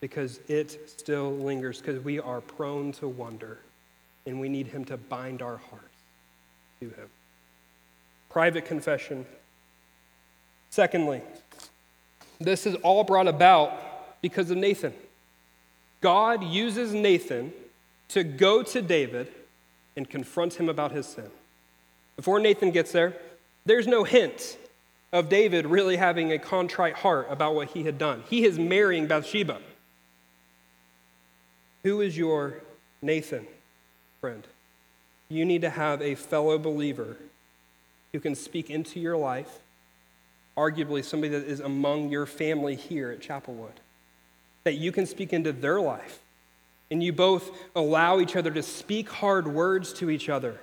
because 0.00 0.40
it 0.48 0.88
still 0.88 1.32
lingers, 1.32 1.80
because 1.80 2.02
we 2.02 2.18
are 2.18 2.40
prone 2.40 2.92
to 2.92 3.08
wonder 3.08 3.58
and 4.26 4.40
we 4.40 4.48
need 4.48 4.68
Him 4.68 4.84
to 4.86 4.96
bind 4.96 5.42
our 5.42 5.56
hearts 5.56 6.02
to 6.80 6.86
Him. 6.88 7.08
Private 8.30 8.64
confession. 8.64 9.26
Secondly, 10.70 11.20
this 12.40 12.66
is 12.66 12.74
all 12.76 13.04
brought 13.04 13.28
about 13.28 14.20
because 14.22 14.50
of 14.50 14.56
Nathan. 14.56 14.94
God 16.00 16.42
uses 16.42 16.92
Nathan 16.92 17.52
to 18.08 18.24
go 18.24 18.62
to 18.62 18.82
David 18.82 19.28
and 19.96 20.08
confront 20.08 20.54
him 20.54 20.68
about 20.68 20.92
his 20.92 21.06
sin. 21.06 21.30
Before 22.22 22.38
Nathan 22.38 22.70
gets 22.70 22.92
there, 22.92 23.14
there's 23.66 23.88
no 23.88 24.04
hint 24.04 24.56
of 25.12 25.28
David 25.28 25.66
really 25.66 25.96
having 25.96 26.30
a 26.30 26.38
contrite 26.38 26.94
heart 26.94 27.26
about 27.28 27.56
what 27.56 27.70
he 27.70 27.82
had 27.82 27.98
done. 27.98 28.22
He 28.30 28.44
is 28.44 28.60
marrying 28.60 29.08
Bathsheba. 29.08 29.60
Who 31.82 32.00
is 32.00 32.16
your 32.16 32.60
Nathan, 33.02 33.48
friend? 34.20 34.46
You 35.30 35.44
need 35.44 35.62
to 35.62 35.70
have 35.70 36.00
a 36.00 36.14
fellow 36.14 36.58
believer 36.58 37.16
who 38.12 38.20
can 38.20 38.36
speak 38.36 38.70
into 38.70 39.00
your 39.00 39.16
life, 39.16 39.58
arguably 40.56 41.04
somebody 41.04 41.36
that 41.36 41.44
is 41.44 41.58
among 41.58 42.08
your 42.10 42.26
family 42.26 42.76
here 42.76 43.10
at 43.10 43.18
Chapelwood, 43.18 43.80
that 44.62 44.74
you 44.74 44.92
can 44.92 45.06
speak 45.06 45.32
into 45.32 45.50
their 45.50 45.80
life. 45.80 46.20
And 46.88 47.02
you 47.02 47.12
both 47.12 47.50
allow 47.74 48.20
each 48.20 48.36
other 48.36 48.52
to 48.52 48.62
speak 48.62 49.08
hard 49.08 49.48
words 49.48 49.92
to 49.94 50.08
each 50.08 50.28
other 50.28 50.60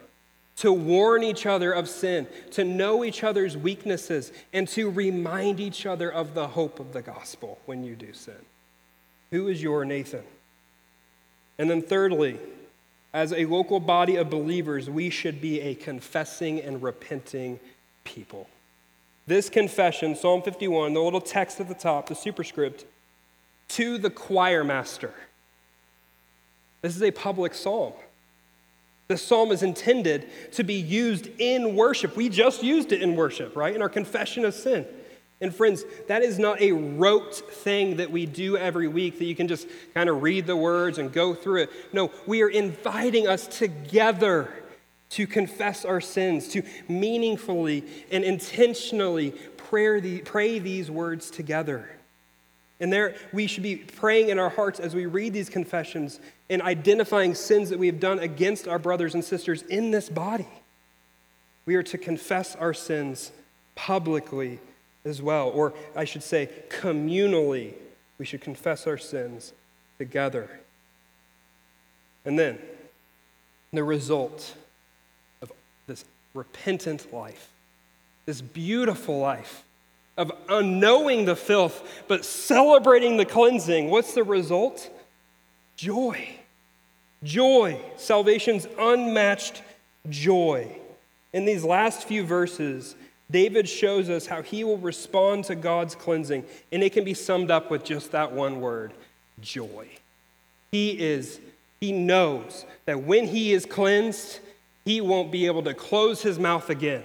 to 0.60 0.74
warn 0.74 1.24
each 1.24 1.46
other 1.46 1.72
of 1.72 1.88
sin, 1.88 2.28
to 2.52 2.66
know 2.66 3.06
each 3.06 3.24
other's 3.24 3.56
weaknesses, 3.56 4.34
and 4.52 4.68
to 4.68 4.90
remind 4.90 5.58
each 5.60 5.86
other 5.86 6.12
of 6.12 6.34
the 6.34 6.50
hope 6.50 6.82
of 6.82 6.92
the 6.92 7.02
gospel 7.02 7.60
when 7.66 7.82
you 7.84 7.96
do 7.96 8.12
sin. 8.12 8.36
Who 9.32 9.48
is 9.48 9.64
your 9.64 9.86
Nathan? 9.86 10.24
And 11.58 11.70
then, 11.70 11.82
thirdly, 11.82 12.40
as 13.14 13.32
a 13.32 13.46
local 13.46 13.80
body 13.80 14.18
of 14.18 14.30
believers, 14.30 14.90
we 14.90 15.10
should 15.10 15.40
be 15.40 15.62
a 15.62 15.76
confessing 15.76 16.60
and 16.60 16.84
repenting 16.84 17.62
people. 18.04 18.50
This 19.28 19.50
confession, 19.50 20.14
Psalm 20.14 20.42
51, 20.42 20.94
the 20.94 21.00
little 21.00 21.22
text 21.22 21.62
at 21.62 21.70
the 21.70 21.74
top, 21.74 22.10
the 22.10 22.16
superscript, 22.16 22.84
to 23.70 23.98
the 23.98 24.10
choir 24.10 24.66
master. 24.66 25.14
This 26.82 26.98
is 26.98 27.04
a 27.04 27.12
public 27.12 27.54
psalm. 27.54 27.94
The 29.10 29.18
psalm 29.18 29.52
is 29.52 29.64
intended 29.64 30.30
to 30.52 30.64
be 30.64 30.76
used 30.76 31.30
in 31.40 31.76
worship. 31.76 32.16
We 32.16 32.30
just 32.30 32.62
used 32.62 32.92
it 32.92 33.02
in 33.02 33.16
worship, 33.16 33.56
right? 33.56 33.76
In 33.76 33.82
our 33.82 33.90
confession 33.90 34.46
of 34.46 34.54
sin. 34.54 34.86
And 35.42 35.54
friends, 35.54 35.84
that 36.08 36.22
is 36.22 36.38
not 36.38 36.62
a 36.62 36.74
rote 36.74 37.34
thing 37.36 37.96
that 37.98 38.12
we 38.12 38.28
do 38.28 38.56
every 38.56 38.88
week 38.88 39.18
that 39.18 39.26
you 39.26 39.36
can 39.36 39.48
just 39.48 39.68
kind 39.96 40.12
of 40.12 40.22
read 40.22 40.46
the 40.46 40.56
words 40.56 41.00
and 41.00 41.12
go 41.12 41.34
through 41.34 41.64
it. 41.64 41.72
No, 41.92 42.12
we 42.28 42.44
are 42.44 42.50
inviting 42.50 43.28
us 43.28 43.48
together 43.48 44.54
to 45.12 45.26
confess 45.26 45.86
our 45.86 46.02
sins, 46.02 46.50
to 46.50 46.62
meaningfully 46.88 47.84
and 48.12 48.24
intentionally 48.24 49.32
pray, 49.58 50.00
the, 50.00 50.22
pray 50.22 50.60
these 50.60 50.92
words 50.92 51.32
together. 51.32 51.99
And 52.80 52.94
there, 52.94 53.16
we 53.34 53.48
should 53.48 53.64
be 53.64 53.76
praying 53.76 54.30
in 54.30 54.40
our 54.40 54.50
hearts 54.50 54.80
as 54.80 54.96
we 54.96 55.06
read 55.06 55.34
these 55.34 55.50
confessions 55.50 56.20
and 56.50 56.62
identifying 56.62 57.36
sins 57.36 57.70
that 57.70 57.80
we 57.80 57.88
have 57.88 58.00
done 58.00 58.20
against 58.20 58.68
our 58.68 58.80
brothers 58.80 59.14
and 59.14 59.24
sisters 59.24 59.64
in 59.64 59.92
this 59.92 60.08
body. 60.10 60.48
We 61.66 61.76
are 61.76 61.84
to 61.84 61.98
confess 61.98 62.56
our 62.56 62.74
sins 62.74 63.32
publicly 63.76 64.60
as 65.06 65.22
well, 65.22 65.50
or 65.50 65.74
I 65.96 66.06
should 66.06 66.24
say, 66.24 66.50
communally. 66.70 67.74
We 68.18 68.26
should 68.26 68.42
confess 68.42 68.88
our 68.88 68.98
sins 68.98 69.54
together. 69.98 70.50
And 72.26 72.40
then, 72.40 72.60
the 73.72 73.84
result 73.84 74.56
of 75.42 75.52
this 75.88 76.06
repentant 76.34 77.14
life, 77.14 77.50
this 78.26 78.42
beautiful 78.42 79.20
life, 79.20 79.64
of 80.20 80.34
unknowing 80.50 81.24
the 81.24 81.36
filth, 81.36 82.04
but 82.10 82.26
celebrating 82.26 83.16
the 83.16 83.26
cleansing, 83.26 83.90
what's 83.90 84.14
the 84.14 84.24
result? 84.24 84.90
Joy. 85.78 86.36
Joy. 87.24 87.80
Salvation's 87.96 88.68
unmatched 88.78 89.64
joy. 90.10 90.76
In 91.32 91.46
these 91.46 91.64
last 91.64 92.06
few 92.06 92.26
verses, 92.26 92.96
David 93.32 93.70
shows 93.70 94.10
us 94.10 94.26
how 94.26 94.42
he 94.42 94.66
will 94.66 94.78
respond 94.78 95.46
to 95.46 95.56
God's 95.56 95.96
cleansing, 95.96 96.44
and 96.74 96.84
it 96.84 96.92
can 96.92 97.06
be 97.06 97.14
summed 97.14 97.50
up 97.50 97.72
with 97.72 97.86
just 97.86 98.12
that 98.12 98.34
one 98.34 98.60
word 98.60 98.92
joy. 99.40 99.88
He 100.70 101.00
is, 101.00 101.40
he 101.80 101.94
knows 101.94 102.66
that 102.86 103.04
when 103.04 103.26
he 103.26 103.54
is 103.54 103.66
cleansed, 103.66 104.40
he 104.84 105.00
won't 105.00 105.32
be 105.32 105.46
able 105.46 105.64
to 105.64 105.74
close 105.74 106.22
his 106.22 106.38
mouth 106.38 106.70
again 106.70 107.04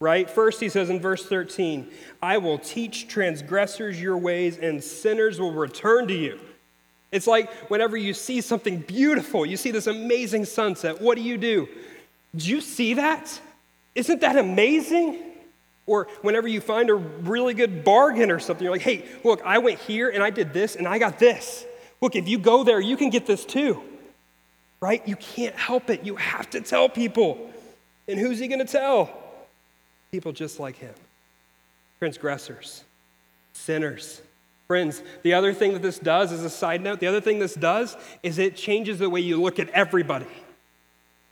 right? 0.00 0.28
First, 0.28 0.60
he 0.60 0.70
says 0.70 0.90
in 0.90 0.98
verse 0.98 1.26
13, 1.26 1.88
I 2.22 2.38
will 2.38 2.58
teach 2.58 3.06
transgressors 3.06 4.00
your 4.00 4.16
ways, 4.16 4.58
and 4.58 4.82
sinners 4.82 5.38
will 5.38 5.52
return 5.52 6.08
to 6.08 6.14
you. 6.14 6.40
It's 7.12 7.26
like 7.26 7.50
whenever 7.70 7.96
you 7.96 8.14
see 8.14 8.40
something 8.40 8.78
beautiful, 8.78 9.44
you 9.44 9.56
see 9.56 9.70
this 9.70 9.86
amazing 9.86 10.46
sunset, 10.46 11.00
what 11.00 11.16
do 11.16 11.22
you 11.22 11.36
do? 11.36 11.68
Do 12.34 12.48
you 12.48 12.60
see 12.60 12.94
that? 12.94 13.40
Isn't 13.94 14.20
that 14.20 14.36
amazing? 14.36 15.18
Or 15.86 16.06
whenever 16.22 16.46
you 16.46 16.60
find 16.60 16.88
a 16.88 16.94
really 16.94 17.52
good 17.52 17.84
bargain 17.84 18.30
or 18.30 18.38
something, 18.38 18.62
you're 18.62 18.72
like, 18.72 18.82
hey, 18.82 19.04
look, 19.24 19.42
I 19.44 19.58
went 19.58 19.80
here 19.80 20.08
and 20.08 20.22
I 20.22 20.30
did 20.30 20.52
this 20.52 20.76
and 20.76 20.86
I 20.86 20.98
got 20.98 21.18
this. 21.18 21.66
Look, 22.00 22.14
if 22.14 22.28
you 22.28 22.38
go 22.38 22.62
there, 22.62 22.80
you 22.80 22.96
can 22.96 23.10
get 23.10 23.26
this 23.26 23.44
too. 23.44 23.82
Right? 24.80 25.06
You 25.06 25.16
can't 25.16 25.56
help 25.56 25.90
it. 25.90 26.04
You 26.04 26.14
have 26.16 26.48
to 26.50 26.60
tell 26.60 26.88
people. 26.88 27.50
And 28.06 28.18
who's 28.18 28.38
he 28.38 28.46
going 28.46 28.64
to 28.64 28.72
tell? 28.72 29.10
People 30.10 30.32
just 30.32 30.60
like 30.60 30.76
him 30.76 30.94
transgressors, 31.98 32.82
sinners. 33.52 34.22
Friends, 34.66 35.02
the 35.22 35.34
other 35.34 35.52
thing 35.52 35.74
that 35.74 35.82
this 35.82 35.98
does, 35.98 36.32
as 36.32 36.44
a 36.44 36.48
side 36.48 36.80
note, 36.80 36.98
the 36.98 37.06
other 37.06 37.20
thing 37.20 37.38
this 37.38 37.54
does 37.54 37.96
is 38.22 38.38
it 38.38 38.56
changes 38.56 38.98
the 38.98 39.10
way 39.10 39.20
you 39.20 39.40
look 39.40 39.58
at 39.58 39.68
everybody. 39.70 40.26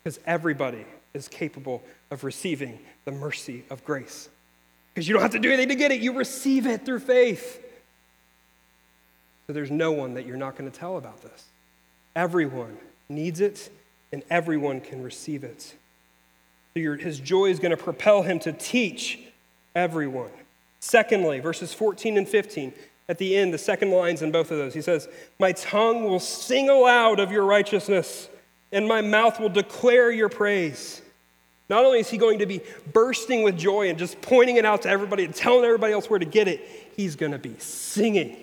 Because 0.02 0.20
everybody 0.26 0.84
is 1.14 1.26
capable 1.26 1.82
of 2.10 2.22
receiving 2.24 2.78
the 3.06 3.12
mercy 3.12 3.64
of 3.70 3.82
grace. 3.84 4.28
Because 4.92 5.08
you 5.08 5.14
don't 5.14 5.22
have 5.22 5.32
to 5.32 5.38
do 5.38 5.48
anything 5.48 5.68
to 5.68 5.74
get 5.76 5.90
it, 5.90 6.00
you 6.00 6.12
receive 6.12 6.66
it 6.66 6.84
through 6.84 6.98
faith. 6.98 7.64
So 9.46 9.54
there's 9.54 9.70
no 9.70 9.92
one 9.92 10.14
that 10.14 10.26
you're 10.26 10.36
not 10.36 10.56
going 10.56 10.70
to 10.70 10.76
tell 10.76 10.98
about 10.98 11.22
this. 11.22 11.44
Everyone 12.14 12.76
needs 13.08 13.40
it, 13.40 13.70
and 14.12 14.22
everyone 14.28 14.80
can 14.80 15.02
receive 15.02 15.44
it. 15.44 15.74
So 16.84 16.96
his 16.96 17.20
joy 17.20 17.46
is 17.46 17.58
going 17.58 17.70
to 17.70 17.82
propel 17.82 18.22
him 18.22 18.38
to 18.40 18.52
teach 18.52 19.18
everyone. 19.74 20.30
Secondly, 20.80 21.40
verses 21.40 21.74
14 21.74 22.16
and 22.16 22.28
15, 22.28 22.72
at 23.08 23.18
the 23.18 23.36
end, 23.36 23.54
the 23.54 23.58
second 23.58 23.90
lines 23.90 24.22
in 24.22 24.30
both 24.30 24.50
of 24.50 24.58
those, 24.58 24.74
he 24.74 24.82
says, 24.82 25.08
My 25.38 25.52
tongue 25.52 26.04
will 26.04 26.20
sing 26.20 26.68
aloud 26.68 27.20
of 27.20 27.32
your 27.32 27.44
righteousness, 27.44 28.28
and 28.70 28.86
my 28.86 29.00
mouth 29.00 29.40
will 29.40 29.48
declare 29.48 30.10
your 30.10 30.28
praise. 30.28 31.00
Not 31.70 31.84
only 31.84 32.00
is 32.00 32.08
he 32.08 32.16
going 32.16 32.38
to 32.38 32.46
be 32.46 32.62
bursting 32.92 33.42
with 33.42 33.58
joy 33.58 33.88
and 33.88 33.98
just 33.98 34.20
pointing 34.22 34.56
it 34.56 34.64
out 34.64 34.82
to 34.82 34.88
everybody 34.88 35.24
and 35.24 35.34
telling 35.34 35.64
everybody 35.64 35.92
else 35.92 36.08
where 36.08 36.18
to 36.18 36.24
get 36.24 36.48
it, 36.48 36.66
he's 36.96 37.16
going 37.16 37.32
to 37.32 37.38
be 37.38 37.56
singing. 37.58 38.36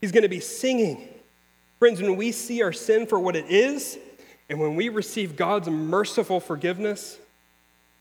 He's 0.00 0.12
going 0.12 0.22
to 0.22 0.28
be 0.28 0.40
singing. 0.40 1.08
Friends, 1.78 2.00
when 2.00 2.16
we 2.16 2.32
see 2.32 2.62
our 2.62 2.72
sin 2.72 3.06
for 3.06 3.18
what 3.18 3.36
it 3.36 3.46
is, 3.48 3.98
and 4.48 4.60
when 4.60 4.76
we 4.76 4.88
receive 4.88 5.36
God's 5.36 5.68
merciful 5.68 6.40
forgiveness, 6.40 7.18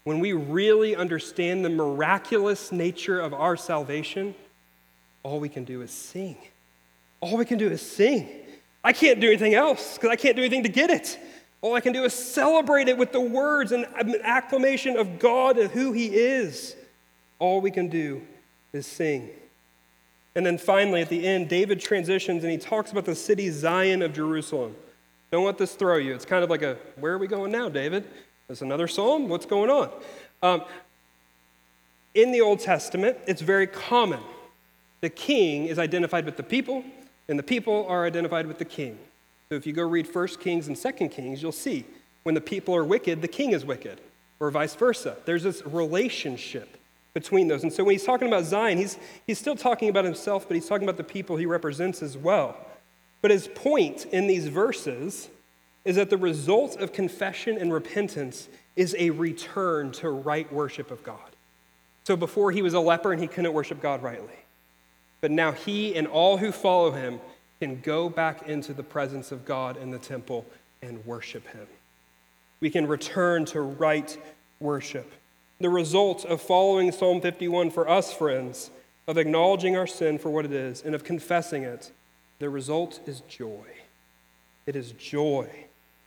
when 0.04 0.20
we 0.20 0.34
really 0.34 0.96
understand 0.96 1.64
the 1.64 1.70
miraculous 1.70 2.72
nature 2.72 3.20
of 3.20 3.34
our 3.34 3.56
salvation, 3.56 4.36
all 5.24 5.40
we 5.40 5.50
can 5.50 5.64
do 5.64 5.82
is 5.82 5.92
sing. 5.92 6.38
All 7.22 7.38
we 7.38 7.46
can 7.46 7.58
do 7.58 7.70
is 7.70 7.82
sing. 7.82 8.28
I 8.84 8.92
can't 8.92 9.22
do 9.22 9.28
anything 9.28 9.54
else 9.54 9.96
because 9.96 10.10
I 10.10 10.18
can't 10.18 10.36
do 10.36 10.42
anything 10.42 10.64
to 10.64 10.70
get 10.70 10.90
it. 10.90 11.18
All 11.62 11.74
I 11.74 11.80
can 11.80 11.94
do 11.94 12.04
is 12.04 12.14
celebrate 12.14 12.90
it 12.90 12.98
with 12.98 13.14
the 13.14 13.22
words 13.22 13.72
and 13.72 13.86
um, 13.98 14.14
acclamation 14.24 14.98
of 14.98 15.20
God 15.20 15.58
and 15.58 15.72
who 15.72 15.94
He 15.94 16.08
is. 16.08 16.76
All 17.40 17.62
we 17.62 17.72
can 17.72 17.88
do 17.88 18.22
is 18.74 18.86
sing. 18.86 19.30
And 20.36 20.46
then 20.46 20.58
finally, 20.58 21.02
at 21.02 21.10
the 21.10 21.26
end, 21.26 21.48
David 21.48 21.80
transitions 21.80 22.44
and 22.44 22.52
he 22.52 22.58
talks 22.58 22.92
about 22.92 23.06
the 23.06 23.16
city 23.16 23.50
Zion 23.50 24.02
of 24.02 24.14
Jerusalem. 24.14 24.76
Don't 25.32 25.46
let 25.46 25.58
this 25.58 25.76
throw 25.76 25.98
you. 25.98 26.14
It's 26.14 26.26
kind 26.26 26.44
of 26.44 26.50
like 26.50 26.64
a, 26.64 26.78
where 27.00 27.14
are 27.14 27.18
we 27.18 27.28
going 27.28 27.52
now, 27.52 27.70
David? 27.70 28.06
There's 28.48 28.62
another 28.62 28.88
psalm? 28.88 29.30
What's 29.30 29.46
going 29.46 29.70
on? 29.70 29.90
Um, 30.42 30.64
in 32.14 32.32
the 32.32 32.42
Old 32.42 32.60
Testament, 32.60 33.18
it's 33.26 33.42
very 33.42 33.68
common. 33.68 34.20
The 35.02 35.10
king 35.10 35.66
is 35.66 35.80
identified 35.80 36.26
with 36.26 36.38
the 36.38 36.44
people, 36.44 36.84
and 37.28 37.40
the 37.40 37.44
people 37.44 37.86
are 37.88 38.06
identified 38.06 38.48
with 38.48 38.60
the 38.60 38.66
king. 38.66 38.98
So 39.50 39.56
if 39.56 39.66
you 39.66 39.74
go 39.74 39.84
read 39.84 40.14
1 40.14 40.28
Kings 40.40 40.68
and 40.68 40.78
2 40.78 41.10
Kings, 41.10 41.42
you'll 41.42 41.52
see 41.52 41.86
when 42.24 42.36
the 42.36 42.42
people 42.42 42.76
are 42.76 42.84
wicked, 42.84 43.22
the 43.22 43.28
king 43.28 43.52
is 43.52 43.66
wicked, 43.66 44.00
or 44.40 44.50
vice 44.52 44.76
versa. 44.76 45.18
There's 45.26 45.44
this 45.44 45.66
relationship 45.66 46.78
between 47.14 47.48
those. 47.48 47.64
And 47.64 47.72
so 47.72 47.84
when 47.84 47.94
he's 47.94 48.06
talking 48.06 48.28
about 48.28 48.44
Zion, 48.46 48.78
he's, 48.78 48.98
he's 49.28 49.40
still 49.40 49.56
talking 49.56 49.90
about 49.90 50.06
himself, 50.06 50.48
but 50.48 50.56
he's 50.56 50.68
talking 50.68 50.86
about 50.88 50.98
the 50.98 51.04
people 51.04 51.38
he 51.38 51.46
represents 51.46 52.02
as 52.02 52.18
well. 52.18 52.58
But 53.22 53.32
his 53.32 53.48
point 53.48 54.06
in 54.06 54.28
these 54.28 54.48
verses 54.48 55.30
is 55.86 55.98
that 55.98 56.10
the 56.10 56.18
result 56.18 56.78
of 56.78 56.94
confession 56.94 57.58
and 57.58 57.74
repentance 57.74 58.48
is 58.76 58.96
a 58.98 59.10
return 59.12 59.92
to 59.92 60.10
right 60.10 60.52
worship 60.52 60.92
of 60.92 61.04
God. 61.04 61.20
So 62.06 62.16
before 62.16 62.52
he 62.52 62.62
was 62.62 62.74
a 62.74 62.80
leper 62.80 63.12
and 63.12 63.22
he 63.22 63.28
couldn't 63.28 63.54
worship 63.54 63.82
God 63.82 64.02
rightly. 64.02 64.34
But 65.22 65.32
now 65.32 65.52
he 65.52 65.96
and 65.96 66.08
all 66.08 66.38
who 66.38 66.52
follow 66.52 66.92
him 66.92 67.20
can 67.60 67.80
go 67.82 68.10
back 68.10 68.48
into 68.50 68.74
the 68.74 68.84
presence 68.84 69.32
of 69.32 69.46
God 69.46 69.78
in 69.78 69.92
the 69.92 70.00
temple 70.00 70.46
and 70.82 71.06
worship 71.06 71.48
him. 71.48 71.68
We 72.60 72.70
can 72.70 72.88
return 72.88 73.46
to 73.46 73.62
right 73.62 74.18
worship. 74.60 75.12
The 75.60 75.70
result 75.70 76.26
of 76.26 76.42
following 76.42 76.92
Psalm 76.92 77.22
51 77.22 77.72
for 77.72 77.88
us, 77.88 78.14
friends, 78.14 78.70
of 79.08 79.18
acknowledging 79.18 79.78
our 79.78 79.88
sin 79.88 80.18
for 80.18 80.30
what 80.30 80.46
it 80.46 80.52
is 80.52 80.82
and 80.82 80.96
of 80.96 81.04
confessing 81.04 81.64
it, 81.64 81.92
the 82.40 82.50
result 82.50 83.00
is 83.06 83.22
joy. 83.22 83.66
It 84.66 84.76
is 84.76 84.92
joy. 84.94 85.50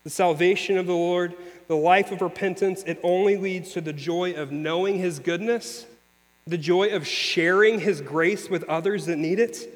The 0.07 0.11
salvation 0.11 0.78
of 0.78 0.86
the 0.86 0.94
Lord, 0.94 1.34
the 1.66 1.74
life 1.74 2.12
of 2.12 2.22
repentance, 2.22 2.84
it 2.86 3.00
only 3.02 3.36
leads 3.36 3.72
to 3.72 3.80
the 3.80 3.92
joy 3.92 4.34
of 4.34 4.52
knowing 4.52 5.00
His 5.00 5.18
goodness, 5.18 5.84
the 6.46 6.57
joy 6.57 6.94
of 6.94 7.04
sharing 7.04 7.80
His 7.80 8.02
grace 8.02 8.48
with 8.48 8.62
others 8.68 9.07
that 9.07 9.16
need 9.16 9.40
it, 9.40 9.68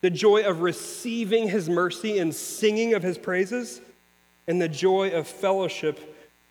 the 0.00 0.10
joy 0.10 0.42
of 0.42 0.62
receiving 0.62 1.48
His 1.48 1.68
mercy 1.68 2.18
and 2.18 2.34
singing 2.34 2.94
of 2.94 3.04
His 3.04 3.16
praises, 3.16 3.80
and 4.48 4.60
the 4.60 4.68
joy 4.68 5.10
of 5.10 5.28
fellowship 5.28 6.00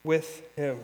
with 0.05 0.41
Him. 0.55 0.79